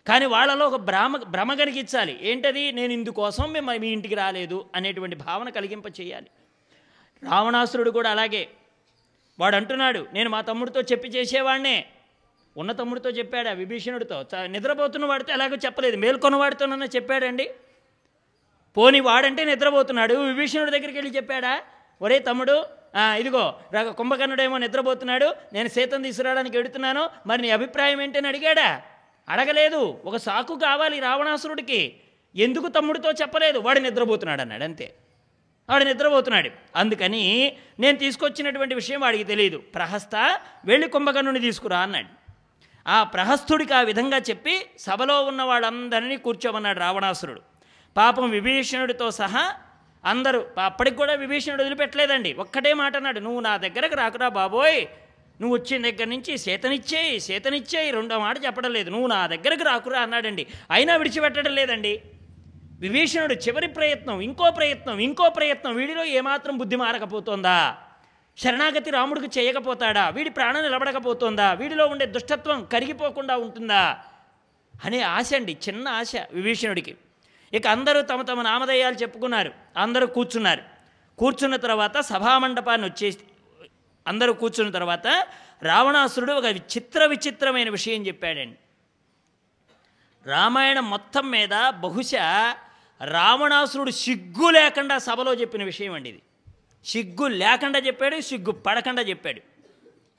[0.07, 2.19] కానీ వాళ్ళలో ఒక భ్రమ భ్రమ కలిగించాలి.
[2.21, 2.71] ఏంటది?
[2.71, 6.27] నేను ఇందుకోసం మేము మీ ఇంటికి రాలేదు అనేటువంటి భావన కలిగింప చేయాలి
[7.23, 8.47] రావణాసురుడు కూడా అలాగే.
[9.39, 11.85] వాడు అంటున్నాడు నేను మా తమ్ముడితో చెప్పి చేసేవాడినే.
[12.57, 14.21] ఉన్న తమ్ముడితో చెప్పాడా విభీషణుడితో.
[14.21, 15.97] చ- నిద్రపోతున్న వాడితో ఎలాగో చెప్పలేదు.
[15.97, 17.49] మేల్కొన్న వాడితోనన్నా చెప్పాడండి.
[18.77, 20.13] పోని వాడంటే నిద్రపోతున్నాడు.
[20.13, 21.61] విభీషణుడి దగ్గరికి వెళ్ళి చెప్పాడా?
[22.01, 22.65] ఒరే తమ్ముడు
[23.15, 23.59] ఇదిగో
[23.97, 25.35] కుంభకర్ణుడేమో నిద్రపోతున్నాడు.
[25.53, 28.81] నేను సీతను తీసుకురావడానికి వెడుతున్నాను మరి నీ అభిప్రాయం ఏంటని అడిగాడా?
[29.29, 30.01] అడగలేదు.
[30.05, 31.93] ఒక సాకు కావాలి రావణాసురుడికి.
[32.35, 33.59] ఎందుకు తమ్ముడితో చెప్పలేదు?
[33.59, 34.95] వాడు నిద్రపోతున్నాడు అన్నాడు అంతే.
[35.69, 36.49] వాడు నిద్రపోతున్నాడు.
[36.75, 42.31] అందుకని నేను తీసుకొచ్చినటువంటి విషయం వాడికి తెలియదు ప్రహస్త వెళ్ళి కుంభకర్ణుని తీసుకురా అన్నాడు.
[42.87, 47.50] ఆ ప్రహస్తుడికి ఆ విధంగా చెప్పి సభలో ఉన్న వాళ్ళందరినీ కూర్చోమన్నాడు రావణాసురుడు.
[47.97, 49.53] పాపం విభీషణుడితో సహా
[50.05, 52.33] అందరూ అప్పటికి కూడా విభీషణుడు వదిలిపెట్టలేదండి.
[52.33, 54.85] ఒక్కటే మాట అన్నాడు నువ్వు నా దగ్గరకు రాకురా బాబోయ్.
[55.41, 58.89] నువ్వు వచ్చిన దగ్గర నుంచి సీతనిచ్చేయి సీతనిచ్చేయి రెండో మాట చెప్పడం లేదు.
[58.89, 60.47] నువ్వు నా దగ్గరకు రాకురా అన్నాడండి.
[60.71, 62.01] అయినా విడిచిపెట్టడం లేదండి.
[62.79, 67.77] విభీషణుడు చివరి ప్రయత్నం ఇంకో ప్రయత్నం ఇంకో ప్రయత్నం వీడిలో ఏమాత్రం బుద్ధి మారకపోతుందా?
[68.37, 70.09] శరణాగతి రాముడికి చేయకపోతాడా?
[70.09, 71.53] వీడి ప్రాణం నిలబడకపోతుందా?
[71.53, 73.99] వీడిలో ఉండే దుష్టత్వం కరిగిపోకుండా ఉంటుందా?
[74.85, 76.95] అనే ఆశ అండి చిన్న ఆశ విభీషణుడికి.
[77.53, 79.51] ఇక అందరూ తమ తమ నామధేయాలు చెప్పుకున్నారు.
[79.77, 80.61] అందరూ కూర్చున్నారు.
[81.17, 83.19] కూర్చున్న తర్వాత సభామండపాన్ని వచ్చేసి
[84.07, 85.27] అందరూ కూర్చున్న తర్వాత
[85.61, 88.57] రావణాసురుడు ఒక విచిత్ర విచిత్రమైన విషయం చెప్పాడండి.
[90.29, 92.55] రామాయణం మొత్తం మీద బహుశా
[93.05, 96.21] రావణాసురుడు సిగ్గు లేకుండా సభలో చెప్పిన విషయం అండి ఇది.
[96.85, 99.41] సిగ్గు లేకుండా చెప్పాడు సిగ్గు పడకుండా చెప్పాడు.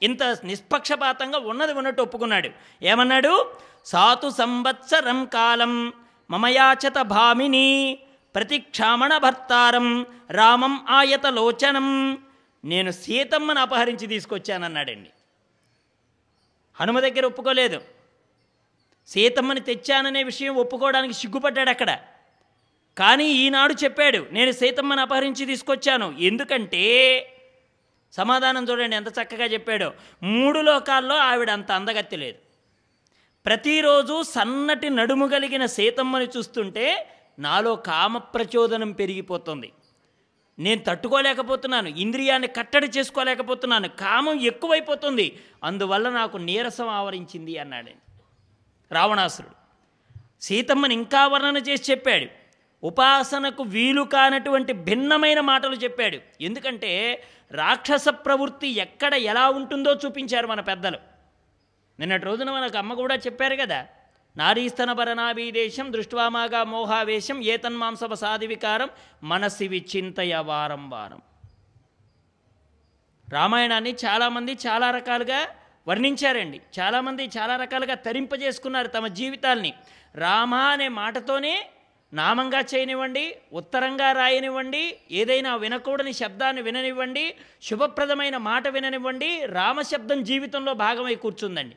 [0.02, 2.50] ఇంత నిష్పక్షపాతంగా ఉన్నది ఉన్నట్టు ఒప్పుకున్నాడు.
[2.82, 3.50] ఏమన్నాడు?
[3.84, 5.92] సాతు సంవత్సరం కాలం
[6.30, 7.98] మమయాచత భామిని
[8.34, 12.18] ప్రతిక్షామణ భర్తారం రామం ఆయత లోచనం
[12.64, 15.10] నేను సీతమ్మను అపహరించి తీసుకొచ్చానన్నాడండి.
[16.80, 17.80] హనుమ దగ్గర ఒప్పుకోలేదు.
[19.06, 21.98] సీతమ్మని తెచ్చాననే విషయం ఒప్పుకోవడానికి సిగ్గుపడ్డాడు అక్కడ.
[22.98, 26.16] కానీ ఈనాడు చెప్పాడు నేను సీతమ్మని అపహరించి తీసుకొచ్చాను.
[26.18, 26.84] ఎందుకంటే
[28.12, 29.92] సమాధానం చూడండి ఎంత చక్కగా చెప్పాడో
[30.22, 32.38] మూడు లోకాల్లో ఆవిడ అంత అందగత్తి లేదు.
[33.46, 39.72] ప్రతిరోజు సన్నటి నడుము కలిగిన సీతమ్మని చూస్తుంటే నాలో కామ ప్రచోదనం పెరిగిపోతుంది.
[40.58, 45.38] నేను తట్టుకోలేకపోతున్నాను ఇంద్రియాన్ని కట్టడి చేసుకోలేకపోతున్నాను కామం ఎక్కువైపోతుంది.
[45.64, 47.90] అందువల్ల నాకు నీరసం ఆవరించింది అన్నాడు.
[48.92, 49.54] రావణాసురుడు.
[50.42, 52.26] సీతమ్మని ఇంకా వర్ణన చేసి చెప్పాడు.
[52.86, 56.18] ఉపాసనకు వీలు కానటువంటి భిన్నమైన మాటలు చెప్పాడు.
[56.40, 61.11] ఎందుకంటే రాక్షస ప్రవృత్తి ఎక్కడ ఎలా ఉంటుందో చూపించారు మన పెద్దలు.
[62.02, 63.86] నిన్నటి రోజున మనకు అమ్మ కూడా చెప్పారు కదా
[64.36, 68.90] నారీస్తన భరణాభీదేశం దృష్ట్వామాగా మోహావేశం ఏతన్మాంసవ సాది వికారం
[69.22, 71.20] మనసి విచింతయ వారం వారం.
[73.32, 75.48] రామాయణాన్ని చాలామంది చాలా రకాలుగా
[75.88, 76.60] వర్ణించారండి.
[76.78, 79.74] చాలామంది చాలా రకాలుగా తరింపజేసుకున్నారు తమ జీవితాల్ని.
[80.14, 81.70] రామ అనే మాటతోనే
[82.12, 91.76] నామంగా చేయనివ్వండి ఉత్తరంగా రాయనివ్వండి ఏదైనా వినకూడని శబ్దాన్ని విననివ్వండి శుభప్రదమైన మాట విననివ్వండి రామశబ్దం జీవితంలో భాగమై కూర్చుందండి.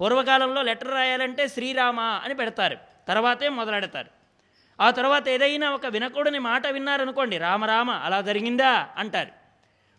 [0.00, 2.76] పూర్వకాలంలో లెటర్ రాయాలంటే శ్రీరామ అని పెడతారు.
[3.08, 4.06] తర్వాతే మొదలెడతారు.
[4.80, 8.88] ఆ తర్వాత ఏదైనా ఒక వినకూడని మాట విన్నారనుకోండి రామరామ అలా జరిగిందా?
[8.96, 9.28] అంటారు.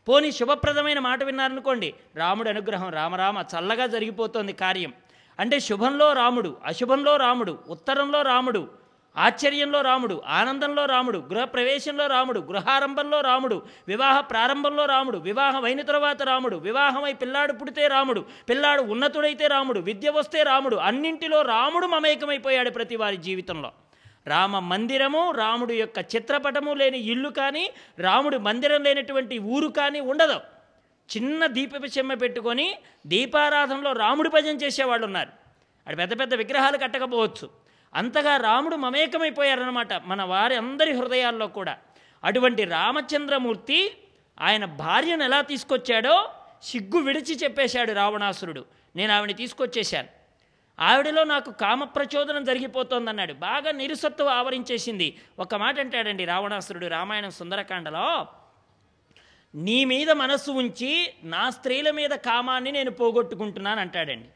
[0.08, 4.94] పోనీ శుభప్రదమైన మాట విన్నారనుకోండి రాముడు అనుగ్రహం రామరామ చల్లగా జరిగిపోతోంది కార్యం.
[5.40, 8.79] అంటే శుభంలో రాముడు అశుభంలో రాముడు ఉత్తరంలో రాముడు
[9.20, 16.58] ఆశ్చర్యంలో రాముడు ఆనందంలో రాముడు గృహప్రవేశంలో రాముడు గృహారంభంలో రాముడు వివాహ ప్రారంభంలో రాముడు వివాహం అయిన తర్వాత రాముడు
[16.58, 23.18] వివాహమై పిల్లాడు పుడితే రాముడు పిల్లాడు ఉన్నతుడైతే రాముడు విద్య వస్తే రాముడు అన్నింటిలో రాముడు మమేకమైపోయాడు ప్రతి వారి
[23.18, 23.72] జీవితంలో.
[24.28, 30.40] రామ మందిరము రాముడు యొక్క చిత్రపటము లేని ఇల్లు కానీ రాముడు మందిరం లేనటువంటి ఊరు కానీ ఉండదు.
[31.10, 32.68] చిన్న దీప చెమ్మ పెట్టుకొని
[33.08, 35.32] దీపారాధనలో రాముడి భజన చేసేవాళ్ళు ఉన్నారు.
[35.88, 37.48] అటు పెద్ద పెద్ద విగ్రహాలు కట్టకపోవచ్చు.
[37.94, 41.78] అంతగా రాముడు మమేకమైపోయారనమాట మన వారి అందరి హృదయాల్లో కూడా.
[42.24, 43.98] అటువంటి రామచంద్రమూర్తి
[44.42, 46.30] ఆయన భార్యను ఎలా తీసుకొచ్చాడో
[46.64, 48.66] సిగ్గు విడిచి చెప్పేశాడు రావణాసురుడు.
[48.96, 50.08] నేను ఆవిడని తీసుకొచ్చేశాను.
[50.80, 53.34] ఆవిడలో నాకు కామ ప్రచోదనం జరిగిపోతోందన్నాడు.
[53.34, 55.18] బాగా నిరుసత్వం ఆవరించేసింది.
[55.40, 58.28] ఒక మాట అంటాడండి రావణాసురుడు రామాయణం సుందరకాండలో.
[59.56, 64.30] నీ మీద మనస్సు ఉంచి నా స్త్రీల మీద కామాన్ని నేను పోగొట్టుకుంటున్నాను అంటాడండి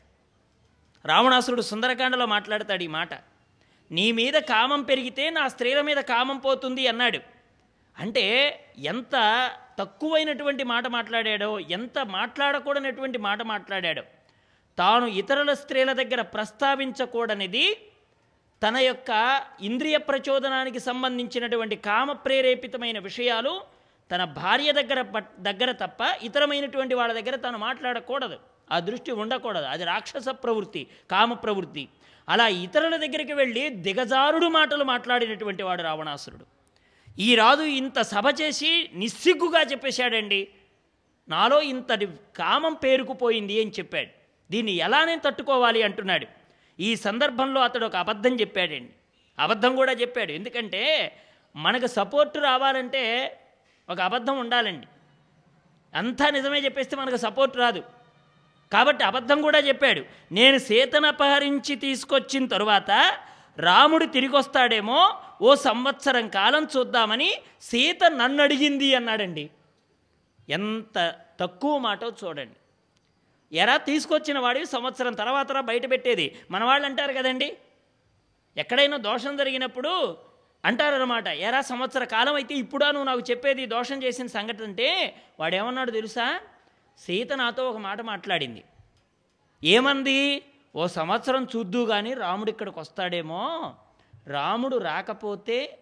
[1.06, 3.33] రావణాసురుడు సుందరకాండలో మాట్లాడతాడు ఈ మాట.
[3.94, 7.20] నీ మీద కామం పెరిగితే నా స్త్రీల మీద కామం పోతుంది అన్నాడు.
[8.00, 8.24] అంటే
[8.78, 9.16] ఎంత
[9.80, 14.04] తక్కువైనటువంటి మాట మాట్లాడాడో ఎంత మాట్లాడకూడనటువంటి మాట మాట్లాడాడో
[14.78, 17.78] తాను ఇతరుల స్త్రీల దగ్గర ప్రస్తావించకూడనిది
[18.64, 23.62] తన యొక్క ఇంద్రియ ప్రచోదనానికి సంబంధించినటువంటి కామ ప్రేరేపితమైన విషయాలు
[24.12, 28.40] తన భార్య దగ్గర పట్- దగ్గర తప్ప ఇతరమైనటువంటి వాళ్ళ దగ్గర తాను మాట్లాడకూడదు.
[28.72, 29.66] ఆ దృష్టి ఉండకూడదు.
[29.66, 31.90] అది రాక్షస ప్రవృత్తి కామ ప్రవృత్తి.
[32.30, 36.46] అలా ఇతరుల దగ్గరికి వెళ్ళి దిగజారుడు మాటలు మాట్లాడినటువంటి వాడు రావణాసురుడు.
[37.20, 40.48] ఈ రాజు ఇంత సభ చేసి నిస్సిగ్గుగా చెప్పేశాడండి
[41.30, 44.10] నాలో ఇంతటి కామం పేరుకుపోయింది అని చెప్పాడు.
[44.52, 46.28] దీన్ని ఎలా నేను తట్టుకోవాలి అంటున్నాడు.
[46.80, 48.90] ఈ సందర్భంలో అతడు ఒక అబద్ధం చెప్పాడండి.
[49.40, 50.32] అబద్ధం కూడా చెప్పాడు.
[50.32, 51.16] ఎందుకంటే
[51.56, 53.04] మనకు సపోర్ట్ రావాలంటే
[53.90, 54.88] ఒక అబద్ధం ఉండాలండి.
[55.98, 57.84] అంతా నిజమే చెప్పేస్తే మనకు సపోర్ట్ రాదు.
[58.74, 60.02] కాబట్టి అబద్ధం కూడా చెప్పాడు.
[60.32, 62.92] నేను సీతను అపహరించి తీసుకొచ్చిన తరువాత
[63.60, 65.00] రాముడు తిరిగి వస్తాడేమో
[65.42, 69.50] ఓ సంవత్సరం కాలం చూద్దామని సీత నన్ను అడిగింది అన్నాడండి.
[70.50, 72.58] ఎంత తక్కువ మాటో చూడండి.
[73.58, 76.26] ఎరా తీసుకొచ్చిన వాడివి సంవత్సరం తర్వాత బయట పెట్టేది.
[76.52, 77.58] మన వాళ్ళు అంటారు కదండి.
[78.58, 80.18] ఎక్కడైనా దోషం జరిగినప్పుడు
[80.66, 86.40] అంటారనమాట ఎరా సంవత్సర కాలం అయితే ఇప్పుడా నువ్వు నాకు చెప్పేది దోషం చేసిన సంఘటన అంటే వాడేమన్నాడు తెలుసా?
[86.98, 88.64] సీత నాతో ఒక మాట మాట్లాడింది.
[89.64, 90.44] ఏమంది?
[90.76, 93.74] ఓ సంవత్సరం చూద్దు కానీ రాముడు ఇక్కడికి వస్తాడేమో.
[94.28, 95.80] రాముడు రాకపోతే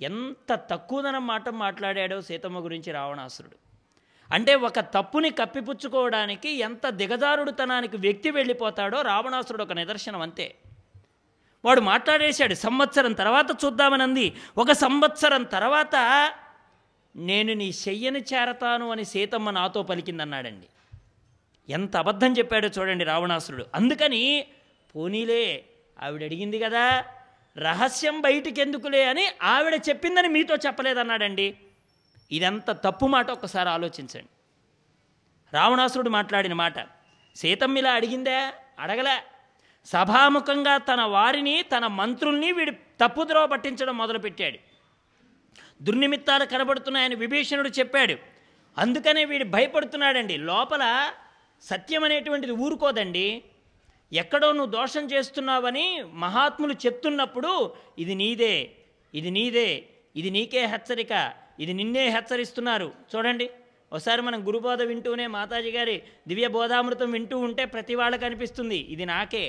[0.00, 3.56] ఎంత తక్కువదనం మాట మాట్లాడాడో సీతమ్మ గురించి రావణాసురుడు.
[4.34, 10.54] అంటే ఒక తప్పుని కప్పిపుచ్చుకోవడానికి ఎంత దిగజారుడుతనానికి వ్యక్తి వెళ్ళిపోతాడో రావణాసురుడు ఒక నిదర్శనం అంతే.
[11.64, 15.96] వాడు మాట్లాడేశాడు సంవత్సరం తర్వాత చూద్దామని అంది ఒక సంవత్సరం తర్వాత
[17.16, 20.66] నేను నీ చెయ్యని చేరతాను అని సీతమ్మ నాతో పలికిందన్నాడండి.
[21.72, 23.66] ఎంత అబద్ధం చెప్పాడో చూడండి రావణాసురుడు.
[23.74, 24.46] అందుకని
[24.96, 25.64] పోనీలే
[26.02, 27.04] ఆవిడ అడిగింది కదా
[27.58, 31.54] రహస్యం బయటికెందుకులే అని ఆవిడ చెప్పిందని మీతో చెప్పలేదన్నాడండి.
[32.32, 34.28] ఇదంత తప్పు మాట ఒక్కసారి ఆలోచించండి.
[35.52, 36.74] రావణాసురుడు మాట్లాడిన మాట
[37.36, 38.50] సీతమ్మ ఇలా అడిగిందే?
[38.78, 39.22] అడగలే.
[39.84, 44.69] సభాముఖంగా తన వారిని తన మంత్రుల్ని వీడి తప్పుద్రోవ పట్టించడం మొదలుపెట్టాడు.
[45.86, 48.16] దుర్నిమిత్తాలు కనబడుతున్నాయని విభీషణుడు చెప్పాడు.
[48.76, 50.36] అందుకనే వీడు భయపడుతున్నాడండి.
[50.50, 50.84] లోపల
[51.62, 53.26] సత్యం అనేటువంటిది ఊరుకోదండి.
[54.12, 55.86] ఎక్కడో నువ్వు దోషం చేస్తున్నావని
[56.24, 57.52] మహాత్ములు చెప్తున్నప్పుడు
[58.02, 58.54] ఇది నీదే
[59.14, 59.68] ఇది నీదే
[60.20, 61.12] ఇది నీకే హెచ్చరిక
[61.62, 62.88] ఇది నిన్నే హెచ్చరిస్తున్నారు.
[63.12, 63.46] చూడండి
[63.92, 65.94] ఒకసారి మనం గురుబోధ వింటూనే మాతాజీ గారి
[66.30, 69.44] దివ్య బోధామృతం వింటూ ఉంటే ప్రతి వాళ్ళకి అనిపిస్తుంది ఇది నాకే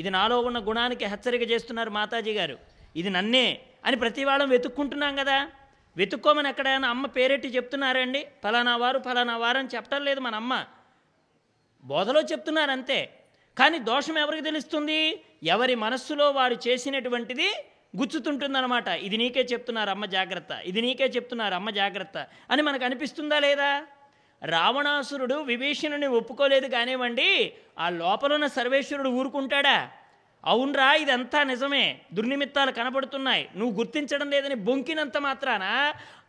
[0.00, 2.56] ఇది నాలో ఉన్న గుణానికి హెచ్చరిక చేస్తున్నారు మాతాజీ గారు
[3.00, 3.46] ఇది నన్నే
[3.86, 5.48] అని ప్రతి వాళ్ళం వెతుక్కుంటున్నాం కదా.
[5.96, 8.26] వెతుక్కోమని ఎక్కడైనా అమ్మ పేరెట్టి చెప్తున్నారండి?
[8.44, 10.64] ఫలానా వారు ఫలానా వారు అని చెప్పటం లేదు మన అమ్మ.
[11.84, 13.12] బోధలో చెప్తున్నారు అంతే.
[13.58, 15.24] కానీ దోషం ఎవరికి తెలుస్తుంది?
[15.42, 17.52] ఎవరి మనస్సులో వారు చేసినటువంటిది
[17.96, 18.88] గుచ్చుతుంటుందన్నమాట.
[18.88, 20.48] ఇది నీకే చెప్తున్నారు అమ్మ జాగ్రత్త.
[20.64, 22.26] ఇది నీకే చెప్తున్నారు అమ్మ జాగ్రత్త.
[22.50, 23.86] అని మనకు అనిపిస్తుందా లేదా?
[24.44, 29.90] రావణాసురుడు విభీషణుని ఒప్పుకోలేదు కానివ్వండి ఆ లోపలున్న సర్వేశ్వరుడు ఊరుకుంటాడా?
[30.46, 32.00] అవునరా ఇదంతా నిజమే.
[32.14, 33.48] దుర్నిమిత్తాలు కనబడుతున్నాయి.
[33.56, 35.64] నువ్వు గుర్తించడం లేదని బొంకినంత మాత్రాన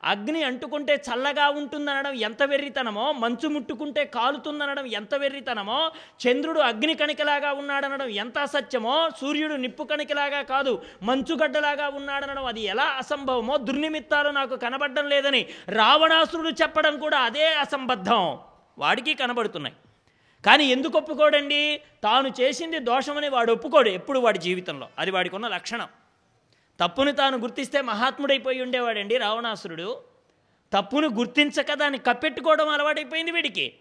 [0.03, 5.91] అగ్ని అంటుకుంటే చల్లగా ఉంటుందనడం ఎంత వెర్రితనమో మంచు ముట్టుకుంటే కాలుతుందనడం ఎంత వెర్రితనమో
[6.24, 13.57] చంద్రుడు అగ్ని కణికలాగా ఉన్నాడనడం ఎంత అసత్యమో సూర్యుడు నిప్పు కణికలాగా కాదు మంచుగడ్డలాగా ఉన్నాడనడం అది ఎలా అసంభవమో
[13.57, 18.38] దుర్నిమిత్తాలు నాకు కనబడడం లేదని రావణాసురుడు చెప్పడం కూడా అదే అసంబద్ధం.
[18.78, 19.76] వాడికి కనబడుతున్నాయి.
[20.48, 21.82] కానీ ఎందుకు ఒప్పుకోడండి?
[22.04, 23.89] తాను చేసింది దోషమని వాడు ఒప్పుకోడు.
[23.89, 24.89] ఎప్పుడు వాడి జీవితంలో?
[25.00, 25.88] అది వాడికి ఉన్న లక్షణం.
[26.80, 30.02] తప్పును తాను గుర్తిస్తే మహాత్ముడైపోయి ఉండేవాడండి రావణాసురుడు.
[30.74, 33.74] తప్పును గుర్తించక దాన్ని కప్పెట్టుకోవడం అలవాటైపోయింది వీడికి.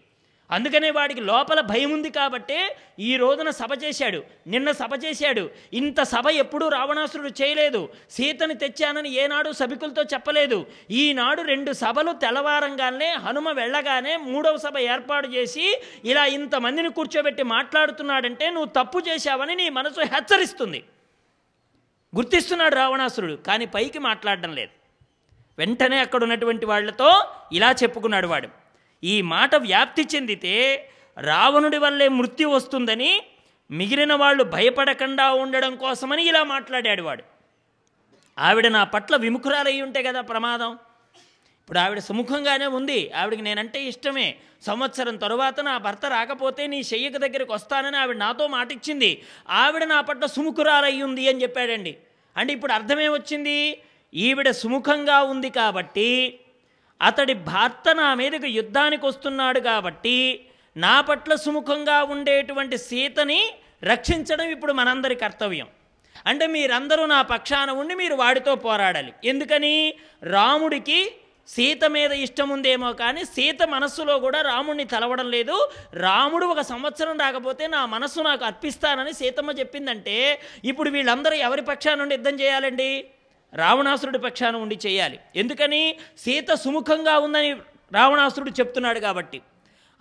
[0.51, 4.23] అందుకనే వాడికి లోపల భయం ఉంది కాబట్టే ఈ రోజున సభ చేశాడు.
[4.47, 5.49] నిన్న సభ చేశాడు.
[5.73, 7.89] ఇంత సభ ఎప్పుడూ రావణాసురుడు చేయలేదు.
[8.11, 10.65] సీతని తెచ్చానని ఏనాడు సభికులతో చెప్పలేదు.
[10.91, 18.83] ఈనాడు రెండు సభలు తెల్లవారంగానే హనుమ వెళ్ళగానే మూడవ సభ ఏర్పాటు చేసి ఇలా ఇంతమందిని కూర్చోబెట్టి మాట్లాడుతున్నాడంటే నువ్వు
[18.83, 20.83] తప్పు చేశావని నీ మనసు హెచ్చరిస్తుంది.
[22.15, 24.71] గుర్తిస్తున్నాడు రావణాసురుడు కానీ పైకి మాట్లాడడం లేదు.
[25.57, 27.23] వెంటనే అక్కడ ఉన్నటువంటి వాళ్ళతో
[27.53, 28.66] ఇలా చెప్పుకున్నాడు వాడు.
[29.03, 30.89] ఈ మాట వ్యాప్తి చెందితే
[31.19, 33.23] రావణుడి వల్లే మృత్యు వస్తుందని
[33.71, 37.23] మిగిలిన వాళ్ళు భయపడకుండా ఉండడం కోసమని ఇలా మాట్లాడాడు వాడు.
[38.39, 40.71] ఆవిడ నా పట్ల విముఖురాలయ్యి ఉంటే కదా ప్రమాదం.
[41.61, 43.11] ఇప్పుడు ఆవిడ సుముఖంగానే ఉంది.
[43.11, 44.35] ఆవిడకి నేనంటే ఇష్టమే.
[44.65, 49.23] సంవత్సరం తరువాత నా భర్త రాకపోతే నీ చెయ్యక దగ్గరికి వస్తానని ఆవిడ నాతో మాటిచ్చింది.
[49.49, 51.97] ఆవిడ నా పట్ల సుముఖురాలయ్యింది అని చెప్పాడండి.
[52.37, 53.81] అంటే ఇప్పుడు అర్థమే వచ్చింది
[54.13, 56.39] ఈవిడ సుముఖంగా ఉంది కాబట్టి
[57.01, 60.45] అతడి భర్త నా మీదకి యుద్ధానికి వస్తున్నాడు కాబట్టి
[60.77, 65.67] నా పట్ల సుముఖంగా ఉండేటువంటి సీతని రక్షించడం ఇప్పుడు మనందరి కర్తవ్యం.
[66.25, 69.13] అంటే మీరందరూ నా పక్షాన ఉండి మీరు వాడితో పోరాడాలి.
[69.25, 69.93] ఎందుకని?
[70.23, 71.11] రాముడికి
[71.47, 75.69] సీత మీద ఇష్టం ఉందేమో కానీ సీత మనస్సులో కూడా రాముడిని తలవడం లేదు.
[75.93, 82.15] రాముడు ఒక సంవత్సరం రాకపోతే నా మనస్సు నాకు అర్పిస్తానని సీతమ్మ చెప్పిందంటే ఇప్పుడు వీళ్ళందరూ ఎవరి పక్షాన నుండి
[82.15, 83.05] యుద్ధం చేయాలండి?
[83.53, 85.19] రావణాసురుడి పక్షాన ఉండి చేయాలి.
[85.35, 85.97] ఎందుకని?
[86.17, 87.53] సీత సుముఖంగా ఉందని
[87.91, 89.41] రావణాసురుడు చెప్తున్నాడు కాబట్టి.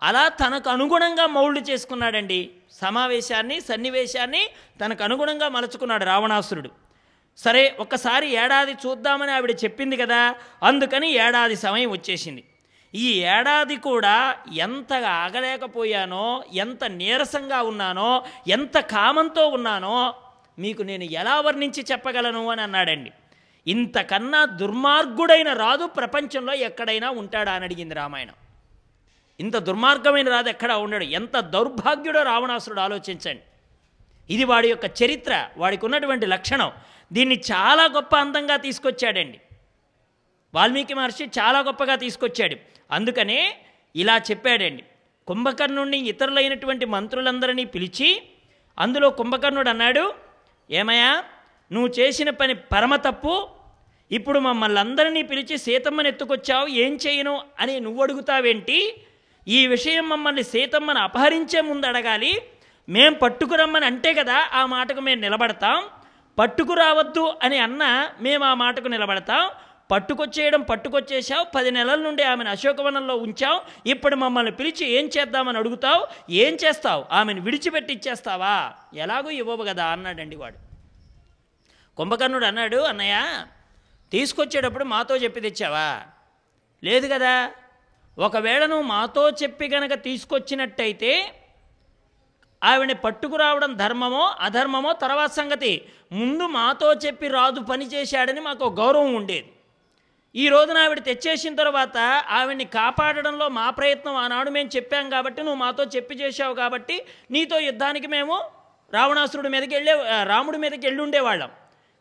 [0.01, 2.51] అలా తనకు అనుగుణంగా మౌళ్ళు చేసుకున్నాడండి.
[2.73, 4.49] సమావేశాన్ని సన్నివేశాన్ని
[4.85, 6.71] తనకు అనుగుణంగా మలుచుకున్నాడు రావణాసురుడు.
[7.37, 12.45] సరే ఒక్కసారి ఏడాది చూద్దామని ఆవిడ చెప్పింది కదా అందుకని ఏడాది సమయం వచ్చేసింది.
[12.95, 20.15] ఈ ఏడాది కూడా ఎంతగా ఆగలేకపోయానో ఎంత నీరసంగా ఉన్నానో ఎంత కామంతో ఉన్నానో
[20.59, 23.13] మీకు నేను ఎలా వర్ణించి చెప్పగలను అని అన్నాడండి.
[23.67, 28.35] ఇంతకన్నా దుర్మార్గుడైన రాజు ప్రపంచంలో ఎక్కడైనా ఉంటాడా అని అడిగింది రామాయణం.
[29.41, 31.05] ఇంత దుర్మార్గమైన రాజు ఎక్కడా ఉండడు?
[31.05, 33.43] ఎంత దౌర్భాగ్యుడో రావణాసురుడు ఆలోచించండి.
[34.31, 36.73] ఇది వాడి యొక్క చరిత్ర వాడికి ఉన్నటువంటి లక్షణం.
[37.13, 39.41] దీన్ని చాలా గొప్ప అందంగా తీసుకొచ్చాడండి.
[40.55, 42.57] వాల్మీకి మహర్షి చాలా గొప్పగా తీసుకొచ్చాడు.
[42.91, 43.59] అందుకనే
[43.97, 44.85] ఇలా చెప్పాడండి.
[45.27, 48.23] కుంభకర్ణుడిని ఇతరులైనటువంటి మంత్రులందరినీ పిలిచి
[48.79, 50.15] అందులో కుంభకర్ణుడు అన్నాడు
[50.71, 51.25] ఏమయ్యా
[51.73, 53.49] నువ్వు చేసిన పని పరమ తప్పు
[54.13, 58.95] ఇప్పుడు మమ్మల్ని అందరినీ పిలిచి సీతమ్మని ఎత్తుకొచ్చావు ఏం చేయను అని నువ్వు అడుగుతావేంటి?
[59.49, 62.43] ఈ విషయం మమ్మల్ని సీతమ్మని అపహరించే ముందు అడగాలి.
[62.89, 65.85] మేం పట్టుకురమ్మని అంటే కదా ఆ మాటకు మేము నిలబడతాం.
[66.39, 69.51] పట్టుకురావద్దు అని అన్న మేము ఆ మాటకు నిలబడతాం.
[69.91, 73.89] పట్టుకొచ్చేయడం పట్టుకొచ్చేసావు పది నెలల నుండి ఆమెను అశోకవనంలో ఉంచావు.
[73.89, 76.07] ఇప్పుడు మమ్మల్ని పిలిచి ఏం చేద్దామని అడుగుతావు?
[76.31, 77.05] ఏం చేస్తావు?
[77.13, 78.73] ఆమెను విడిచిపెట్టి ఇచ్చేస్తావా?
[78.95, 80.57] ఎలాగూ ఇవ్వవు కదా అన్నాడండి వాడు.
[81.97, 83.45] కుంభకర్ణుడు అన్నాడు అన్నయ్య
[84.13, 86.03] తీసుకొచ్చేటప్పుడు మాతో చెప్పి తెచ్చావా?
[86.85, 87.51] లేదు కదా.
[88.19, 91.35] ఒకవేళ నువ్వు మాతో చెప్పి గనక తీసుకొచ్చినట్టయితే
[92.63, 95.89] ఆవిడని పట్టుకురావడం ధర్మమో అధర్మమో తర్వాత సంగతి.
[96.13, 99.53] ముందు మాతో చెప్పి రాజు పని చేశాడని మాకు గౌరవం ఉండేది.
[100.35, 101.97] ఈ రోజున ఆవిడ తెచ్చేసిన తర్వాత
[102.29, 108.07] ఆవిడ్ని కాపాడడంలో మా ప్రయత్నం ఆనాడు మేము చెప్పాం కాబట్టి నువ్వు మాతో చెప్పి చేశావు కాబట్టి నీతో యుద్ధానికి
[108.07, 108.45] మేము
[108.93, 111.51] రావణాసురుడి మీదకి వెళ్ళే రాముడి మీదకి వెళ్ళి ఉండేవాళ్ళం.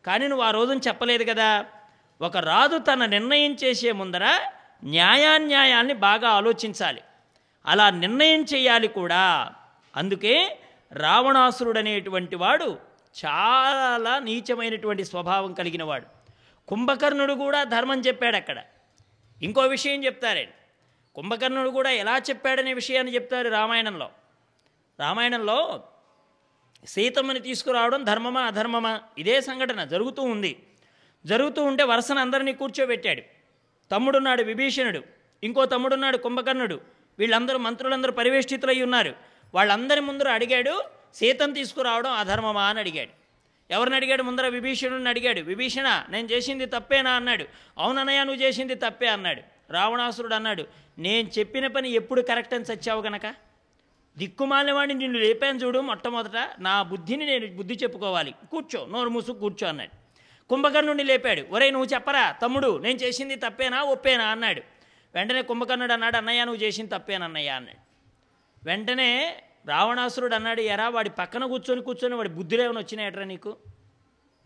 [0.04, 1.66] కానీ నువ్వు ఆ రోజున చెప్పలేదు కదా.
[2.20, 4.50] ఒక రాజు తన నిర్ణయం చేసే ముందర
[4.84, 7.00] న్యాయాన్యాయాన్ని బాగా ఆలోచించాలి.
[7.66, 9.52] అలా నిర్ణయం చేయాలి కూడా.
[9.96, 10.58] అందుకే
[10.92, 12.78] రావణాసురుడు అనేటువంటి వాడు
[13.24, 16.06] చాలా నీచమైనటువంటి స్వభావం కలిగిన వాడు.
[16.68, 18.62] కుంభకర్ణుడు కూడా ధర్మం చెప్పాడు అక్కడ.
[19.42, 20.48] ఇంకో విషయం చెప్తారండి
[21.14, 24.10] కుంభకర్ణుడు కూడా ఎలా చెప్పాడనే విషయాన్ని చెప్తారు రామాయణంలో.
[25.00, 25.84] రామాయణంలో
[26.86, 29.00] సీతమ్మని తీసుకురావడం ధర్మమా అధర్మమా?
[29.18, 30.65] ఇదే సంఘటన జరుగుతూ ఉంది.
[31.26, 33.22] జరుగుతూ ఉంటే వరుసను అందరినీ కూర్చోబెట్టాడు.
[33.90, 35.02] తమ్ముడున్నాడు విభీషణుడు
[35.44, 36.80] ఇంకో తమ్ముడున్నాడు కుంభకర్ణుడు.
[37.18, 39.14] వీళ్ళందరూ మంత్రులందరూ పరివేష్టితులై ఉన్నారు.
[39.54, 40.82] వాళ్ళందరి ముందర అడిగాడు
[41.14, 42.64] సీతను తీసుకురావడం అధర్మమా?
[42.64, 43.10] అని అడిగాడు.
[43.72, 44.22] ఎవరిని అడిగాడు?
[44.22, 45.40] ముందర విభీషణుడిని అడిగాడు.
[45.40, 47.10] విభీషణ నేను చేసింది తప్పేనా?
[47.10, 47.44] అన్నాడు.
[47.78, 49.42] అవునన్నయ్య నువ్వు చేసింది తప్పే అన్నాడు.
[49.72, 50.64] రావణాసురుడు అన్నాడు.
[50.98, 53.26] నేను చెప్పిన పని ఎప్పుడు కరెక్ట్ అని చచ్చావు గనక?
[54.18, 56.48] దిక్కుమాలినవాడిని నిన్ను లేపాను చూడు మొట్టమొదట.
[56.58, 58.34] నా బుద్ధిని నేను బుద్ధి చెప్పుకోవాలి.
[58.50, 60.05] కూర్చో నోరు మూసు కూర్చో అన్నాడు.
[60.50, 61.42] కుంభకర్ణుడిని లేపాడు.
[61.50, 62.32] ఒరే నువ్వు చెప్పరా?
[62.32, 63.82] తమ్ముడు నేను చేసింది తప్పేనా?
[63.82, 64.24] ఒప్పేనా?
[64.24, 64.62] అన్నాడు.
[65.14, 67.86] వెంటనే కుంభకర్ణుడు అన్నాడు అన్నయ్య నువ్వు చేసింది తప్పేనన్నయ్య అన్నాడు.
[68.66, 73.56] వెంటనే రావణాసురుడు అన్నాడు ఎరా వాడి పక్కన కూర్చొని కూర్చొని వాడి బుద్ధులు ఏమైనా వచ్చినాయట్రా నీకు?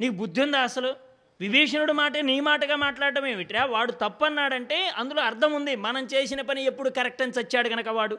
[0.01, 0.95] నీకు బుద్ధి ఉందా అసలు?
[1.41, 3.65] విభీషణుడు మాట నీ మాటగా మాట్లాడటం ఏమిట్రా?
[3.65, 5.77] వాడు తప్పు అన్నాడంటే అందులో అర్థం ఉంది.
[5.77, 8.19] మనం చేసిన పని ఎప్పుడు కరెక్ట్ అని చచ్చాడు కనుక వాడు.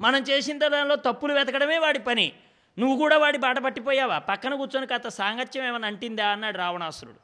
[0.00, 2.32] మనం చేసిన దానిలో తప్పులు వెతకడమే వాడి పని.
[2.78, 4.18] నువ్వు కూడా వాడి బాట పట్టిపోయావా?
[4.18, 6.26] పక్కన కూర్చొని కాస్త సాంగత్యం ఏమైనా అంటిందా?
[6.28, 7.16] అన్నాడు రావణాసురుడు.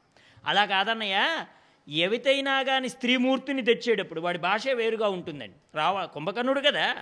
[0.45, 1.45] అలా కాదన్నయ్య
[1.89, 5.55] ఎవితైనా కానీ స్త్రీమూర్తిని తెచ్చేటప్పుడు వాడి భాష వేరుగా ఉంటుందండి.
[5.75, 6.95] రావ కుంభకర్ణుడు కదా.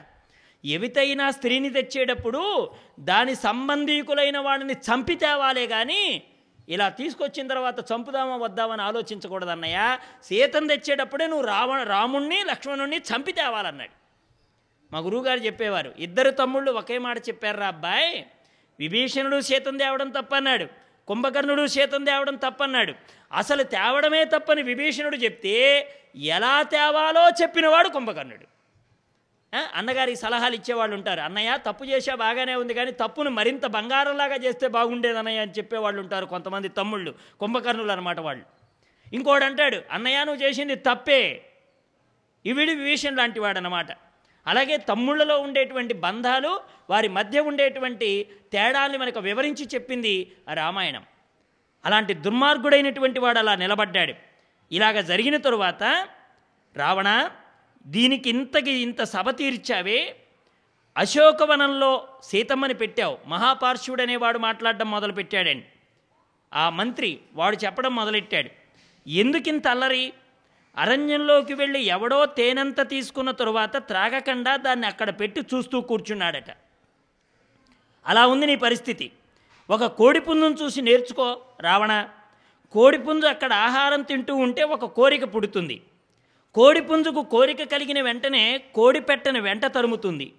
[0.66, 6.24] ఎవితైనా స్త్రీని తెచ్చేటప్పుడు దాని సంబంధీకులైన వాడిని చంపి తేవాలే కానీ
[6.70, 13.92] ఇలా తీసుకొచ్చిన తర్వాత చంపుదామా వద్దామని ఆలోచించకూడదు అన్నయ్య సీతను తెచ్చేటప్పుడే నువ్వు రావణ రాముణ్ణి లక్ష్మణుణ్ణి చంపి తేవాలన్నాడు.
[14.94, 18.26] మా గురువుగారు చెప్పేవారు ఇద్దరు తమ్ముళ్ళు ఒకే మాట చెప్పారు అబ్బాయి
[18.80, 20.66] విభీషణుడు సీతం తేవడం తప్పన్నాడు.
[21.08, 22.94] కుంభకర్ణుడు సీతం తేవడం తప్పన్నాడు.
[23.32, 25.56] అసలు తేవడమే తప్పని విభీషణుడు చెప్తే
[26.16, 28.46] ఎలా తేవాలో చెప్పినవాడు కుంభకర్ణుడు.
[29.74, 31.22] అన్నగారికి సలహాలు ఇచ్చేవాళ్ళు ఉంటారు.
[31.22, 36.26] అన్నయ్య తప్పు చేసా బాగానే ఉంది కానీ తప్పును మరింత బంగారంలాగా చేస్తే బాగుండేది అన్నయ్య అని చెప్పేవాళ్ళు ఉంటారు
[36.26, 38.46] కొంతమంది తమ్ముళ్ళు కుంభకర్ణులు అనమాట వాళ్ళు.
[39.14, 41.22] ఇంకోడు అంటాడు అన్నయ్య నువ్వు చేసింది తప్పే.
[42.46, 43.88] ఇవిడి విభీషణ్ లాంటి వాడు అనమాట
[44.48, 51.04] అలాగే తమ్ముళ్ళలో ఉండేటువంటి బంధాలు వారి మధ్య ఉండేటువంటి తేడాల్ని మనకు వివరించి చెప్పింది ఆ రామాయణం.
[51.86, 54.14] అలాంటి దుర్మార్గుడైనటువంటి వాడు అలా నిలబడ్డాడు.
[54.72, 56.08] ఇలాగ జరిగిన తరువాత
[56.76, 57.30] రావణ
[57.88, 60.16] దీనికి ఇంతకి ఇంత సభ తీర్చావే
[60.98, 65.66] అశోకవనంలో సీతమ్మని పెట్టావు మహాపార్శ్వుడు అనేవాడు మాట్లాడడం మొదలుపెట్టాడండి.
[66.54, 68.50] ఆ మంత్రి వాడు చెప్పడం మొదలెట్టాడు.
[69.10, 70.14] ఎందుకింత అల్లరి?
[70.78, 76.50] అరణ్యంలోకి వెళ్ళి ఎవడో తేనంత తీసుకున్న తరువాత త్రాగకుండా దాన్ని అక్కడ పెట్టి చూస్తూ కూర్చున్నాడట.
[78.08, 79.12] అలా ఉంది నీ పరిస్థితి.
[79.70, 82.10] ఒక కోడిపుంజును చూసి నేర్చుకో రావణ.
[82.72, 85.82] కోడిపుంజు అక్కడ ఆహారం తింటూ ఉంటే ఒక కోరిక పుడుతుంది.
[86.56, 90.34] కోడిపుంజుకు కోరిక కలిగిన వెంటనే కోడిపెట్టను వెంట తరుముతుంది.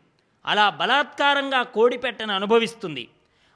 [0.46, 3.08] అలా బలాత్కారంగా కోడిపెట్టను అనుభవిస్తుంది.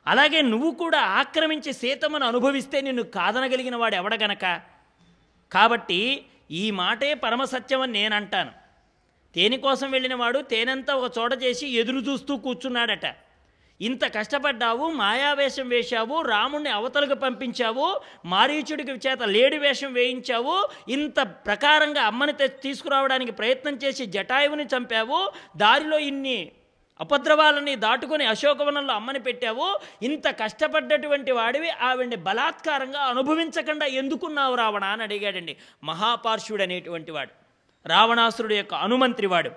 [0.06, 4.60] అలాగే నువ్వు కూడా ఆక్రమించి సీతమ్మను అనుభవిస్తే నిన్ను కాదనగలిగిన వాడు ఎవడగనక
[5.52, 8.52] కాబట్టి ఈ మాటే పరమసత్యమని నేను అంటాను
[9.34, 13.06] తేనె కోసం వెళ్ళిన వాడు తేనెంతా ఒక చోట చేసి ఎదురు చూస్తూ కూర్చున్నాడట.
[13.80, 22.32] ఇంత కష్టపడ్డావు మాయావేషం వేశావు రాముణ్ణి అవతలకు పంపించావు మారీచుడికి చేత లేడి వేషం వేయించావు ఇంత ప్రకారంగా అమ్మని
[22.62, 26.52] తీసుకురావడానికి ప్రయత్నం చేసి జటాయువుని చంపావు దారిలో ఇన్ని
[27.02, 29.80] అపద్రవాలని దాటుకొని అశోకవనంలో అమ్మని పెట్టావు.
[30.02, 35.56] ఇంత కష్టపడ్డటువంటి వాడివి ఆవిడ్ని బలాత్కారంగా అనుభవించకుండా ఎందుకున్నావు రావణ అని అడిగాడండి.
[35.84, 37.30] మహాపార్షుడు అనేటువంటి వాడు
[37.88, 39.50] రావణాసురుడు యొక్క అనుమంత్రి వాడు.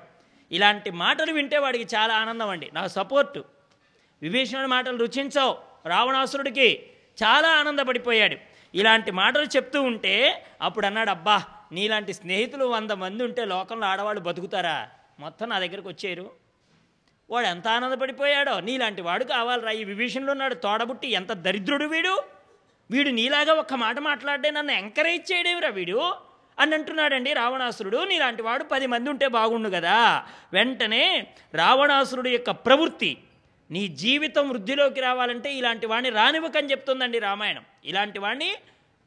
[0.52, 2.72] ఇలాంటి మాటలు వింటే వాడికి చాలా ఆనందం అండి.
[2.74, 3.46] నా సపోర్టు.
[4.22, 5.58] విభీషణుడి మాటలు రుచించావు.
[5.86, 6.84] రావణాసురుడికి
[7.24, 8.38] చాలా ఆనందపడిపోయాడు.
[8.76, 14.90] ఇలాంటి మాటలు చెప్తూ ఉంటే అప్పుడు అన్నాడు అబ్బా నీలాంటి స్నేహితులు వంద మంది ఉంటే లోకంలో ఆడవాళ్ళు బతుకుతారా?
[15.20, 16.45] మొత్తం నా దగ్గరకు వచ్చారు
[17.30, 18.60] వాడు ఎంత ఆనందపడిపోయాడో?
[18.60, 19.72] నీలాంటి వాడు కావాలరా.
[19.72, 20.54] ఈ విభీషణలో ఉన్నాడు.
[20.54, 22.24] తోడబుట్టి ఎంత దరిద్రుడు వీడు?
[22.92, 26.14] వీడు నీలాగా ఒక్క మాట మాట్లాడే నన్ను ఎంకరేజ్ చేయడేవిరా వీడు?
[26.60, 28.04] అని అంటున్నాడండి రావణాసురుడు.
[28.04, 30.26] నీలాంటి వాడు పది మంది ఉంటే బాగుండు కదా.
[30.54, 33.18] వెంటనే రావణాసురుడు యొక్క ప్రవృత్తి
[33.72, 37.64] నీ జీవితం వృద్ధిలోకి రావాలంటే ఇలాంటి వాడిని రానివ్వకని చెప్తుందండి రామాయణం.
[37.86, 38.56] ఇలాంటి వాడిని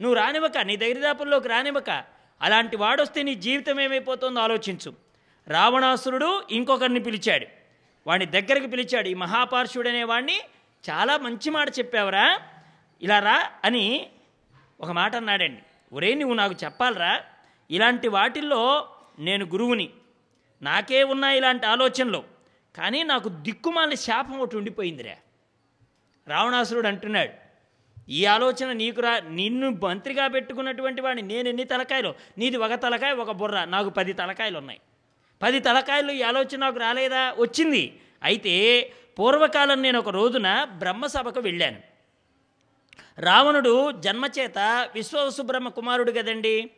[0.01, 1.91] నువ్వు రానివ్వక నీ దరిదాపుల్లోకి రానివ్వక
[2.43, 4.93] అలాంటి వాడొస్తే నీ జీవితం ఏమైపోతుందో ఆలోచించు.
[5.49, 7.58] రావణాసురుడు ఇంకొకరిని పిలిచాడు.
[8.09, 9.09] వాడిని దగ్గరికి పిలిచాడు.
[9.09, 10.41] ఈ మహాపార్షుడు అనేవాడిని
[10.91, 12.41] చాలా మంచి మాట చెప్పావురా.
[13.03, 14.11] ఇలా రా అని
[14.81, 15.63] ఒక మాట అన్నాడండి.
[15.93, 17.21] ఒరే నువ్వు నాకు చెప్పాలరా.
[17.71, 18.89] ఇలాంటి వాటిల్లో
[19.19, 19.91] నేను గురువుని.
[20.63, 22.25] నాకే ఉన్నాయి ఇలాంటి ఆలోచనలు.
[22.77, 25.15] కానీ నాకు దిక్కుమాలిన శాపం ఒకటి ఉండిపోయిందిరా.
[26.29, 27.33] రావణాసురుడు అంటున్నాడు.
[28.09, 29.19] ఈ ఆలోచన నీకు రా.
[29.19, 32.15] నిన్ను మంత్రిగా పెట్టుకున్నటువంటి వాడిని నేను ఎన్ని తలకాయలు?
[32.39, 33.65] నీది ఒక తలకాయ ఒక బుర్ర.
[33.65, 34.81] నాకు పది తలకాయలు ఉన్నాయి
[35.43, 37.35] పది తలకాయలు ఈ ఆలోచన నాకు రాలేదా?
[37.39, 38.01] వచ్చింది.
[38.23, 41.81] అయితే పూర్వకాలం నేను ఒక రోజున బ్రహ్మసభకు వెళ్ళాను.
[43.19, 44.59] రావణుడు జన్మచేత
[44.95, 46.71] విశ్వవసుబ్రహ్మ కుమారుడు కదండి?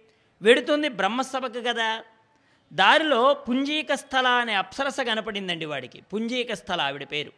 [0.42, 2.02] వెడుతుంది బ్రహ్మసభకు కదా?
[2.72, 6.00] దారిలో పుంజీక స్థల అనే అప్సరస కనపడిందండి వాడికి.
[6.00, 7.32] పుంజీక స్థల ఆవిడ పేరు.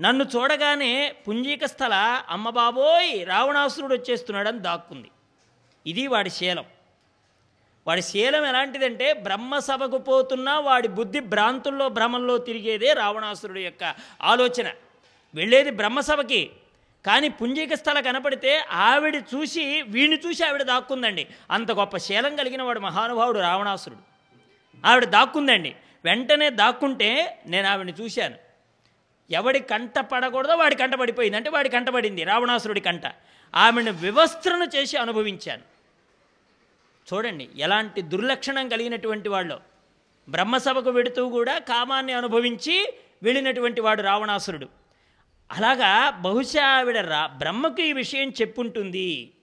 [0.00, 5.10] నన్ను చూడగానే పుంజీక స్థల అమ్మబాబోయ్ రావణాసురుడు వచ్చేస్తున్నాడని దాక్కుంది.
[5.86, 6.64] ఇది వాడి శీలం.
[7.90, 14.72] వాడి శీలం ఎలాంటిదంటే బ్రహ్మసభకు పోతున్నా వాడి బుద్ధి భ్రాంతుల్లో భ్రమంలో తిరిగేదే రావణాసురుడు యొక్క ఆలోచన.
[15.34, 16.50] వెళ్ళేది బ్రహ్మసభకి
[17.06, 21.26] కానీ పుంజీక స్థల కనపడితే ఆవిడ చూసి వీడిని చూసి ఆవిడ దాక్కుందండి.
[21.50, 24.00] అంత గొప్ప శీలం కలిగిన వాడు మహానుభావుడు రావణాసురుడు.
[24.86, 25.76] ఆవిడ దాక్కుందండి.
[26.04, 28.34] వెంటనే దాక్కుంటే నేను ఆవిడని చూశాను.
[29.30, 31.36] ఎవడి కంట పడకూడదో వాడి కంట పడిపోయింది.
[31.36, 33.02] అంటే వాడి కంట పడింది రావణాసురుడి కంట.
[33.54, 35.79] ఆమెను వివస్త్రను చేసి అనుభవించాను.
[37.14, 39.60] చూడండి ఎలాంటి దుర్లక్షణం కలిగినటువంటి వాళ్ళు.
[40.28, 44.68] బ్రహ్మసభకు వెడుతూ కూడా కామాన్ని అనుభవించి వెళ్ళినటువంటి వాడు రావణాసురుడు.
[45.50, 49.34] అలాగా బహుశా ఆవిడ రా బ్రహ్మకు ఈ విషయం చెప్పుంటుంది.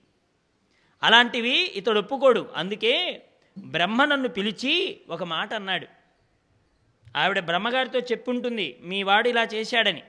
[1.04, 2.50] అలాంటివి ఇతడు ఒప్పుకోడు.
[2.56, 3.22] అందుకే
[3.58, 5.88] బ్రహ్మ నన్ను పిలిచి ఒక మాట అన్నాడు.
[7.18, 10.04] ఆవిడ బ్రహ్మగారితో చెప్పుంటుంది మీ వాడు ఇలా చేశాడని.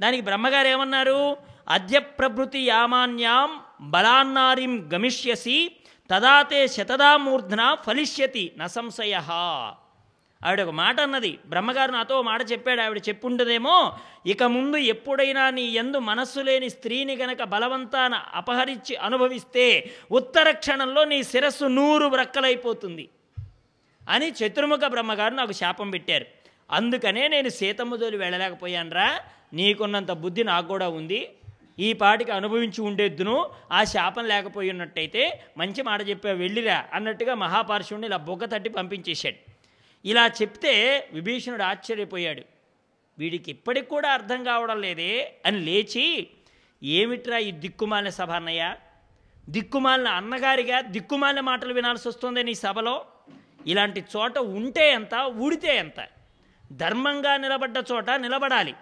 [0.00, 1.36] దానికి బ్రహ్మగారు ఏమన్నారు?
[1.68, 5.76] అద్య ప్రభృతి యామాన్యాం బలాన్నారిం గమిష్యసి
[6.10, 9.14] తదాతే శతదామూర్ధన ఫలిష్యతి న సంశయ.
[10.46, 11.38] ఆవిడ ఒక మాట అన్నది.
[11.46, 12.80] బ్రహ్మగారు నాతో మాట చెప్పాడు.
[12.80, 13.92] ఆవిడ చెప్పుండదేమో
[14.26, 21.22] ఇక ముందు ఎప్పుడైనా నీ ఎందు మనస్సు లేని స్త్రీని గనక బలవంతాన అపహరించి అనుభవిస్తే ఉత్తర క్షణంలో నీ
[21.22, 23.08] శిరస్సు నూరు వ్రక్కలైపోతుంది
[24.10, 26.26] అని చతుర్ముఖ బ్రహ్మగారు నాకు శాపం పెట్టారు.
[26.70, 29.20] అందుకనే నేను సీతమ్మ జోలి వెళ్ళలేకపోయానురా.
[29.52, 31.28] నీకున్నంత బుద్ధి నాకు కూడా ఉంది.
[31.78, 38.16] ఈ పాటికి అనుభవించి ఉండేద్దును ఆ శాపం లేకపోయి ఉన్నట్టయితే మంచి మాట చెప్పా వెళ్ళిరా అన్నట్టుగా మహాపార్శ్వుడిని ఇలా
[38.16, 39.36] బొగ్గ తట్టి పంపించేశాడు.
[40.04, 42.42] ఇలా చెప్తే విభీషణుడు ఆశ్చర్యపోయాడు.
[43.18, 46.26] వీడికి ఇప్పటికి కూడా అర్థం కావడం లేదే అని లేచి
[46.82, 48.74] ఏమిట్రా ఈ దిక్కుమాలిన సభ అన్నయ్య?
[49.48, 53.04] దిక్కుమాలిన అన్నగారిగా దిక్కుమాలిన మాటలు వినాల్సి వస్తుంది నీ సభలో?
[53.66, 56.06] ఇలాంటి చోట ఉంటే ఎంత ఊడితే ఎంత?
[56.72, 58.74] ధర్మంగా నిలబడ్డ చోట నిలబడాలి.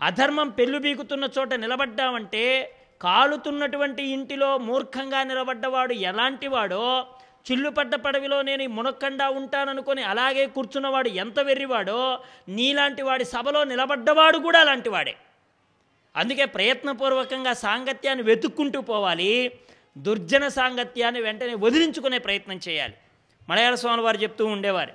[0.00, 7.06] అధర్మం పెళ్ళు బీకుతున్న చోట నిలబడ్డామంటే కాలుతున్నటువంటి ఇంటిలో మూర్ఖంగా నిలబడ్డవాడు ఎలాంటివాడో
[7.50, 15.14] చిల్లుపడ్డ పడవిలో నేను మునక్కండా ఉంటాననుకొని అలాగే కూర్చున్నవాడు ఎంత వెర్రివాడో నీలాంటి వాడి సభలో నిలబడ్డవాడు కూడా అలాంటివాడే.
[16.16, 19.32] అందుకే ప్రయత్నపూర్వకంగా సాంగత్యాన్ని వెతుక్కుంటూ పోవాలి
[19.98, 22.94] దుర్జన సాంగత్యాన్ని వెంటనే వదిలించుకునే ప్రయత్నం చేయాలి.
[23.48, 24.94] మలయాళ స్వామి వారు చెప్తూ ఉండేవారు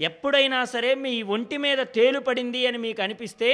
[0.00, 3.50] ఎప్పుడైనా సరే మీ ఒంటి మీద తేలు పడింది అని మీకు అనిపిస్తే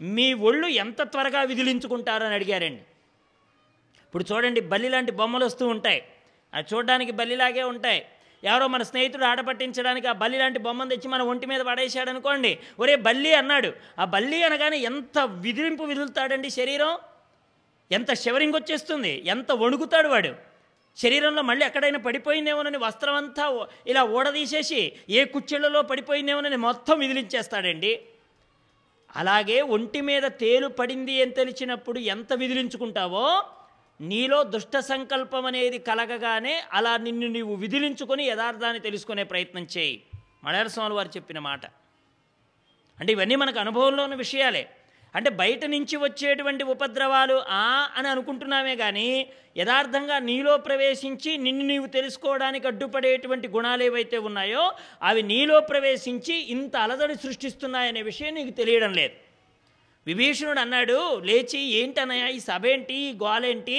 [0.00, 2.82] మీ ఒళ్ళు ఎంత త్వరగా విదిలించుకుంటారని అడిగారండి.
[4.00, 6.04] ఇప్పుడు చూడండి బల్లి లాంటి బొమ్మలు వస్తూ ఉంటాయి.
[6.54, 8.06] అది చూడడానికి బల్లిలాగే ఉంటాయి.
[8.44, 12.96] ఎవరో మన స్నేహితుడు ఆడపట్టించడానికి ఆ బల్లి లాంటి బొమ్మను తెచ్చి మన ఒంటి మీద పడేశాడు అనుకోండి ఒరే
[12.96, 13.72] బల్లి అన్నాడు.
[13.98, 16.98] ఆ బల్లి అనగానే ఎంత విదిలింపు విదులుతాడండి శరీరం?
[17.92, 19.22] ఎంత షివరింగ్ వచ్చేస్తుంది?
[19.26, 20.34] ఎంత వణుకుతాడు వాడు?
[20.96, 28.00] శరీరంలో మళ్ళీ ఎక్కడైనా పడిపోయిందేమోనని వస్త్రం అంతా ఇలా ఊడదీసేసి ఏ కుచ్చెళ్ళలో పడిపోయిందేమోనని మొత్తం విదిలించేస్తాడండి.
[29.16, 33.42] అలాగే ఒంటి మీద తేలు పడింది అని తెలిసినప్పుడు ఎంత విదిలించుకుంటావో
[34.00, 40.02] నీలో దుష్ట సంకల్పం అనేది కలగగానే అలా నిన్ను నీవు విదిలించుకొని యథార్థాన్ని తెలుసుకునే ప్రయత్నం చేయి.
[40.44, 41.66] మలయాళ స్వామి వారు చెప్పిన మాట.
[43.00, 44.70] అంటే ఇవన్నీ మనకు అనుభవంలో ఉన్న విషయాలే.
[45.14, 49.08] అంటే బయట నుంచి వచ్చేటువంటి ఉపద్రవాలు ఆ అని అనుకుంటున్నామే కానీ
[49.56, 57.14] యథార్థంగా నీలో ప్రవేశించి నిన్ను నీవు తెలుసుకోవడానికి అడ్డుపడేటువంటి గుణాలు ఏవైతే ఉన్నాయో అవి నీలో ప్రవేశించి ఇంత అలదడి
[57.14, 59.14] సృష్టిస్తున్నాయనే విషయం నీకు తెలియడం లేదు.
[60.06, 63.78] విభీషణుడు అన్నాడు లేచి ఏంటన్నయ్య ఈ సభ ఏంటి ఈ గోలేంటి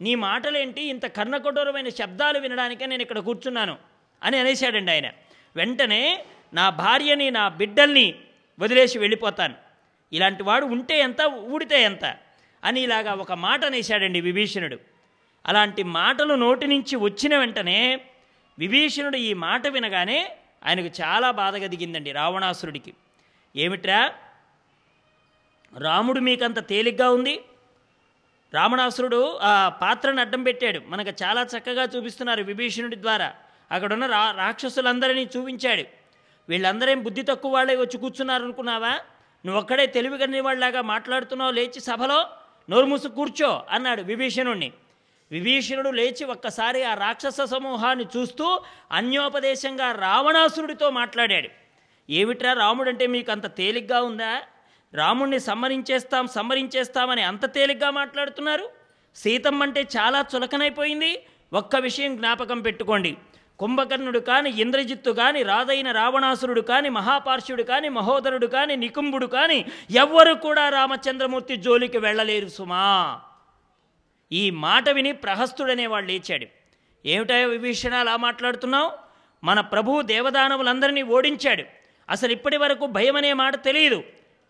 [0.00, 3.76] నీ మాటలేంటి ఇంత కర్ణకఠోరమైన శబ్దాలు వినడానికే నేను ఇక్కడ కూర్చున్నాను
[4.22, 5.08] అని అనేశాడండి ఆయన.
[5.56, 6.24] వెంటనే
[6.54, 8.14] నా భార్యని నా బిడ్డల్ని
[8.58, 9.65] వదిలేసి వెళ్ళిపోతాను.
[10.12, 12.16] ఇలాంటి వాడు ఉంటే ఎంత ఊడితే ఎంత?
[12.64, 14.78] అని ఇలాగా ఒక మాట అనేశాడండి విభీషణుడు.
[15.46, 18.00] అలాంటి మాటలు నోటి నుంచి వచ్చిన వెంటనే
[18.58, 20.36] విభీషణుడు ఈ మాట వినగానే
[20.66, 22.94] ఆయనకు చాలా బాధ దిగిందండి రావణాసురుడికి.
[23.56, 24.12] ఏమిట్రా?
[25.78, 27.44] రాముడు మీకంత తేలిగ్గా ఉంది?
[28.54, 30.80] రావణాసురుడు ఆ పాత్రను అడ్డం పెట్టాడు.
[30.86, 33.34] మనకు చాలా చక్కగా చూపిస్తున్నారు విభీషణుడి ద్వారా.
[33.70, 35.84] అక్కడున్న రా రాక్షసులందరినీ చూపించాడు.
[36.48, 39.00] వీళ్ళందరేం బుద్ధి తక్కువ వాళ్ళే వచ్చి కూర్చున్నారు అనుకున్నావా
[39.46, 42.26] నువ్వు ఒక్కడే తెలివిగని వాళ్ళలాగా మాట్లాడుతున్నావు లేచి సభలో
[42.70, 44.72] నోరు మూసు కూర్చో అన్నాడు విభీషణుణ్ణి.
[45.30, 48.60] విభీషణుడు లేచి ఒక్కసారి ఆ రాక్షస సమూహాన్ని చూస్తూ
[48.92, 51.48] అన్యోపదేశంగా రావణాసురుడితో మాట్లాడాడు.
[52.10, 54.42] ఏమిట్రా రాముడంటే మీకు అంత తేలిగ్గా ఉందా?
[54.94, 58.68] రాముణ్ణి సంహరించేస్తాం సంహరించేస్తామని అంత తేలిగ్గా మాట్లాడుతున్నారు?
[59.16, 61.22] సీతమ్మ అంటే చాలా చులకనైపోయింది.
[61.52, 63.16] ఒక్క విషయం జ్ఞాపకం పెట్టుకోండి.
[63.58, 70.68] కుంభకర్ణుడు కాని ఇంద్రజిత్తు కాని రాజైన రావణాసురుడు కాని మహాపార్షుడు కాని మహోదరుడు కాని నికుంభుడు కాని ఎవ్వరు కూడా
[70.68, 73.20] రామచంద్రమూర్తి జోలికి వెళ్ళలేరు సుమా.
[74.32, 76.46] ఈ మాట విని ప్రహస్తుడనేవాడు లేచాడు.
[77.06, 78.92] ఏమిటాయో విభీషణ అలా మాట్లాడుతున్నావు?
[79.44, 81.64] మన ప్రభువు దేవదానవులందరినీ ఓడించాడు.
[82.10, 84.02] అసలు ఇప్పటి వరకు భయం అనే మాట తెలియదు.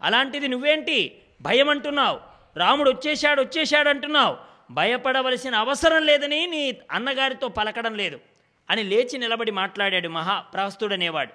[0.03, 1.19] అలాంటిది నువ్వేంటి?
[1.43, 2.21] భయం అంటున్నావు
[2.57, 4.37] రాముడు వచ్చేశాడు వచ్చేశాడు అంటున్నావు.
[4.71, 8.21] భయపడవలసిన అవసరం లేదని నీ అన్నగారితో పలకడం లేదు.
[8.71, 11.33] అని లేచి నిలబడి మాట్లాడాడు మహా ప్రహస్తుడనేవాడు.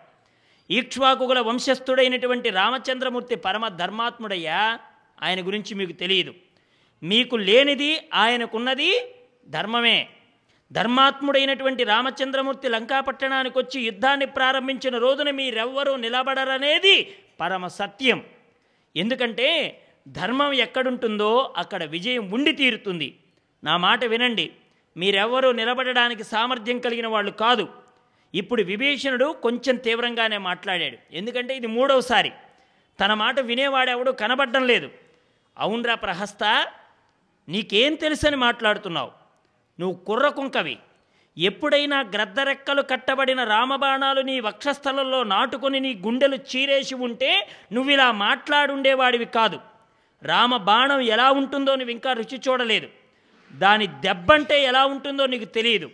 [0.73, 4.79] ఈక్ష్వాకుగుల వంశస్థుడైనటువంటి రామచంద్రమూర్తి పరమ ధర్మాత్ముడయ్యా
[5.23, 6.34] ఆయన గురించి మీకు తెలియదు.
[7.03, 9.15] మీకు లేనిది ఆయనకున్నది
[9.47, 10.09] ధర్మమే.
[10.71, 18.23] ధర్మాత్ముడైనటువంటి రామచంద్రమూర్తి లంకాపట్టణానికి వచ్చి యుద్ధాన్ని ప్రారంభించిన రోజున మీరెవ్వరూ నిలబడరనేది పరమ సత్యం.
[18.95, 23.17] ఎందుకంటే ధర్మం ఎక్కడుంటుందో అక్కడ విజయం ఉండి తీరుతుంది.
[23.63, 24.51] నా మాట వినండి.
[24.97, 27.67] మీరెవరూ నిలబడడానికి సామర్థ్యం కలిగిన వాళ్ళు కాదు.
[28.35, 30.97] ఇప్పుడు విభీషణుడు కొంచెం తీవ్రంగానే మాట్లాడాడు.
[31.11, 32.31] ఎందుకంటే ఇది మూడవసారి.
[32.99, 34.89] తన మాట వినేవాడెవడు కనబడడం లేదు.
[35.57, 36.67] అవునరా ప్రహస్త
[37.49, 39.11] నీకేం తెలుసని మాట్లాడుతున్నావు?
[39.79, 40.77] నువ్వు కుర్ర కుంకవి.
[41.37, 49.59] ఎప్పుడైనా గ్రద్దరెక్కలు కట్టబడిన రామబాణాలు నీ వక్షస్థలంలో నాటుకొని నీ గుండెలు చీరేసి ఉంటే నువ్వు ఇలా మాట్లాడుండేవాడివి కాదు.
[50.23, 52.87] రామ బాణం ఎలా ఉంటుందో నువ్వు ఇంకా రుచి చూడలేదు.
[53.63, 55.89] దాని దెబ్బంటే ఎలా ఉంటుందో నీకు తెలియదు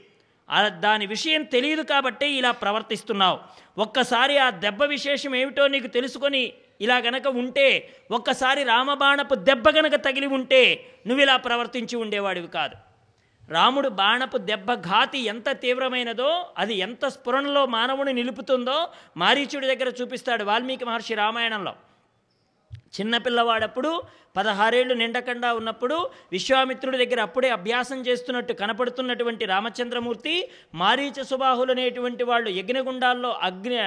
[0.80, 3.38] దాని విషయం తెలియదు కాబట్టే ఇలా ప్రవర్తిస్తున్నావు.
[3.78, 10.28] ఒక్కసారి ఆ దెబ్బ విశేషం ఏమిటో నీకు తెలుసుకొని ఇలా గనక ఉంటే ఒక్కసారి రామబాణపు దెబ్బ గనక తగిలి
[10.28, 10.62] ఉంటే
[11.08, 12.76] నువ్వు ఇలా ప్రవర్తించి ఉండేవాడివి కాదు.
[13.50, 18.78] రాముడు బాణపు దెబ్బ ఘాతి ఎంత తీవ్రమైనదో అది ఎంత స్ఫురణలో మానవుని నిలుపుతుందో
[19.18, 21.74] మారీచుడి దగ్గర చూపిస్తాడు వాల్మీకి మహర్షి రామాయణంలో.
[23.00, 24.02] చిన్నపిల్లవాడప్పుడు
[24.38, 33.30] పదహారేళ్ళు నిండకుండా ఉన్నప్పుడు విశ్వామిత్రుడి దగ్గర అప్పుడే అభ్యాసం చేస్తున్నట్టు కనపడుతున్నటువంటి రామచంద్రమూర్తి మారీచ సుబాహులు అనేటువంటి వాళ్ళు యజ్ఞగుండాల్లో
[33.30, 33.78] అగ్ని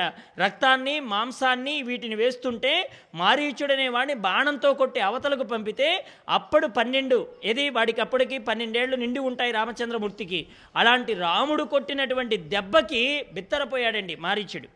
[0.41, 7.69] రక్తాన్ని మాంసాన్ని వీటిని వేస్తుంటే మారీచుడనే వాడిని బాణంతో కొట్టి అవతలకు పంపితే అప్పుడు పన్నెండు ఏది?
[7.69, 10.47] వాడికి అప్పటికి పన్నెండేళ్ళు నిండి ఉంటాయి రామచంద్రమూర్తికి.
[10.77, 14.69] అలాంటి రాముడు కొట్టినటువంటి దెబ్బకి బిత్తరపోయాడండి మారీచుడు.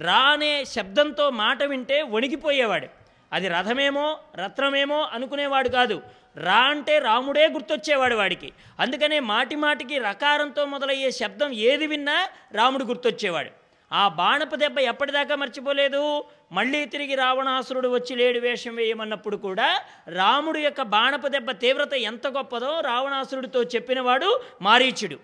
[0.00, 2.99] రా అనే శబ్దంతో మాట వింటే వణికిపోయేవాడు.
[3.32, 6.02] అది రథమేమో రత్నమేమో అనుకునేవాడు కాదు.
[6.36, 8.52] రా అంటే రాముడే గుర్తొచ్చేవాడు వాడికి.
[8.80, 13.50] అందుకనే మాటి మాటికి రకారంతో మొదలయ్యే శబ్దం ఏది విన్నా రాముడు గుర్తొచ్చేవాడు.
[13.92, 16.24] ఆ బాణపు దెబ్బ ఎప్పటిదాకా మర్చిపోలేదు.
[16.52, 22.80] మళ్ళీ తిరిగి రావణాసురుడు వచ్చి లేడు వేషం వేయమన్నప్పుడు కూడా రాముడు యొక్క బాణపు దెబ్బ తీవ్రత ఎంత గొప్పదో
[22.80, 25.18] రావణాసురుడితో చెప్పినవాడు మారీచుడు.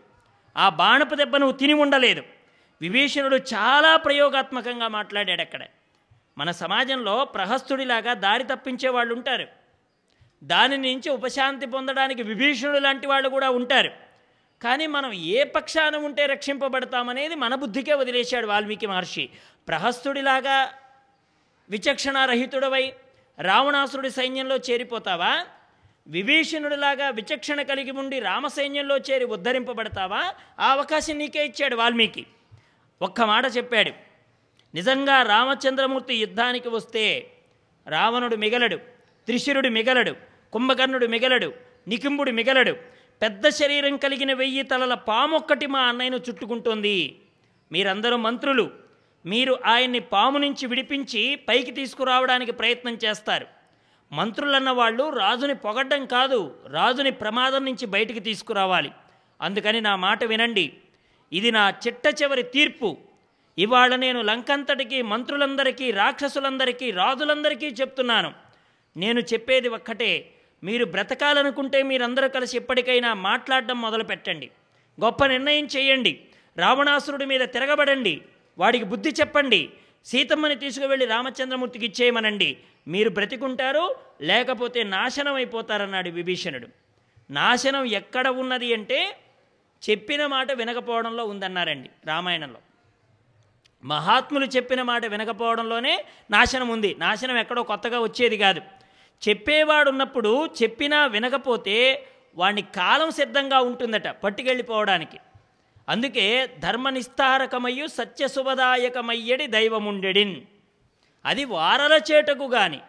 [0.56, 2.22] ఆ బాణపు దెబ్బ నువ్వు తిని ఉండలేదు.
[2.80, 5.62] విభీషణుడు చాలా ప్రయోగాత్మకంగా మాట్లాడాడు అక్కడ
[6.38, 9.46] మన సమాజంలో ప్రహస్తుడిలాగా దారి తప్పించే వాళ్ళు ఉంటారు.
[10.44, 13.90] దాని నుంచి ఉపశాంతి పొందడానికి విభీషణుడు లాంటి వాళ్ళు కూడా ఉంటారు.
[14.62, 19.28] కానీ మనం ఏ పక్షాన ఉంటే రక్షింపబడతామనేది మన బుద్ధికే వదిలేశాడు వాల్మీకి మహర్షి.
[19.68, 20.72] ప్రహస్తుడిలాగా
[21.70, 22.92] విచక్షణారహితుడవై
[23.40, 25.46] రావణాసురుడి సైన్యంలో చేరిపోతావా?
[26.08, 30.34] విభీషణుడిలాగా విచక్షణ కలిగి ఉండి రామసైన్యంలో చేరి ఉద్ధరింపబడతావా?
[30.60, 32.26] ఆ అవకాశం నీకే ఇచ్చాడు వాల్మీకి.
[33.02, 34.05] ఒక్క మాట చెప్పాడు.
[34.76, 37.32] నిజంగా రామచంద్రమూర్తి యుద్ధానికి వస్తే
[37.88, 38.76] రావణుడు మిగలడు
[39.26, 40.16] త్రిశిరుడు మిగలడు
[40.52, 41.52] కుంభకర్ణుడు మిగలడు
[41.88, 42.72] నికింబుడు మిగలడు.
[43.22, 47.18] పెద్ద శరీరం కలిగిన వెయ్యి తలల పామొక్కటి మా అన్నయ్యను చుట్టుకుంటోంది.
[47.72, 48.70] మీరందరూ మంత్రులు.
[49.26, 53.46] మీరు ఆయన్ని పాము నుంచి విడిపించి పైకి తీసుకురావడానికి ప్రయత్నం చేస్తారు.
[54.12, 58.90] మంత్రులన్న వాళ్ళు రాజుని పొగడ్డం కాదు రాజుని ప్రమాదం నుంచి బయటికి తీసుకురావాలి.
[59.40, 60.72] అందుకని నా మాట వినండి.
[61.32, 62.96] ఇది నా చిట్ట చివరి తీర్పు.
[63.58, 68.32] ఇవాళ నేను లంకంతటికీ మంత్రులందరికీ రాక్షసులందరికీ రాజులందరికీ చెప్తున్నాను.
[68.96, 70.30] నేను చెప్పేది ఒక్కటే
[70.64, 74.50] మీరు బ్రతకాలనుకుంటే మీరందరూ కలిసి ఎప్పటికైనా మాట్లాడడం మొదలు పెట్టండి
[75.04, 76.12] గొప్ప నిర్ణయం చేయండి.
[76.56, 78.14] రావణాసురుడి మీద తిరగబడండి.
[78.58, 79.70] వాడికి బుద్ధి చెప్పండి.
[80.04, 82.56] సీతమ్మని తీసుకువెళ్ళి రామచంద్రమూర్తికి ఇచ్చేయమనండి.
[82.88, 86.68] మీరు బ్రతికుంటారు లేకపోతే నాశనం అయిపోతారన్నాడు విభీషణుడు.
[87.30, 89.00] నాశనం ఎక్కడ ఉన్నది అంటే
[89.90, 92.60] చెప్పిన మాట వినకపోవడంలో ఉందన్నారండి రామాయణంలో.
[93.86, 96.96] మహాత్ములు చెప్పిన మాట వినకపోవడంలోనే నాశనం ఉంది.
[96.98, 98.60] నాశనం ఎక్కడో కొత్తగా వచ్చేది కాదు.
[99.28, 102.06] చెప్పేవాడు ఉన్నప్పుడు చెప్పినా వినకపోతే
[102.36, 105.18] వాడిని కాలం సిద్ధంగా ఉంటుందట పట్టుకెళ్ళిపోవడానికి.
[105.88, 110.40] అందుకే ధర్మనిస్తారకమయ్యు సత్యశుభదాయకమయ్యడి దైవముండెడిన్.
[111.26, 112.80] అది వారల చేటకు గాని.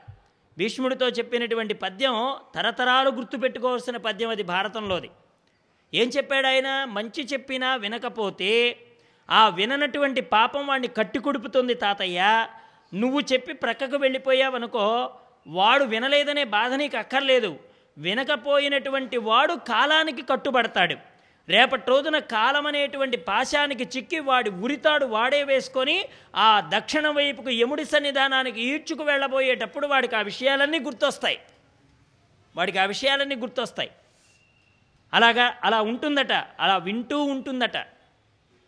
[0.58, 5.10] భీష్ముడితో చెప్పినటువంటి పద్యం తరతరాలు గుర్తుపెట్టుకోవాల్సిన పద్యం అది భారతంలోది.
[5.93, 8.78] ఏం చెప్పాడు ఆయన మంచి చెప్పినా వినకపోతే
[9.30, 12.47] ఆ విననటువంటి పాపం వాడిని కట్టి కుడుపుతుంది తాతయ్య.
[12.93, 15.13] నువ్వు చెప్పి ప్రక్కకు వెళ్ళిపోయావనుకో
[15.47, 17.59] వాడు వినలేదనే బాధ నీకు అక్కర్లేదు.
[17.97, 20.95] వినకపోయినటువంటి వాడు కాలానికి కట్టుబడతాడు.
[21.49, 26.05] రేపటి రోజున కాలం అనేటువంటి పాశానికి చిక్కి వాడి ఉరితాడు వాడే వేసుకొని
[26.36, 31.39] ఆ దక్షిణ వైపుకు యముడి సన్నిధానానికి ఈడ్చుకు వెళ్ళబోయేటప్పుడు వాడికి ఆ విషయాలన్నీ గుర్తొస్తాయి.
[32.55, 33.89] వాడికి ఆ విషయాలన్నీ గుర్తొస్తాయి.
[35.13, 37.97] అలాగా అలా ఉంటుందట అలా వింటూ ఉంటుందట.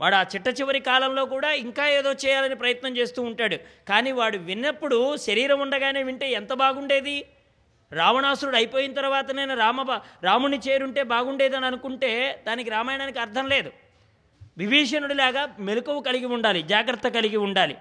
[0.01, 3.57] వాడు ఆ చిట్ట చివరి కాలంలో కూడా ఇంకా ఏదో చేయాలని ప్రయత్నం చేస్తూ ఉంటాడు.
[3.89, 7.25] కానీ వాడు విన్నప్పుడు శరీరం ఉండగానే వింటే ఎంత బాగుండేది?
[7.91, 13.71] రావణాసురుడు అయిపోయిన తర్వాత నేను రామ రాముని చేరుంటే బాగుండేదని అనుకుంటే దానికి రామాయణానికి అర్థం లేదు.
[14.57, 17.77] విభీషణుడిలాగా మెలకువ కలిగి ఉండాలి జాగ్రత్త కలిగి ఉండాలి.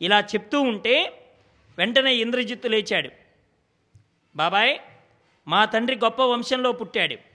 [0.00, 1.12] ఇలా చెప్తూ ఉంటే
[1.78, 3.10] వెంటనే ఇంద్రజిత్తు లేచాడు.
[4.36, 4.78] బాబాయ్
[5.48, 7.27] మా తండ్రి గొప్ప వంశంలో పుట్టాడు.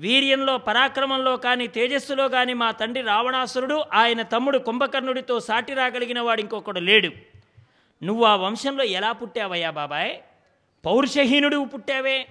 [0.00, 6.80] వీర్యంలో పరాక్రమంలో కానీ తేజస్సులో కానీ మా తండ్రి రావణాసురుడు ఆయన తమ్ముడు కుంభకర్ణుడితో సాటి రాగలిగిన వాడు ఇంకొకడు
[6.80, 7.10] లేడు.
[8.02, 10.16] నువ్వు ఆ వంశంలో ఎలా పుట్టావయ్యా బాబాయ్?
[10.86, 12.26] పౌరుషహీనుడు పుట్టావే.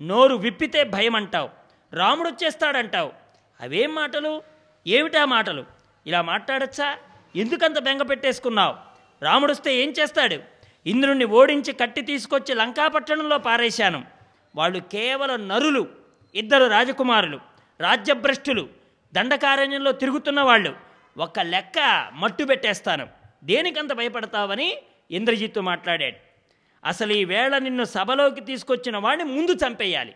[0.00, 1.48] నోరు విప్పితే భయం అంటావు
[1.92, 3.12] రాముడు వచ్చేస్తాడంటావు
[3.60, 4.42] అవేం మాటలు?
[4.86, 5.64] ఏమిటా మాటలు?
[6.06, 6.98] ఇలా మాట్లాడచ్చా?
[7.36, 8.74] ఎందుకంత బెంగ పెట్టేసుకున్నావు?
[9.24, 10.36] రాముడొస్తే ఏం చేస్తాడు?
[10.86, 14.04] ఇంద్రుణ్ణి ఓడించి కట్టి తీసుకొచ్చి లంకాపట్టణంలో పారేశాను.
[14.56, 15.95] వాళ్ళు కేవలం నరులు.
[16.36, 17.40] ఇద్దరు రాజకుమారులు
[17.80, 18.68] రాజ్యభ్రష్టులు
[19.12, 20.76] దండకారణ్యంలో తిరుగుతున్న వాళ్ళు
[21.18, 23.08] ఒక లెక్క మట్టు పెట్టేస్తాను.
[23.44, 24.78] దేనికంత భయపడతావని
[25.10, 26.16] ఇంద్రజిత్తు మాట్లాడాడు.
[26.84, 30.14] అసలు ఈ వేళ నిన్ను సభలోకి తీసుకొచ్చిన వాడిని ముందు చంపేయాలి.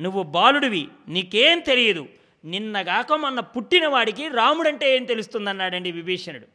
[0.00, 2.08] నువ్వు బాలుడివి నీకేం తెలియదు.
[2.44, 6.46] నిన్నగాక మొన్న పుట్టినవాడికి రాముడంటే ఏం తెలుస్తుందన్నాడండి విభీషణుడు.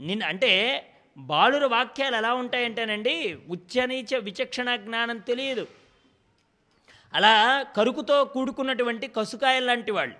[0.00, 0.52] నిన్న అంటే
[1.16, 5.66] బాలుర వాక్యాలు ఎలా ఉంటాయంటేనండి ఉచ్చనీచ విచక్షణ జ్ఞానం తెలియదు.
[7.14, 10.14] అలా కరుకుతో కూడుకున్నటువంటి కసుకాయ లాంటి వాళ్ళు.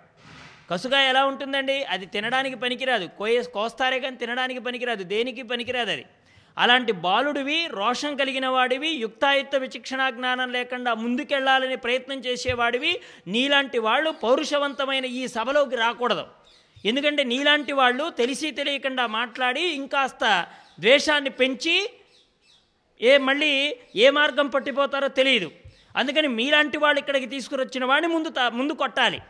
[0.71, 1.85] కసుకాయ ఎలా ఉంటుందండి?
[1.85, 3.09] అది తినడానికి పనికిరాదు.
[3.19, 5.03] కోయే కోస్తారే కానీ తినడానికి పనికిరాదు.
[5.03, 6.05] దేనికి పనికిరాదు అది?
[6.59, 15.05] అలాంటి బాలుడివి రోషం కలిగిన వాడివి యుక్తాయుక్త విచక్షణా జ్ఞానం లేకుండా ముందుకెళ్ళాలని ప్రయత్నం చేసేవాడివి నీలాంటి వాళ్ళు పౌరుషవంతమైన
[15.05, 16.27] ఈ సభలోకి రాకూడదు.
[16.85, 20.47] ఎందుకంటే నీలాంటి వాళ్ళు తెలిసి తెలియకుండా మాట్లాడి ఇంకాస్త
[20.81, 21.91] ద్వేషాన్ని పెంచి
[23.03, 25.51] ఏ మళ్ళీ ఏ మార్గం పట్టిపోతారో తెలియదు.
[25.97, 29.21] అందుకని మీలాంటి వాళ్ళు ఇక్కడికి తీసుకురొచ్చిన వాడిని ముందు ముందు కొట్టాలి.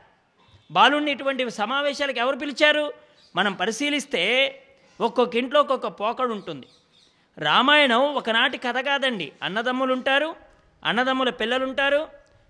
[0.70, 2.93] బాలుని ఇటువంటి సమావేశాలకు ఎవరు పిలిచారు?
[3.36, 4.22] మనం పరిశీలిస్తే
[5.01, 6.66] ఒక్కొక్క ఇంట్లో ఒక్కొక్క పోకడు ఉంటుంది.
[7.39, 9.32] రామాయణం ఒకనాటి కథ కాదండి.
[9.43, 10.34] అన్నదమ్ములు ఉంటారు
[10.84, 12.09] అన్నదమ్ముల పిల్లలు ఉంటారు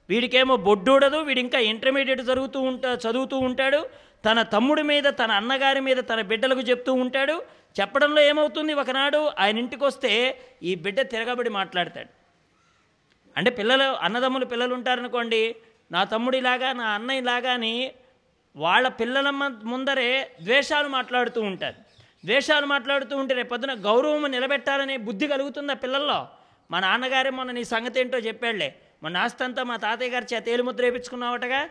[0.08, 3.86] వీడికేమో బొడ్డూడదు వీడు ఇంకా ఇంటర్మీడియట్ జరుగుతూ ఉంటా చదువుతూ ఉంటాడు.
[4.24, 7.42] తన తమ్ముడి మీద తన అన్నగారి మీద తన బిడ్డలకు చెప్తూ ఉంటాడు.
[7.80, 8.72] చెప్పడంలో ఏమవుతుంది?
[8.74, 12.21] ఒకనాడు ఆయన ఇంటికి వస్తే ఈ బిడ్డ తిరగబడి మాట్లాడతాడు.
[13.36, 15.42] అంటే పిల్లలు అన్నదమ్ములు పిల్లలు ఉంటారనుకోండి
[15.90, 17.74] నా తమ్ముడిలాగా నా అన్నయ్యలాగా అని
[18.56, 20.08] వాళ్ళ పిల్లల మ- ముందరే
[20.42, 21.76] ద్వేషాలు మాట్లాడుతూ ఉంటారు.
[22.24, 26.18] ద్వేషాలు మాట్లాడుతూ ఉంటే రేపు పొద్దున గౌరవం నిలబెట్టాలనే బుద్ధి కలుగుతుందా పిల్లల్లో?
[26.70, 28.68] మా నాన్నగారే మొన్న నీ సంగతి ఏంటో చెప్పాడులే.
[29.02, 31.62] మొన్న ఆస్తంతా మా తాతయ్య గారి చేత ఏలుముద్ర వేయించుకున్నావటగా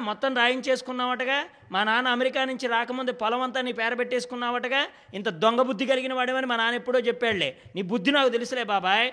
[0.00, 1.38] మొత్తం రాయించేసుకున్నావటగా?
[1.70, 4.80] మా నాన్న అమెరికా నుంచి రాకముందు పొలం అంతా నీ పేరబెట్టేసుకున్నావటగా
[5.14, 7.48] ఇంత దొంగ బుద్ధి కలిగిన వాడేమని మా నాన్న ఎప్పుడో చెప్పాడులే.
[7.74, 9.08] నీ బుద్ధి నాకు తెలుసులే బాబాయ్.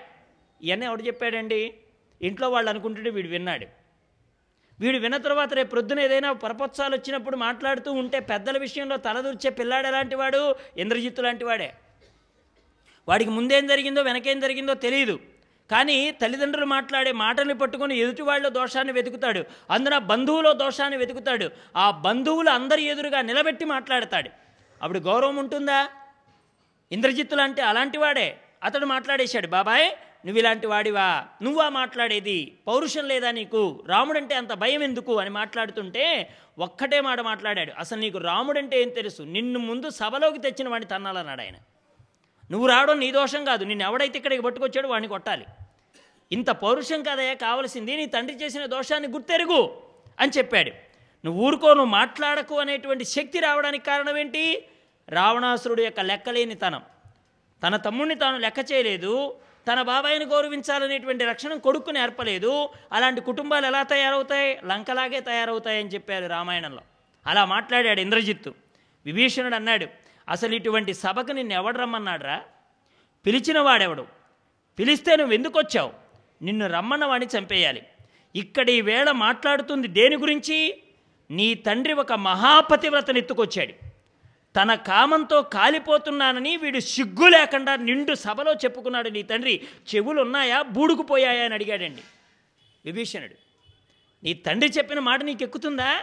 [0.62, 1.74] ఇవన్నీ ఎవడు చెప్పాడండి?
[2.22, 3.66] ఇంట్లో వాళ్ళు అనుకుంటుంటే వీడు విన్నాడు.
[4.80, 10.14] వీడు విన్న తర్వాత రేపు ప్రొద్దున ఏదైనా పరపత్సాలు వచ్చినప్పుడు మాట్లాడుతూ ఉంటే పెద్దల విషయంలో తలదూర్చే పిల్లాడు ఎలాంటి
[10.14, 10.56] వాడు?
[10.76, 11.74] ఇంద్రజిత్తు లాంటి వాడే.
[13.08, 15.18] వాడికి ముందేం జరిగిందో వెనకేం జరిగిందో తెలియదు
[15.70, 19.44] కానీ తల్లిదండ్రులు మాట్లాడే మాటల్ని పట్టుకొని ఎదుటి వాళ్ళ దోషాన్ని వెతుకుతాడు.
[19.70, 21.50] అందున బంధువులో దోషాన్ని వెతుకుతాడు.
[21.76, 24.30] ఆ బంధువులు అందరి ఎదురుగా నిలబెట్టి మాట్లాడతాడు.
[24.82, 25.88] అప్పుడు గౌరవం ఉంటుందా?
[26.92, 28.38] ఇంద్రజిత్తులు అంటే అలాంటి వాడే.
[28.64, 29.92] అతడు మాట్లాడేశాడు బాబాయ్
[30.26, 31.24] నువ్వు ఇలాంటి వాడివా?
[31.42, 32.58] నువ్వా మాట్లాడేది?
[32.66, 33.84] పౌరుషం లేదా నీకు?
[33.86, 35.18] రాముడంటే అంత భయం ఎందుకు?
[35.18, 37.72] అని మాట్లాడుతుంటే ఒక్కటే మాట మాట్లాడాడు.
[37.78, 39.22] అసలు నీకు రాముడంటే ఏం తెలుసు?
[39.22, 41.54] నిన్ను ముందు సభలోకి తెచ్చిన వాడిని తన్నాలన్నాడు ఆయన.
[42.50, 43.64] నువ్వు రావడం నీ దోషం కాదు.
[43.64, 45.44] నిన్ను ఎవడైతే ఇక్కడికి పట్టుకొచ్చాడో వాడిని కొట్టాలి.
[46.32, 49.76] ఇంత పౌరుషం కాదయ్యా కావలసింది నీ తండ్రి చేసిన దోషాన్ని గుర్తెరుగు
[50.20, 50.70] అని చెప్పాడు.
[51.24, 54.64] నువ్వు ఊరుకో నువ్వు మాట్లాడకు అనేటువంటి శక్తి రావడానికి కారణం ఏంటి?
[55.08, 56.82] రావణాసురుడు యొక్క లెక్కలేనితనం.
[57.66, 59.36] తన తమ్ముడిని తాను లెక్క చేయలేదు.
[59.68, 64.60] తన బాబాయిని గౌరవించాలనేటువంటి రక్షణ కొడుకు నేర్పలేదు అలాంటి కుటుంబాలు ఎలా తయారవుతాయి?
[64.64, 66.82] లంకలాగే తయారవుతాయని చెప్పారు రామాయణంలో.
[67.26, 68.54] అలా మాట్లాడాడు ఇంద్రజిత్తు.
[69.06, 69.86] విభీషణుడు అన్నాడు
[70.28, 72.42] అసలు ఇటువంటి సభకు నిన్ను ఎవడు రమ్మన్నాడురా?
[73.26, 74.06] పిలిచిన వాడెవడు?
[74.78, 75.92] పిలిస్తే నువ్వు ఎందుకు వచ్చావు
[76.42, 77.82] నిన్ను రమ్మన్న వాడిని చంపేయాలి.
[78.36, 80.82] ఇక్కడ ఈ వేళ మాట్లాడుతుంది దేని గురించి?
[81.30, 83.91] నీ తండ్రి ఒక మహాపతివ్రతను ఎత్తుకొచ్చాడు.
[84.56, 89.60] తన కామంతో కాలిపోతున్నానని వీడు సిగ్గు లేకుండా నిండు సభలో చెప్పుకున్నాడు నీ తండ్రి.
[89.94, 92.02] చెవులు ఉన్నాయా బూడుకుపోయాయా అని అడిగాడండి.
[92.84, 93.34] విభీషణుడు
[94.24, 96.00] నీ తండ్రి చెప్పిన మాట నీకు ఎక్కుతుందా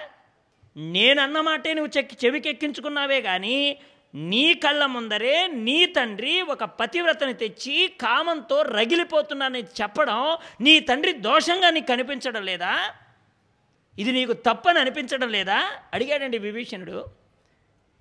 [0.78, 3.80] నేనన్న మాటే నువ్వు చెక్కి చెవికెక్కించుకున్నావే కానీ
[4.16, 11.88] నీ కళ్ళ ముందరే నీ తండ్రి ఒక పతివ్రతని తెచ్చి కామంతో రగిలిపోతున్నానని చెప్పడం నీ తండ్రి దోషంగా నీకు
[11.88, 12.92] కనిపించడం లేదా?
[14.00, 15.72] ఇది నీకు తప్పని అనిపించడం లేదా?
[15.94, 17.19] అడిగాడండి విభీషణుడు.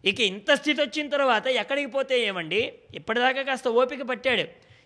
[0.04, 2.72] ఇక ఇంత స్థితి వచ్చిన తర్వాత ఎక్కడికి పోతే ఏమండి?
[2.94, 4.44] ఇప్పటిదాకా కాస్త ఓపిక పట్టాడు.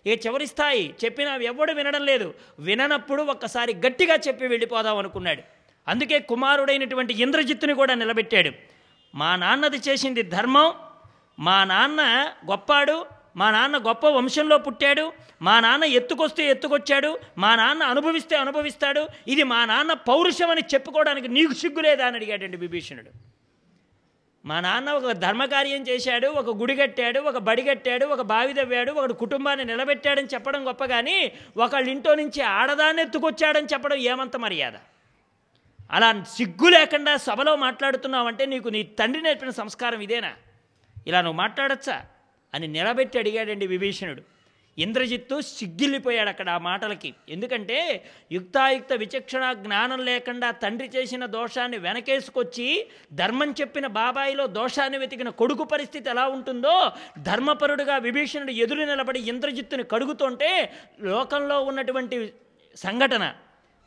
[0.09, 2.33] ఇక చివరి స్థాయి చెప్పినా ఎవడు వినడం లేదు.
[2.59, 5.41] విననప్పుడు ఒక్కసారి గట్టిగా చెప్పి వెళ్ళిపోదాం అనుకున్నాడు.
[5.87, 8.51] అందుకే కుమారుడైనటువంటి ఇంద్రజిత్తుని కూడా నిలబెట్టాడు.
[9.15, 10.73] మా నాన్నది చేసింది ధర్మం.
[11.39, 12.01] మా నాన్న
[12.51, 13.05] గొప్పాడు.
[13.35, 15.13] మా నాన్న గొప్ప వంశంలో పుట్టాడు.
[15.41, 17.19] మా నాన్న ఎత్తుకొస్తే ఎత్తుకొచ్చాడు.
[17.37, 19.07] మా నాన్న అనుభవిస్తే అనుభవిస్తాడు.
[19.27, 23.32] ఇది మా నాన్న పౌరుషం అని చెప్పుకోవడానికి నీకు సిగ్గులేదా అని అడిగాడండి విభీషణుడు.
[24.45, 29.13] మా నాన్న ఒక ధర్మకార్యం చేశాడు ఒక గుడి కట్టాడు ఒక బడి కట్టాడు ఒక బావి తవ్వాడు ఒకడు
[29.13, 34.73] కుటుంబాన్ని నిలబెట్టాడని చెప్పడం గొప్ప కానీ ఒకళ్ళ ఇంట్లో నుంచి ఆడదాన్ని ఎత్తుకొచ్చాడని చెప్పడం ఏమంత మర్యాద?
[35.91, 40.33] అలా సిగ్గు లేకుండా సభలో మాట్లాడుతున్నావంటే నీకు నీ తండ్రి నేర్పిన సంస్కారం ఇదేనా?
[41.07, 42.05] ఇలా నువ్వు మాట్లాడచ్చా?
[42.53, 44.32] అని నిలబెట్టి అడిగాడండి విభీషణుడు.
[44.79, 47.13] ఇంద్రజిత్తు సిగ్గిల్లిపోయాడు అక్కడ ఆ మాటలకి.
[47.29, 55.63] ఎందుకంటే యుక్తాయుక్త విచక్షణ జ్ఞానం లేకుండా తండ్రి చేసిన దోషాన్ని వెనకేసుకొచ్చి ధర్మం చెప్పిన బాబాయిలో దోషాన్ని వెతికిన కొడుకు
[55.63, 62.33] పరిస్థితి ఎలా ఉంటుందో ధర్మపరుడుగా విభీషణుడు ఎదురు నిలబడి ఇంద్రజిత్తుని కడుగుతుంటే లోకంలో ఉన్నటువంటి
[62.75, 63.33] సంఘటన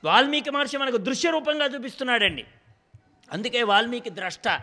[0.05, 2.45] వాల్మీకి మహర్షి మనకు దృశ్య రూపంగా చూపిస్తున్నాడండి.
[3.33, 4.63] అందుకే వాల్మీకి ద్రష్ట.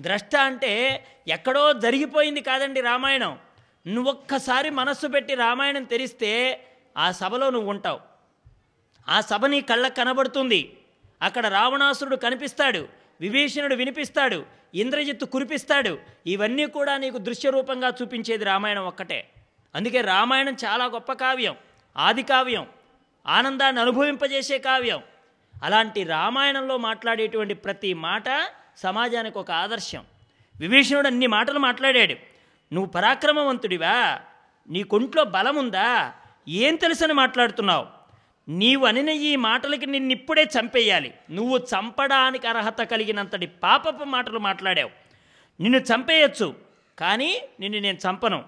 [0.00, 3.38] ద్రష్ట అంటే ఎక్కడో జరిగిపోయింది కాదండి రామాయణం.
[3.86, 6.30] నువ్వు ఒక్కసారి మనస్సు పెట్టి రామాయణం తెరిస్తే
[6.96, 8.00] ఆ సభలో నువ్వు ఉంటావు
[9.08, 10.76] ఆ సభ నీ కళ్ళకు కనబడుతుంది.
[11.22, 12.88] అక్కడ రావణాసురుడు కనిపిస్తాడు
[13.20, 15.98] విభీషణుడు వినిపిస్తాడు ఇంద్రజిత్తు కురిపిస్తాడు.
[16.26, 19.28] ఇవన్నీ కూడా నీకు దృశ్య రూపంగా చూపించేది రామాయణం ఒక్కటే.
[19.74, 21.56] అందుకే రామాయణం చాలా గొప్ప కావ్యం
[21.96, 22.66] ఆది కావ్యం
[23.26, 25.02] ఆనందాన్ని అనుభవింపజేసే కావ్యం.
[25.62, 30.04] అలాంటి రామాయణంలో మాట్లాడేటువంటి ప్రతి మాట సమాజానికి ఒక ఆదర్శం.
[30.60, 32.33] విభీషణుడు అన్ని మాటలు మాట్లాడాడు.
[32.74, 34.18] నువ్వు పరాక్రమవంతుడివా?
[34.68, 35.52] నీకొంట్లో బలముందా?
[35.52, 36.12] బలం ఉందా
[36.48, 37.86] ఏం తెలుసని మాట్లాడుతున్నావు?
[38.48, 41.14] నీవు అనిన ఈ మాటలకి నిన్నిప్పుడే చంపేయాలి.
[41.30, 44.90] నువ్వు చంపడానికి అర్హత కలిగినంతటి పాపపు మాటలు మాట్లాడావు.
[45.62, 46.54] నిన్ను చంపేయచ్చు
[46.98, 48.44] కానీ నిన్ను నేను చంపను.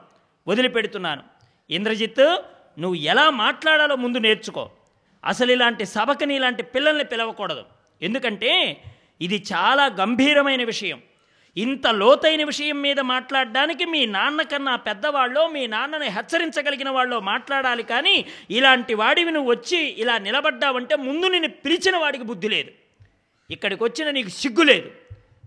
[0.49, 1.23] వదిలిపెడుతున్నాను.
[1.71, 2.37] ఇంద్రజిత్
[2.79, 4.71] నువ్వు ఎలా మాట్లాడాలో ముందు నేర్చుకో.
[5.25, 7.65] అసలు ఇలాంటి సభకని ఇలాంటి పిల్లల్ని పిలవకూడదు.
[8.03, 8.83] ఎందుకంటే
[9.21, 11.03] ఇది చాలా గంభీరమైన విషయం.
[11.57, 18.25] ఇంత లోతైన విషయం మీద మాట్లాడడానికి మీ నాన్న కన్నా పెద్దవాళ్ళు మీ నాన్నని హెచ్చరించగలిగిన వాళ్ళు మాట్లాడాలి కానీ
[18.51, 22.71] ఇలాంటి వాడివి నువ్వు వచ్చి ఇలా నిలబడ్డావంటే ముందు నిన్ను పిలిచిన వాడికి బుద్ధి లేదు.
[23.51, 24.91] ఇక్కడికి వచ్చిన నీకు సిగ్గు లేదు.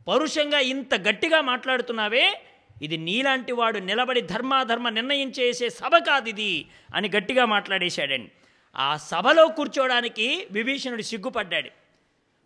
[0.07, 2.41] పరుషంగా ఇంత గట్టిగా మాట్లాడుతున్నావే
[2.81, 6.65] ఇది నీలాంటి వాడు నిలబడి ధర్మాధర్మ నిర్ణయం చేసే సభ కాదు ఇది
[6.95, 8.31] అని గట్టిగా మాట్లాడేశాడండి.
[8.75, 11.78] ఆ సభలో కూర్చోవడానికి విభీషణుడు సిగ్గుపడ్డాడు.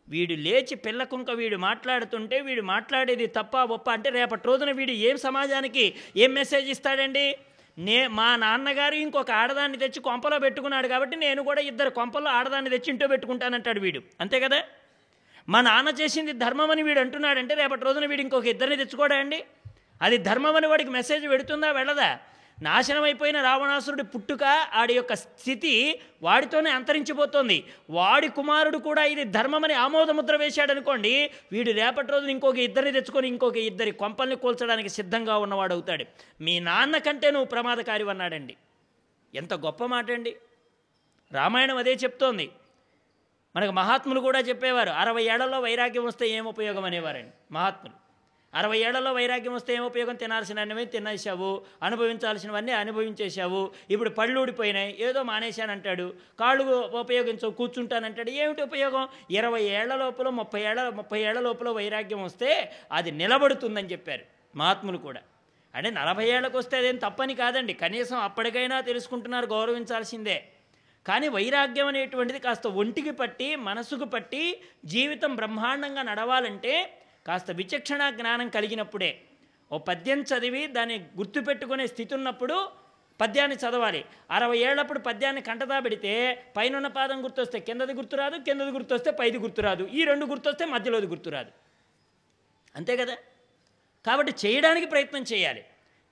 [0.10, 5.96] వీడు లేచి పిల్లకుంక వీడు మాట్లాడుతుంటే వీడు మాట్లాడేది తప్ప ఒప్ప అంటే రేపటి రోజున వీడు ఏం సమాజానికి
[6.18, 7.38] ఏం మెసేజ్ ఇస్తాడండి?
[7.78, 12.92] నే మా నాన్నగారు ఇంకొక ఆడదాన్ని తెచ్చి కొంపలో పెట్టుకున్నాడు కాబట్టి నేను కూడా ఇద్దరు కొంపలో ఆడదాన్ని తెచ్చి
[12.92, 14.02] ఇంటో పెట్టుకుంటానంటాడు వీడు.
[14.22, 14.64] అంతే కదా?
[15.50, 19.44] మా నాన్న చేసింది ధర్మం అని వీడు అంటున్నాడంటే రేపటి రోజున వీడు ఇంకొక ఇద్దరిని తెచ్చుకోడా అండి?
[20.02, 22.20] అది ధర్మం అని వాడికి మెసేజ్ పెడుతుందా వెళ్ళదా?
[22.62, 24.44] నాశనం అయిపోయిన రావణాసురుడి పుట్టుక
[24.74, 27.64] ఆడి యొక్క స్థితి వాడితోనే అంతరించిపోతుంది.
[27.90, 33.92] వాడి కుమారుడు కూడా ఇది ధర్మమని ఆమోదముద్ర వేశాడనుకోండి వీడు రేపటి రోజున ఇంకొక ఇద్దరిని తెచ్చుకొని ఇంకొక ఇద్దరి
[33.92, 36.06] కొంపల్ని కూల్చడానికి సిద్ధంగా ఉన్నవాడు అవుతాడు.
[36.42, 38.56] మీ నాన్న కంటే నువ్వు ప్రమాదకారి అన్నాడండి.
[39.36, 40.36] ఎంత గొప్ప మాట అండి
[41.32, 42.50] రామాయణం అదే చెప్తోంది.
[43.56, 47.32] మనకు మహాత్ములు కూడా చెప్పేవారు అరవై ఏళ్ళలో వైరాగ్యం వస్తే ఏం ఉపయోగం అనేవారండి.
[47.52, 48.03] మహాత్ములు.
[48.60, 50.16] అరవై ఏళ్ళలో వైరాగ్యం వస్తే ఏం ఉపయోగం?
[50.16, 56.64] తినాల్సినవన్నీ తినేసావు అనుభవించాల్సినవన్నీ అనుభవించేశావు ఇప్పుడు పళ్ళు ఊడిపోయినాయి ఏదో మానేశానంటాడు కాళ్ళు
[57.04, 59.08] ఉపయోగించవు కూర్చుంటానంటాడు ఏమిటి ఉపయోగం?
[59.32, 64.26] ఇరవై ఏళ్ళ లోపల ముప్పై ఏళ్ళ ముప్పై ఏళ్ళ లోపల వైరాగ్యం వస్తే అది నిలబడుతుందని చెప్పారు
[64.56, 65.22] మహాత్ములు కూడా.
[65.76, 70.36] అంటే నలభై ఏళ్ళకు వస్తే అదేం తప్పని కాదండి కనీసం అప్పటికైనా తెలుసుకుంటున్నారు గౌరవించాల్సిందే.
[71.06, 74.44] కానీ వైరాగ్యం అనేటువంటిది కాస్త ఒంటికి పట్టి మనసుకు పట్టి
[74.86, 76.74] జీవితం బ్రహ్మాండంగా నడవాలంటే
[77.28, 79.22] కాస్త విచక్షణ జ్ఞానం కలిగినప్పుడే
[79.72, 82.70] ఓ పద్యం చదివి దాన్ని గుర్తుపెట్టుకునే స్థితి ఉన్నప్పుడు
[83.22, 84.06] పద్యాన్ని చదవాలి.
[84.32, 90.04] అరవై ఏళ్ళప్పుడు పద్యాన్ని కంటదా పెడితే పైన పాదం గుర్తొస్తే కిందది గుర్తురాదు కిందది గుర్తొస్తే పైది గుర్తురాదు ఈ
[90.04, 91.52] రెండు గుర్తొస్తే మధ్యలోది గుర్తురాదు.
[92.76, 93.18] అంతే కదా?
[94.06, 95.66] కాబట్టి చేయడానికి ప్రయత్నం చేయాలి.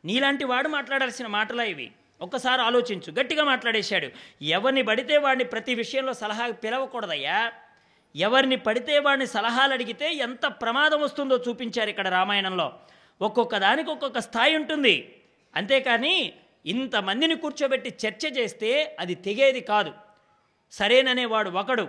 [0.06, 1.92] నీలాంటి వాడు మాట్లాడాల్సిన మాటలా ఇవి.
[2.22, 4.10] ఒక్కసారి ఆలోచించు గట్టిగా మాట్లాడేశాడు.
[4.42, 7.54] ఎవరిని పడితే వాడిని ప్రతి విషయంలో సలహా పిలవకూడదయ్యా.
[8.16, 12.74] ఎవరిని పడితే వాడిని సలహాలు అడిగితే ఎంత ప్రమాదం వస్తుందో చూపించారు ఇక్కడ రామాయణంలో.
[13.22, 15.22] ఒక్కొక్క దానికి ఒక్కొక్క స్థాయి ఉంటుంది.
[15.56, 16.34] అంతేకాని
[16.66, 19.94] ఇంతమందిని కూర్చోబెట్టి చర్చ చేస్తే అది తెగేది కాదు.
[20.72, 21.88] సరేననేవాడు ఒకడు.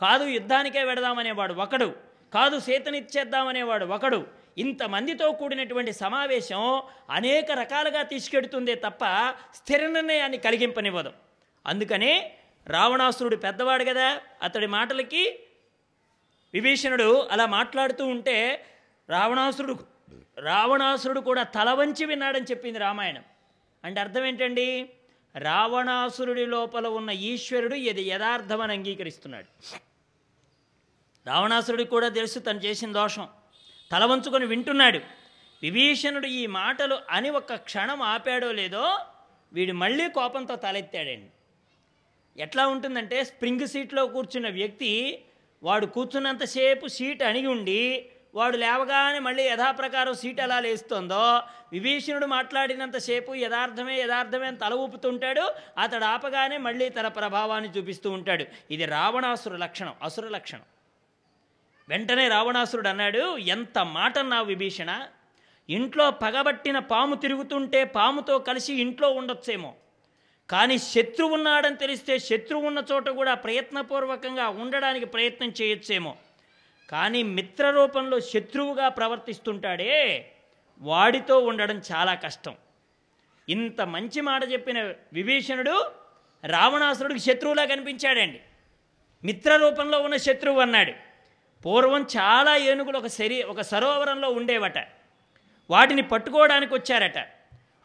[0.00, 1.96] కాదు యుద్ధానికే వెడదామనేవాడు ఒకడు.
[2.34, 4.26] కాదు సేతనిచ్చేద్దామనేవాడు ఒకడు.
[4.58, 9.04] ఇంతమందితో కూడినటువంటి సమావేశం అనేక రకాలుగా తీసుకెడుతుందే తప్ప
[9.54, 11.12] స్థిర నిర్ణయాన్ని కలిగింపనివ్వదు.
[11.66, 12.34] అందుకనే
[12.66, 15.38] రావణాసురుడు పెద్దవాడు కదా అతడి మాటలకి
[16.56, 18.36] విభీషణుడు అలా మాట్లాడుతూ ఉంటే
[19.08, 19.74] రావణాసురుడు
[20.38, 23.24] రావణాసురుడు కూడా తల వంచి విన్నాడని చెప్పింది రామాయణం.
[23.84, 24.68] అంటే అర్థం ఏంటండి?
[25.38, 29.48] రావణాసురుడి లోపల ఉన్న ఈశ్వరుడు ఇది యథార్థమని అంగీకరిస్తున్నాడు.
[31.26, 33.28] రావణాసురుడికి కూడా తెలుసు తను చేసిన దోషం.
[33.92, 35.00] తల వంచుకొని వింటున్నాడు.
[35.62, 38.98] విభీషణుడు ఈ మాటలు అని ఒక క్షణం ఆపాడో లేదో
[39.52, 41.30] వీడు మళ్ళీ కోపంతో తలెత్తాడండి.
[42.42, 44.92] ఎట్లా ఉంటుందంటే స్ప్రింగ్ సీట్లో కూర్చున్న వ్యక్తి
[45.62, 51.40] వాడు కూర్చున్నంతసేపు సీట్ అణిగి ఉండి వాడు లేవగానే మళ్ళీ యథాప్రకారం సీట్ ఎలా లేస్తుందో
[51.72, 55.52] విభీషణుడు మాట్లాడినంతసేపు యథార్థమే యథార్థమే అని తల ఊపుతుంటాడు.
[55.78, 58.44] అతడు ఆపగానే మళ్ళీ తన ప్రభావాన్ని చూపిస్తూ ఉంటాడు.
[58.70, 60.60] ఇది రావణాసుర లక్షణం అసుర లక్షణం.
[61.88, 65.02] వెంటనే రావణాసురుడు అన్నాడు ఎంత మాట నా విభీషణ?
[65.70, 69.74] ఇంట్లో పగబట్టిన పాము తిరుగుతుంటే పాముతో కలిసి ఇంట్లో ఉండొచ్చేమో.
[70.50, 76.16] కానీ శత్రువు ఉన్నాడని తెలిస్తే శత్రువు ఉన్న చోట కూడా ప్రయత్నపూర్వకంగా ఉండడానికి ప్రయత్నం చేయొచ్చేమో.
[76.90, 80.30] కానీ మిత్ర రూపంలో శత్రువుగా ప్రవర్తిస్తుంటాడే
[80.80, 82.54] వాడితో ఉండడం చాలా కష్టం.
[83.48, 84.82] ఇంత మంచి మాట చెప్పిన
[85.12, 85.90] విభీషణుడు
[86.44, 88.40] రావణాసురుడికి శత్రువులా కనిపించాడండి.
[89.24, 90.92] మిత్ర రూపంలో ఉన్న శత్రువు అన్నాడు.
[91.62, 94.78] పూర్వం చాలా ఏనుగులు ఒక శరీ ఒక సరోవరంలో ఉండేవట.
[95.70, 97.18] వాటిని పట్టుకోవడానికి వచ్చారట.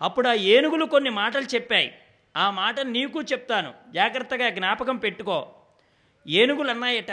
[0.01, 2.00] అప్పుడు ఆ ఏనుగులు కొన్ని మాటలు చెప్పాయి.
[2.37, 3.73] ఆ మాట నీకు చెప్తాను.
[3.93, 5.47] జాగ్రత్తగా జ్ఞాపకం పెట్టుకో.
[6.27, 7.11] ఏనుగులు అన్నాయట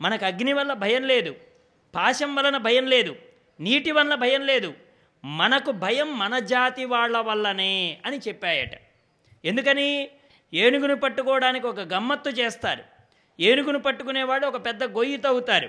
[0.00, 1.34] మనకు అగ్ని వల్ల భయం లేదు
[1.94, 3.16] పాశం వలన భయం లేదు
[3.60, 4.74] నీటి వల్ల భయం లేదు
[5.24, 8.70] మనకు భయం మన జాతి వాళ్ళ వల్లనే అని చెప్పాయట.
[9.44, 10.08] ఎందుకని?
[10.54, 12.84] ఏనుగును పట్టుకోవడానికి ఒక గమ్మత్తు చేస్తారు.
[13.40, 15.68] ఏనుగును పట్టుకునేవాడు ఒక పెద్ద గొయ్యి తవ్వుతారు.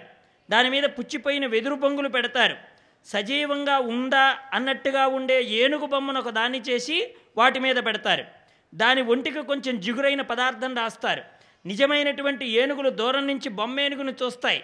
[0.50, 2.58] దాని మీద పుచ్చిపోయిన వెదురు బొంగులు పెడతారు.
[3.06, 8.36] సజీవంగా ఉందా అన్నట్టుగా ఉండే ఏనుగు బొమ్మను ఒక దాన్ని చేసి వాటి మీద పెడతారు.
[8.76, 11.23] దాని ఒంటికి కొంచెం జిగురైన పదార్థం రాస్తారు.
[11.65, 14.64] నిజమైనటువంటి ఏనుగులు దూరం నుంచి బొమ్మ ఏనుగును చూస్తాయి.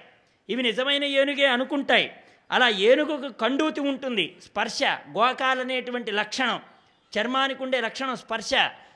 [0.50, 2.16] ఇవి నిజమైన ఏనుగే అనుకుంటాయి.
[2.52, 4.38] అలా ఏనుగుకు కండూతి ఉంటుంది.
[4.44, 4.80] స్పర్శ
[5.12, 6.62] గోకాలనేటువంటి లక్షణం.
[7.20, 8.52] చర్మానికి ఉండే లక్షణం స్పర్శ.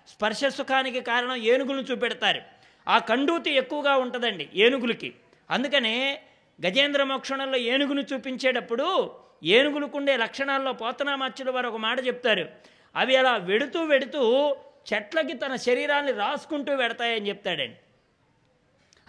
[0.07, 2.41] స్పర్శ సుఖానికి కారణం ఏనుగులను చూపెడతారు.
[2.87, 5.13] ఆ కండూతి ఎక్కువగా ఉంటుందండి ఏనుగులకి.
[5.49, 6.21] అందుకనే
[6.65, 9.11] గజేంద్ర మోక్షణంలో ఏనుగును చూపించేటప్పుడు
[9.43, 12.49] ఏనుగులకుండే లక్షణాల్లో పోతనామాచ్యుల వారు ఒక మాట చెప్తారు.
[12.95, 14.55] అవి అలా వెడుతూ వెడుతూ
[14.93, 17.77] చెట్లకి తన శరీరాన్ని రాసుకుంటూ వెడతాయని చెప్తాడండి.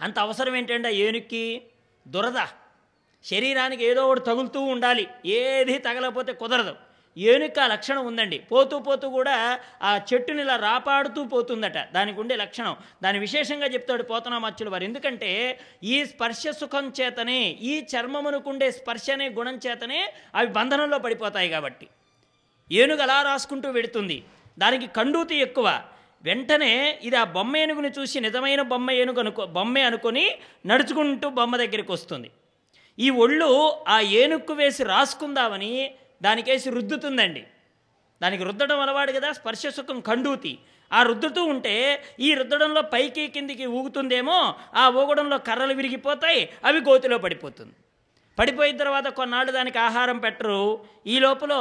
[0.01, 1.61] అంత అవసరం ఏంటండి ఆ ఏనుక్కి?
[2.07, 2.45] దురద.
[3.23, 5.07] శరీరానికి ఏదో ఒకటి తగులుతూ ఉండాలి.
[5.25, 6.75] ఏది తగలకపోతే కుదరదు.
[7.17, 8.39] ఏనుక లక్షణం ఉందండి.
[8.39, 11.91] పోతూ పోతూ కూడా ఆ చెట్టుని ఇలా రాపాడుతూ పోతుందట.
[11.91, 12.77] దానికి ఉండే లక్షణం.
[13.03, 14.83] దాని విశేషంగా చెప్తాడు పోతనామచ్చులు వారు.
[14.83, 21.87] ఎందుకంటే ఈ స్పర్శ సుఖం చేతనే ఈ చర్మమునుకుండే స్పర్శ అనే గుణం చేతనే అవి బంధనంలో పడిపోతాయి కాబట్టి.
[22.71, 24.23] ఏనుగు అలా రాసుకుంటూ వెడుతుంది.
[24.61, 25.67] దానికి కండూతి ఎక్కువ.
[26.23, 26.71] వెంటనే
[27.03, 30.25] ఇది ఆ బొమ్మ ఏనుగుని చూసి నిజమైన బొమ్మ ఏనుగు అనుకో బొమ్మే అనుకొని
[30.65, 32.29] నడుచుకుంటూ బొమ్మ దగ్గరికి వస్తుంది.
[32.99, 33.49] ఈ ఒళ్ళు
[33.87, 35.71] ఆ ఏనుక్కు వేసి రాసుకుందామని
[36.21, 37.43] దానికేసి రుద్దుతుందండి.
[38.21, 40.53] దానికి రుద్దడం అలవాడు కదా స్పర్శ సుఖం కండూతి.
[40.91, 41.75] ఆ రుద్దుతూ ఉంటే
[42.19, 44.37] ఈ రుద్దడంలో పైకి కిందికి ఊగుతుందేమో
[44.75, 47.75] ఆ ఊగడంలో కర్రలు విరిగిపోతాయి అవి గోతిలో పడిపోతుంది.
[48.39, 50.61] పడిపోయిన తర్వాత కొన్నాళ్ళు దానికి ఆహారం పెట్టరు.
[51.13, 51.53] ఈ లోపల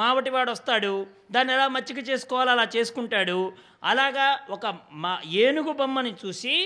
[0.00, 0.94] మావటివాడు వస్తాడు.
[1.34, 3.38] దాన్ని ఎలా మచ్చిక చేసుకోవాలో అలా చేసుకుంటాడు.
[3.90, 4.66] అలాగా ఒక
[5.04, 5.12] మా
[5.44, 6.56] ఏనుగు బొమ్మని చూసి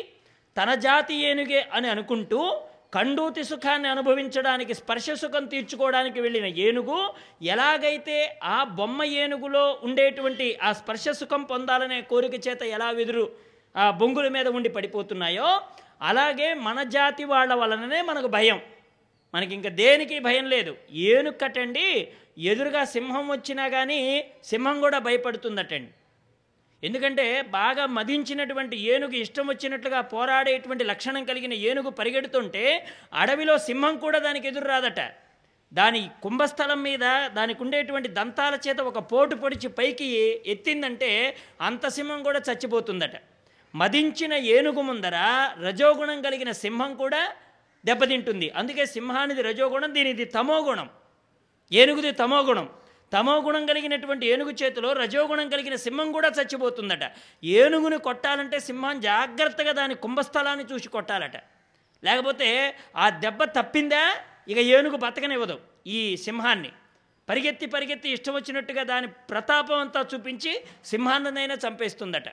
[0.56, 2.40] తన జాతి ఏనుగే అని అనుకుంటూ
[2.94, 6.98] కండూతి సుఖాన్ని అనుభవించడానికి స్పర్శ సుఖం తీర్చుకోవడానికి వెళ్ళిన ఏనుగు
[7.54, 8.16] ఎలాగైతే
[8.54, 13.24] ఆ బొమ్మ ఏనుగులో ఉండేటువంటి ఆ స్పర్శ సుఖం పొందాలనే కోరిక చేత ఎలా వెదురు
[13.74, 15.50] ఆ బొంగుల మీద ఉండి పడిపోతున్నాయో
[16.10, 18.60] అలాగే మన జాతి వాళ్ళ వలననే మనకు భయం.
[19.34, 20.72] మనకి ఇంకా దేనికి భయం లేదు.
[20.92, 21.86] ఏనుక్కటండి
[22.38, 24.00] ఎదురుగా సింహం వచ్చినా కానీ
[24.44, 25.90] సింహం కూడా భయపడుతుందటండి.
[26.82, 34.48] ఎందుకంటే బాగా మదించినటువంటి ఏనుగు ఇష్టం వచ్చినట్లుగా పోరాడేటువంటి లక్షణం కలిగిన ఏనుగు పరిగెడుతుంటే అడవిలో సింహం కూడా దానికి
[34.48, 35.00] ఎదురు రాదట.
[35.72, 40.06] దాని కుంభస్థలం మీద దానికి ఉండేటువంటి దంతాల చేత ఒక పోటు పొడిచి పైకి
[40.46, 43.16] ఎత్తిందంటే అంత సింహం కూడా చచ్చిపోతుందట.
[43.74, 45.16] మదించిన ఏనుగు ముందర
[45.66, 47.32] రజోగుణం కలిగిన సింహం కూడా
[47.84, 48.50] దెబ్బతింటుంది.
[48.50, 50.88] అందుకే సింహానిది రజోగుణం దీనిది తమోగుణం.
[51.72, 52.68] ఏనుగుది తమోగుణం.
[53.12, 57.12] తమోగుణం కలిగినటువంటి ఏనుగు చేతిలో రజోగుణం కలిగిన సింహం కూడా చచ్చిపోతుందట.
[57.44, 61.36] ఏనుగుని కొట్టాలంటే సింహం జాగ్రత్తగా దాని కుంభస్థలాన్ని చూసి కొట్టాలట.
[62.04, 64.16] లేకపోతే ఆ దెబ్బ తప్పిందా?
[64.48, 66.72] ఇక ఏనుగు బతకనివ్వదు ఈ సింహాన్ని.
[67.28, 72.28] పరిగెత్తి పరిగెత్తి ఇష్టం వచ్చినట్టుగా దాని ప్రతాపం అంతా చూపించి సింహాన్నదైనా చంపేస్తుందట.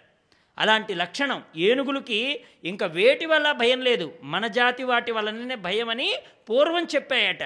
[0.60, 1.44] అలాంటి లక్షణం.
[1.56, 4.14] ఏనుగులకి ఇంకా వేటి వల్ల భయం లేదు.
[4.24, 6.16] మన జాతి వాటి వల్లనే భయం అని
[6.50, 7.44] పూర్వం చెప్పాయట.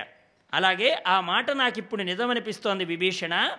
[0.53, 3.57] అలాగే ఆ మాట నాకు ఇప్పుడు నిజమనిపిస్తోంది విభీషణ.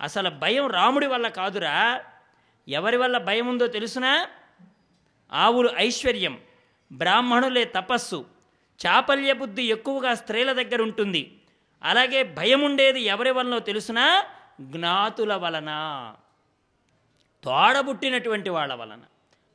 [0.00, 2.04] అసలు భయం రాముడి వల్ల కాదురా.
[2.68, 4.28] ఎవరి వల్ల భయం ఉందో తెలుసునా?
[5.32, 6.38] ఆవులు ఐశ్వర్యం
[6.92, 8.26] బ్రాహ్మణులే తపస్సు
[8.86, 11.38] చాపల్య బుద్ధి ఎక్కువగా స్త్రీల దగ్గర ఉంటుంది
[11.84, 14.24] అలాగే భయం ఉండేది ఎవరి వలనో తెలుసునా?
[14.60, 15.70] జ్ఞాతుల వలన.
[17.44, 18.98] తోడబుట్టినటువంటి వాళ్ళ వలన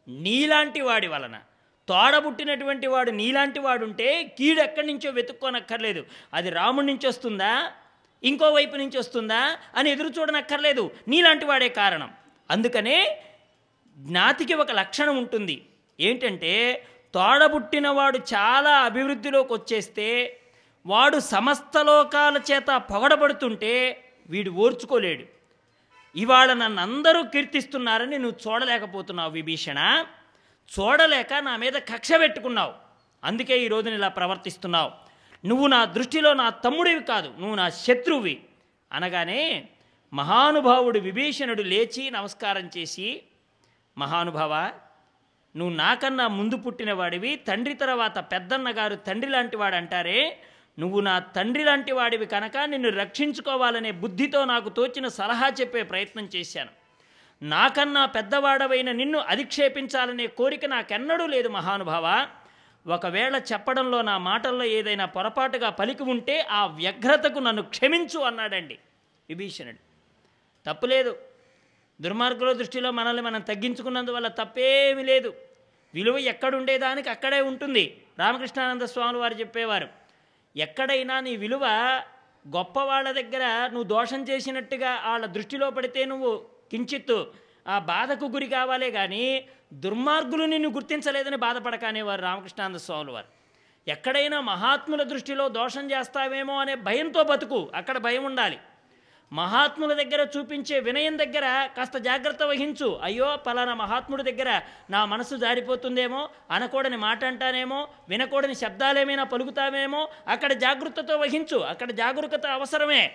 [0.07, 1.39] నీలాంటి వాడి వలన.
[1.87, 6.05] తోడబుట్టినటువంటి వాడు నీలాంటి వాడుంటే కీడు ఎక్కడి నుంచో వెతుక్కోనక్కర్లేదు.
[6.33, 7.71] అది రాముడి నుంచి వస్తుందా?
[8.23, 9.57] ఇంకో వైపు నుంచి వస్తుందా?
[9.75, 10.91] అని ఎదురు చూడనక్కర్లేదు.
[11.07, 12.13] నీలాంటి వాడే కారణం.
[12.51, 13.23] అందుకనే
[13.97, 15.65] జ్ఞాతికి ఒక లక్షణం ఉంటుంది.
[15.99, 20.39] ఏంటంటే తోడబుట్టినవాడు చాలా అభివృద్ధిలోకి వచ్చేస్తే
[20.85, 25.38] వాడు సమస్త లోకాల చేత పొగడబడుతుంటే వీడు ఓర్చుకోలేడు.
[26.19, 29.79] ఇవాళ నన్ను అందరూ కీర్తిస్తున్నారని నువ్వు చూడలేకపోతున్నావు విభీషణ.
[30.71, 32.73] చూడలేక నా మీద కక్ష పెట్టుకున్నావు.
[33.23, 34.91] అందుకే ఈ రోజున ఇలా ప్రవర్తిస్తున్నావు.
[35.47, 38.35] నువ్వు నా దృష్టిలో నా తమ్ముడివి కాదు నువ్వు నా శత్రువి.
[38.93, 39.41] అనగానే
[40.13, 43.07] మహానుభావుడు విభీషణుడు లేచి నమస్కారం చేసి
[43.97, 44.53] మహానుభావ
[45.55, 50.19] నువ్వు నాకన్నా ముందు పుట్టినవాడివి తండ్రి తర్వాత పెద్దన్నగారు తండ్రి లాంటి వాడు అంటారే
[50.79, 56.69] నువ్వు నా తండ్రి లాంటి వాడివి కనుక నిన్ను రక్షించుకోవాలనే బుద్ధితో నాకు తోచిన సలహా చెప్పే ప్రయత్నం చేశాను.
[57.41, 62.27] నాకన్నా పెద్దవాడవైన నిన్ను అధిక్షేపించాలనే కోరిక నాకెన్నడూ లేదు మహానుభావ.
[62.87, 68.79] ఒకవేళ చెప్పడంలో నా మాటల్లో ఏదైనా పొరపాటుగా పలికి ఉంటే ఆ వ్యగ్రతకు నన్ను క్షమించు అన్నాడండి
[69.29, 69.77] విభీషణుడు.
[70.65, 71.17] తప్పులేదు
[72.01, 75.33] దుర్మార్గుల దృష్టిలో మనల్ని మనం తగ్గించుకున్నందువల్ల తప్పేమీ లేదు.
[75.93, 78.01] విలువ ఎక్కడుండేదానికి అక్కడే ఉంటుంది.
[78.19, 79.98] రామకృష్ణానంద స్వామి వారు చెప్పేవారు.
[80.55, 81.65] ఎక్కడైనా నీ విలువ
[82.55, 87.31] గొప్ప వాళ్ళ దగ్గర నువ్వు దోషం చేసినట్టుగా వాళ్ళ దృష్టిలో పడితే నువ్వు కించిత్తు
[87.67, 93.27] ఆ బాధకు గురి కావాలే కానీ దుర్మార్గులు నిన్ను గుర్తించలేదని బాధపడకనేవారు రామకృష్ణానంద స్వాములు వారు.
[93.87, 98.57] ఎక్కడైనా మహాత్ముల దృష్టిలో దోషం చేస్తావేమో అనే భయంతో బతుకు అక్కడ భయం ఉండాలి.
[99.33, 102.99] మహాత్ముల దగ్గర చూపించే వినయం దగ్గర కాస్త జాగ్రత్త వహించు.
[103.03, 111.17] అయ్యో పలానా మహాత్ముడి దగ్గర నా మనసు జారిపోతుందేమో అనకూడని మాట అంటానేమో వినకూడని శబ్దాలేమైనా పలుకుతామేమో అక్కడ జాగ్రత్తతో
[111.17, 111.57] వహించు.
[111.57, 113.11] అక్కడ జాగరూకత అవసరమే.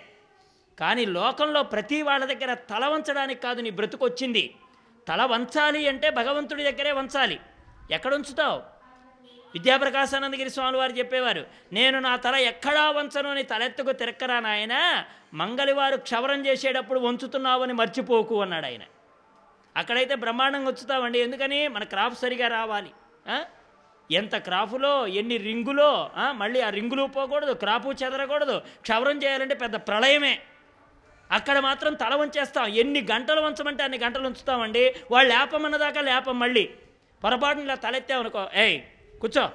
[0.81, 4.55] కానీ లోకంలో ప్రతి వాళ్ళ దగ్గర తల వంచడానికి కాదు నీ బ్రతుకొచ్చింది.
[5.09, 7.41] తల వంచాలి అంటే భగవంతుడి దగ్గరే వంచాలి.
[7.91, 8.74] ఎక్కడ ఉంచుతావు?
[9.55, 15.05] విద్యాప్రకాశానందగిరి స్వామి వారు చెప్పేవారు నేను నా తల ఎక్కడా వంచను అని తలెత్తుకు తిరక్కరా నాయన
[15.35, 18.85] మంగలివారు క్షవరం చేసేటప్పుడు వంచుతున్నావని మర్చిపోకు అన్నాడు ఆయన.
[19.77, 21.69] అక్కడైతే బ్రహ్మాండంగా వచ్చుతామండి ఎందుకని?
[21.69, 22.91] మన క్రాప్ సరిగా రావాలి.
[24.11, 30.35] ఎంత క్రాఫ్లో ఎన్ని రింగులో మళ్ళీ ఆ రింగులు పోకూడదు క్రాపు చెదరకూడదు క్షవరం చేయాలంటే పెద్ద ప్రళయమే.
[31.31, 32.67] అక్కడ మాత్రం తల వంచేస్తాం.
[32.67, 34.95] ఎన్ని గంటలు వంచమంటే అన్ని గంటలు ఉంచుతామండి.
[35.11, 36.65] వాళ్ళు లేపమన్నదాకా లేపం మళ్ళీ.
[37.25, 38.81] పొరపాటున ఇలా తలెత్తామనుకో ఏయ్
[39.25, 39.51] కూర్చో.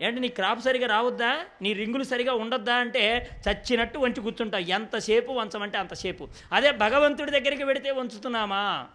[0.00, 1.44] ఏంటి నీ క్రాప్ సరిగా రావద్దా?
[1.62, 4.62] నీ రింగులు సరిగా ఉండొద్దా అంటే చచ్చినట్టు వంచి కూర్చుంటావు.
[4.62, 8.86] ఎంతసేపు వంచమంటే అంతసేపు అదే భగవంతుడి దగ్గరికి వెడితే వంచుతున్నామా?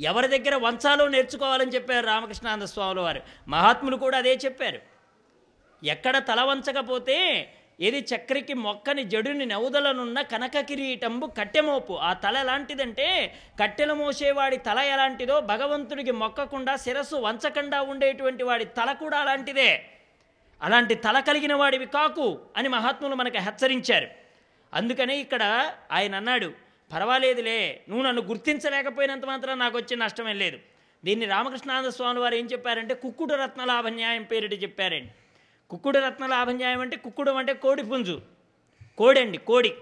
[0.00, 4.80] ఎవరి దగ్గర వంచాలో నేర్చుకోవాలని చెప్పారు రామకృష్ణానంద స్వాముల వారు మహాత్ములు కూడా అదే చెప్పారు.
[5.84, 7.18] ఎక్కడ తల వంచకపోతే
[7.80, 11.92] ఏది చక్రికి మొక్కని జడుని నౌదలనున్న కనక కిరీటంబు కట్టెమోపు.
[11.92, 19.18] ఆ తల ఎలాంటిదంటే కట్టెలు మోసేవాడి తల ఎలాంటిదో భగవంతుడికి మొక్కకుండా శిరస్సు వంచకుండా ఉండేటువంటి వాడి తల కూడా
[19.18, 19.70] అలాంటిదే.
[20.62, 22.26] అలాంటి తల కలిగిన వాడివి కాకు
[22.56, 24.08] అని మహాత్ములు మనకు హెచ్చరించారు.
[24.74, 25.42] అందుకనే ఇక్కడ
[25.92, 26.52] ఆయన అన్నాడు
[26.92, 30.58] పర్వాలేదులే నువ్వు నన్ను గుర్తించలేకపోయినంత మాత్రం నాకు వచ్చే నష్టమేం లేదు.
[31.04, 35.10] దీన్ని రామకృష్ణానంద స్వామి వారు ఏం చెప్పారంటే కుక్కుడు రత్నలాభన్యాయం పేరిట చెప్పారండి.
[35.70, 38.20] కుక్కుడు రత్న లాభంజాయం అంటే కుక్కుడు అంటే కోడి పుంజు.
[38.98, 39.74] కోడి అండి కోడి.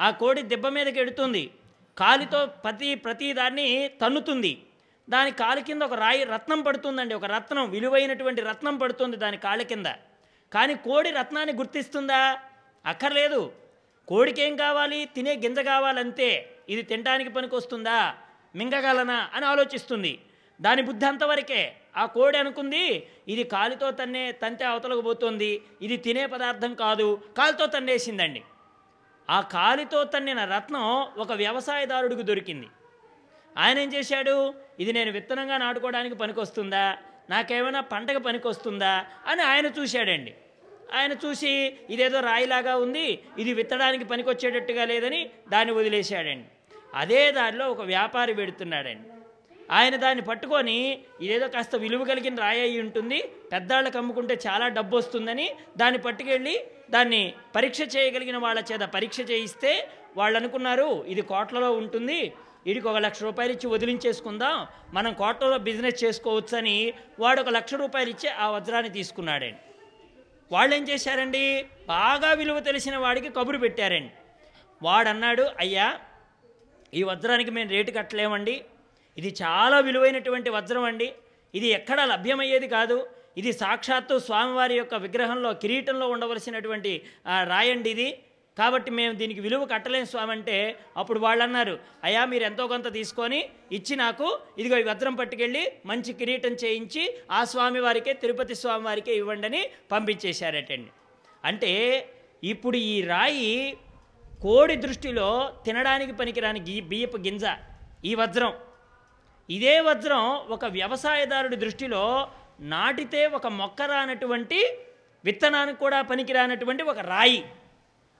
[0.00, 1.50] ఆ కోడి దెబ్బ మీదకి ఎడుతుంది.
[1.98, 4.62] కాలితో ప్రతి ప్రతి దాన్ని తన్నుతుంది.
[5.10, 7.14] దాని కాలు కింద ఒక రాయి రత్నం పడుతుందండి.
[7.14, 9.86] ఒక రత్నం విలువైనటువంటి రత్నం పడుతుంది దాని కాలి కింద.
[10.52, 12.38] కానీ కోడి రత్నాన్ని గుర్తిస్తుందా?
[12.86, 13.52] అక్కర్లేదు.
[14.08, 15.04] కోడికి ఏం కావాలి?
[15.04, 16.50] తినే గింజ కావాలంతే.
[16.68, 18.14] ఇది తినడానికి పనికొస్తుందా?
[18.54, 19.30] మింగగలనా?
[19.34, 20.18] అని ఆలోచిస్తుంది.
[20.60, 21.76] దాని బుద్ధి అంతవరకే.
[21.96, 22.84] ఆ కోడి అనుకుంది
[23.32, 25.50] ఇది కాలితో తన్నే తంతే అవతలకు పోతుంది
[25.82, 27.06] ఇది తినే పదార్థం కాదు
[27.38, 28.42] కాలితో తన్నేసిందండి.
[29.28, 30.86] ఆ కాలితో తన్నిన రత్నం
[31.22, 32.68] ఒక వ్యవసాయదారుడికి దొరికింది.
[33.58, 34.34] ఆయన ఏం చేశాడు
[34.82, 36.84] ఇది నేను విత్తనంగా నాటుకోవడానికి పనికొస్తుందా
[37.30, 38.92] నాకేమైనా పంటకు పనికొస్తుందా
[39.26, 40.32] అని ఆయన చూశాడండి.
[40.98, 41.52] ఆయన చూసి
[41.94, 43.06] ఇదేదో రాయిలాగా ఉంది
[43.38, 46.48] ఇది విత్తడానికి పనికొచ్చేటట్టుగా లేదని దాన్ని వదిలేశాడండి.
[46.94, 49.08] అదే దారిలో ఒక వ్యాపారి పెడుతున్నాడండి
[49.70, 53.18] ఆయన దాన్ని పట్టుకొని ఇదేదో కాస్త విలువ కలిగిన రాయి అయి ఉంటుంది.
[53.52, 60.38] పెద్దాళ్ళకి అమ్ముకుంటే చాలా డబ్బు వస్తుందని దాన్ని పట్టుకెళ్ళి దాన్ని పరీక్ష చేయగలిగిన వాళ్ళ చేత పరీక్ష చేయిస్తే వాళ్ళు
[60.38, 62.32] అనుకున్నారు ఇది కోట్లలో ఉంటుంది.
[62.66, 64.66] వీడికి ఒక లక్ష రూపాయలు ఇచ్చి వదిలించేసుకుందాం.
[64.92, 69.58] మనం కోట్లలో బిజినెస్ చేసుకోవచ్చని వాడు ఒక లక్ష రూపాయలు ఇచ్చి ఆ వజ్రాన్ని తీసుకున్నాడండి.
[70.52, 71.66] వాళ్ళు ఏం చేశారండి?
[71.88, 74.12] బాగా విలువ తెలిసిన వాడికి కబురు పెట్టారండి.
[74.82, 76.00] వాడన్నాడు అయ్యా
[76.94, 78.64] ఈ వజ్రానికి మేము రేటు కట్టలేమండి.
[79.20, 81.08] ఇది చాలా విలువైనటువంటి వజ్రం అండి.
[81.58, 82.98] ఇది ఎక్కడా లభ్యమయ్యేది కాదు.
[83.40, 86.92] ఇది సాక్షాత్తు స్వామివారి యొక్క విగ్రహంలో కిరీటంలో ఉండవలసినటువంటి
[87.52, 88.08] రాయండి ఇది.
[88.56, 90.56] కాబట్టి మేము దీనికి విలువ కట్టలేం స్వామి అంటే
[91.00, 91.74] అప్పుడు వాళ్ళు అన్నారు
[92.06, 93.38] అయ్యా మీరు ఎంతో కొంత తీసుకొని
[93.78, 94.26] ఇచ్చి నాకు
[94.60, 97.02] ఇదిగో ఈ వజ్రం పట్టుకెళ్ళి మంచి కిరీటం చేయించి
[97.38, 100.90] ఆ స్వామి వారికే తిరుపతి స్వామి వారికే ఇవ్వండి అని పంపించేశారటండి.
[101.50, 101.72] అంటే
[102.52, 103.52] ఇప్పుడు ఈ రాయి
[104.44, 105.28] కోడి దృష్టిలో
[105.68, 107.46] తినడానికి పనికిరాని గీ బియ్యపు గింజ
[108.10, 108.52] ఈ వజ్రం.
[109.50, 110.24] ఇదే వజ్రం
[110.54, 112.04] ఒక వ్యవసాయదారుడి దృష్టిలో
[112.72, 114.58] నాటితే ఒక మొక్క రానటువంటి
[115.24, 117.40] విత్తనానికి కూడా పనికిరానటువంటి ఒక రాయి.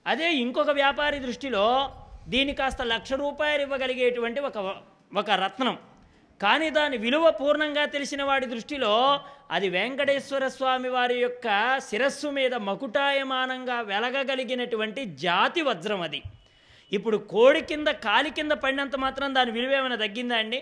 [0.06, 1.66] అదే ఇంకొక వ్యాపారి దృష్టిలో
[2.28, 4.58] దీని కాస్త లక్ష రూపాయలు ఇవ్వగలిగేటువంటి ఒక
[5.16, 5.76] ఒక రత్నం.
[6.40, 8.92] కానీ దాని విలువ పూర్ణంగా తెలిసిన వాడి దృష్టిలో
[9.50, 11.46] అది వెంకటేశ్వర స్వామి వారి యొక్క
[11.88, 16.22] శిరస్సు మీద మకుటాయమానంగా వెలగగలిగినటువంటి జాతి వజ్రం అది.
[16.92, 20.60] ఇప్పుడు కోడి కింద కాలి కింద పడినంత మాత్రం దాని విలువ ఏమైనా తగ్గిందా అండి?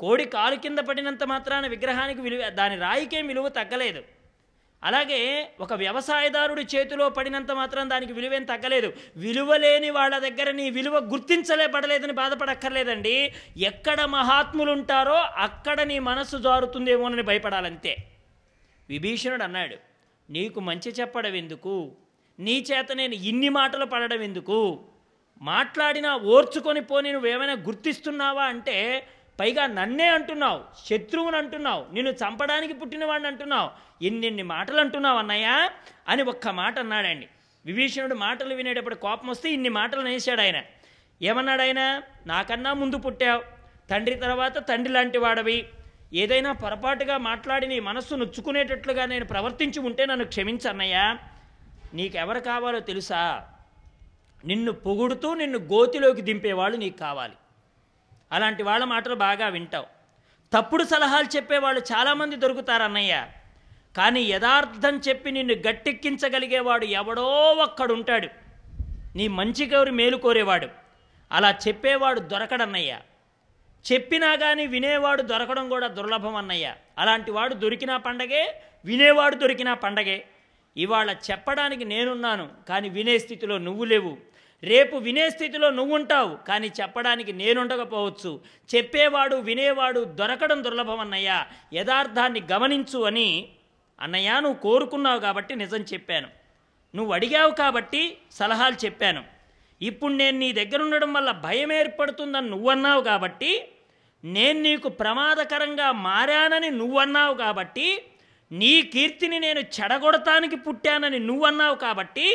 [0.00, 4.02] కోడి కాలు కింద పడినంత మాత్రాన విగ్రహానికి విలువ దాని రాయికేం విలువ తగ్గలేదు.
[4.84, 8.92] అలాగే ఒక వ్యవసాయదారుడి చేతిలో పడినంత మాత్రం దానికి విలువేం తగ్గలేదు.
[9.16, 13.34] విలువ లేని వాళ్ళ దగ్గర నీ విలువ గుర్తించలే పడలేదని బాధపడక్కర్లేదండి.
[13.56, 17.96] ఎక్కడ మహాత్ములుంటారో అక్కడ నీ మనస్సు జారుతుందేమోనని భయపడాలంతే.
[18.88, 19.76] విభీషణుడు అన్నాడు
[20.30, 21.92] నీకు మంచి చెప్పడం ఎందుకు?
[22.38, 24.84] నీ చేత నేను ఇన్ని మాటలు పడడం ఎందుకు?
[25.42, 28.44] మాట్లాడినా ఓర్చుకొని పోని నువ్వేమైనా గుర్తిస్తున్నావా?
[28.44, 29.06] అంటే
[29.40, 33.70] పైగా నన్నే అంటున్నావు శత్రువుని అంటున్నావు నిన్ను చంపడానికి పుట్టినవాడిని అంటున్నావు
[34.04, 35.70] ఎన్నెన్ని మాటలు అంటున్నావు అన్నయ్యా
[36.08, 37.28] అని ఒక్క మాట అన్నాడండి.
[37.66, 40.62] విభీషణుడు మాటలు వినేటప్పుడు కోపం వస్తే ఇన్ని మాటలు నేసాడు ఆయన.
[41.22, 42.02] ఏమన్నాడు ఆయన?
[42.26, 43.42] నాకన్నా ముందు పుట్టావు
[43.90, 45.66] తండ్రి తర్వాత తండ్రి లాంటి వాడవి.
[46.14, 51.18] ఏదైనా పొరపాటుగా మాట్లాడి నీ మనస్సు నొచ్చుకునేటట్లుగా నేను ప్రవర్తించి ఉంటే నన్ను క్షమించన్నయ్యా
[51.94, 53.44] నీకెవరు కావాలో తెలుసా?
[54.44, 57.32] నిన్ను పొగుడుతూ నిన్ను గోతిలోకి దింపేవాళ్ళు నీకు కావాలి.
[58.34, 59.86] అలాంటి వాళ్ళ మాటలు బాగా వింటావు.
[60.52, 63.14] తప్పుడు సలహాలు చెప్పేవాళ్ళు చాలామంది దొరుకుతారు అన్నయ్య
[63.96, 67.26] కానీ యథార్థం చెప్పి నిన్ను గట్టెక్కించగలిగేవాడు ఎవడో
[67.64, 68.28] ఒక్కడుంటాడు.
[69.16, 70.68] నీ మంచి గౌరి మేలు కోరేవాడు.
[71.32, 72.92] అలా చెప్పేవాడు దొరకడన్నయ్య.
[73.92, 78.42] చెప్పినా కానీ వినేవాడు దొరకడం కూడా దుర్లభం అన్నయ్య అలాంటి వాడు దొరికినా పండగే
[78.84, 80.18] వినేవాడు దొరికినా పండగే.
[80.76, 84.12] ఇవాళ చెప్పడానికి నేనున్నాను కానీ వినే స్థితిలో నువ్వు లేవు.
[84.70, 88.32] రేపు వినే స్థితిలో నువ్వు ఉంటావు కానీ చెప్పడానికి నేనుండకపోవచ్చు.
[88.74, 91.38] చెప్పేవాడు వినేవాడు దొరకడం దుర్లభం అన్నయ్యా.
[91.74, 93.28] యథార్థాన్ని గమనించు అని
[94.00, 96.28] అన్నయ్య నువ్వు కోరుకున్నావు కాబట్టి నిజం చెప్పాను.
[96.94, 98.02] నువ్వు అడిగావు కాబట్టి
[98.38, 99.22] సలహాలు చెప్పాను.
[99.80, 103.52] ఇప్పుడు నేను నీ దగ్గర ఉండడం వల్ల భయం ఏర్పడుతుందని నువ్వన్నావు కాబట్టి
[104.24, 107.88] నేను నీకు ప్రమాదకరంగా మారానని నువ్వన్నావు కాబట్టి
[108.50, 112.26] నీ కీర్తిని నేను చెడగొడటానికి పుట్టానని నువ్వన్నావు కాబట్టి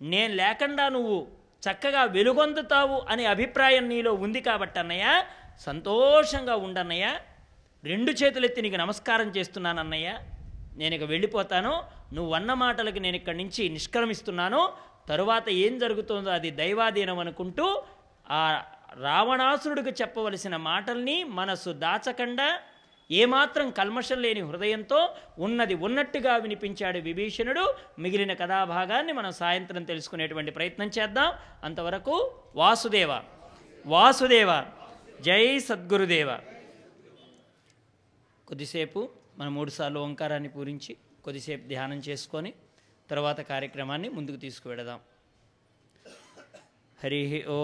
[0.00, 1.18] నేను లేకుండా నువ్వు
[1.60, 5.24] చక్కగా వెలుగొందుతావు అనే అభిప్రాయం నీలో ఉంది కాబట్టి అన్నయ్య.
[5.60, 7.18] సంతోషంగా ఉండన్నయ్య.
[7.84, 10.18] రెండు చేతులెత్తి నీకు నమస్కారం చేస్తున్నాను అన్నయ్య.
[10.76, 11.82] నేను ఇక వెళ్ళిపోతాను.
[12.12, 14.72] నువ్వు అన్న మాటలకి నేను ఇక్కడి నుంచి నిష్క్రమిస్తున్నాను.
[15.08, 17.82] తరువాత ఏం జరుగుతుందో అది దైవాధీనం అనుకుంటూ
[18.30, 18.62] ఆ
[19.00, 22.60] రావణాసురుడికి చెప్పవలసిన మాటల్ని మనసు దాచకుండా
[23.10, 27.74] ఏమాత్రం కల్మషం లేని హృదయంతో ఉన్నది ఉన్నట్టుగా వినిపించాడు విభీషణుడు.
[27.98, 31.32] మిగిలిన కథాభాగాన్ని మనం సాయంత్రం తెలుసుకునేటువంటి ప్రయత్నం చేద్దాం.
[31.64, 33.22] అంతవరకు వాసుదేవ
[33.86, 34.64] వాసుదేవ
[35.20, 36.40] జై సద్గురుదేవ.
[38.48, 39.08] కొద్దిసేపు
[39.38, 42.54] మనం మూడుసార్లు ఓంకారాన్ని పూరించి కొద్దిసేపు ధ్యానం చేసుకొని
[43.10, 45.00] తర్వాత కార్యక్రమాన్ని ముందుకు తీసుకువెడదాం.
[47.04, 47.58] హరి ఓ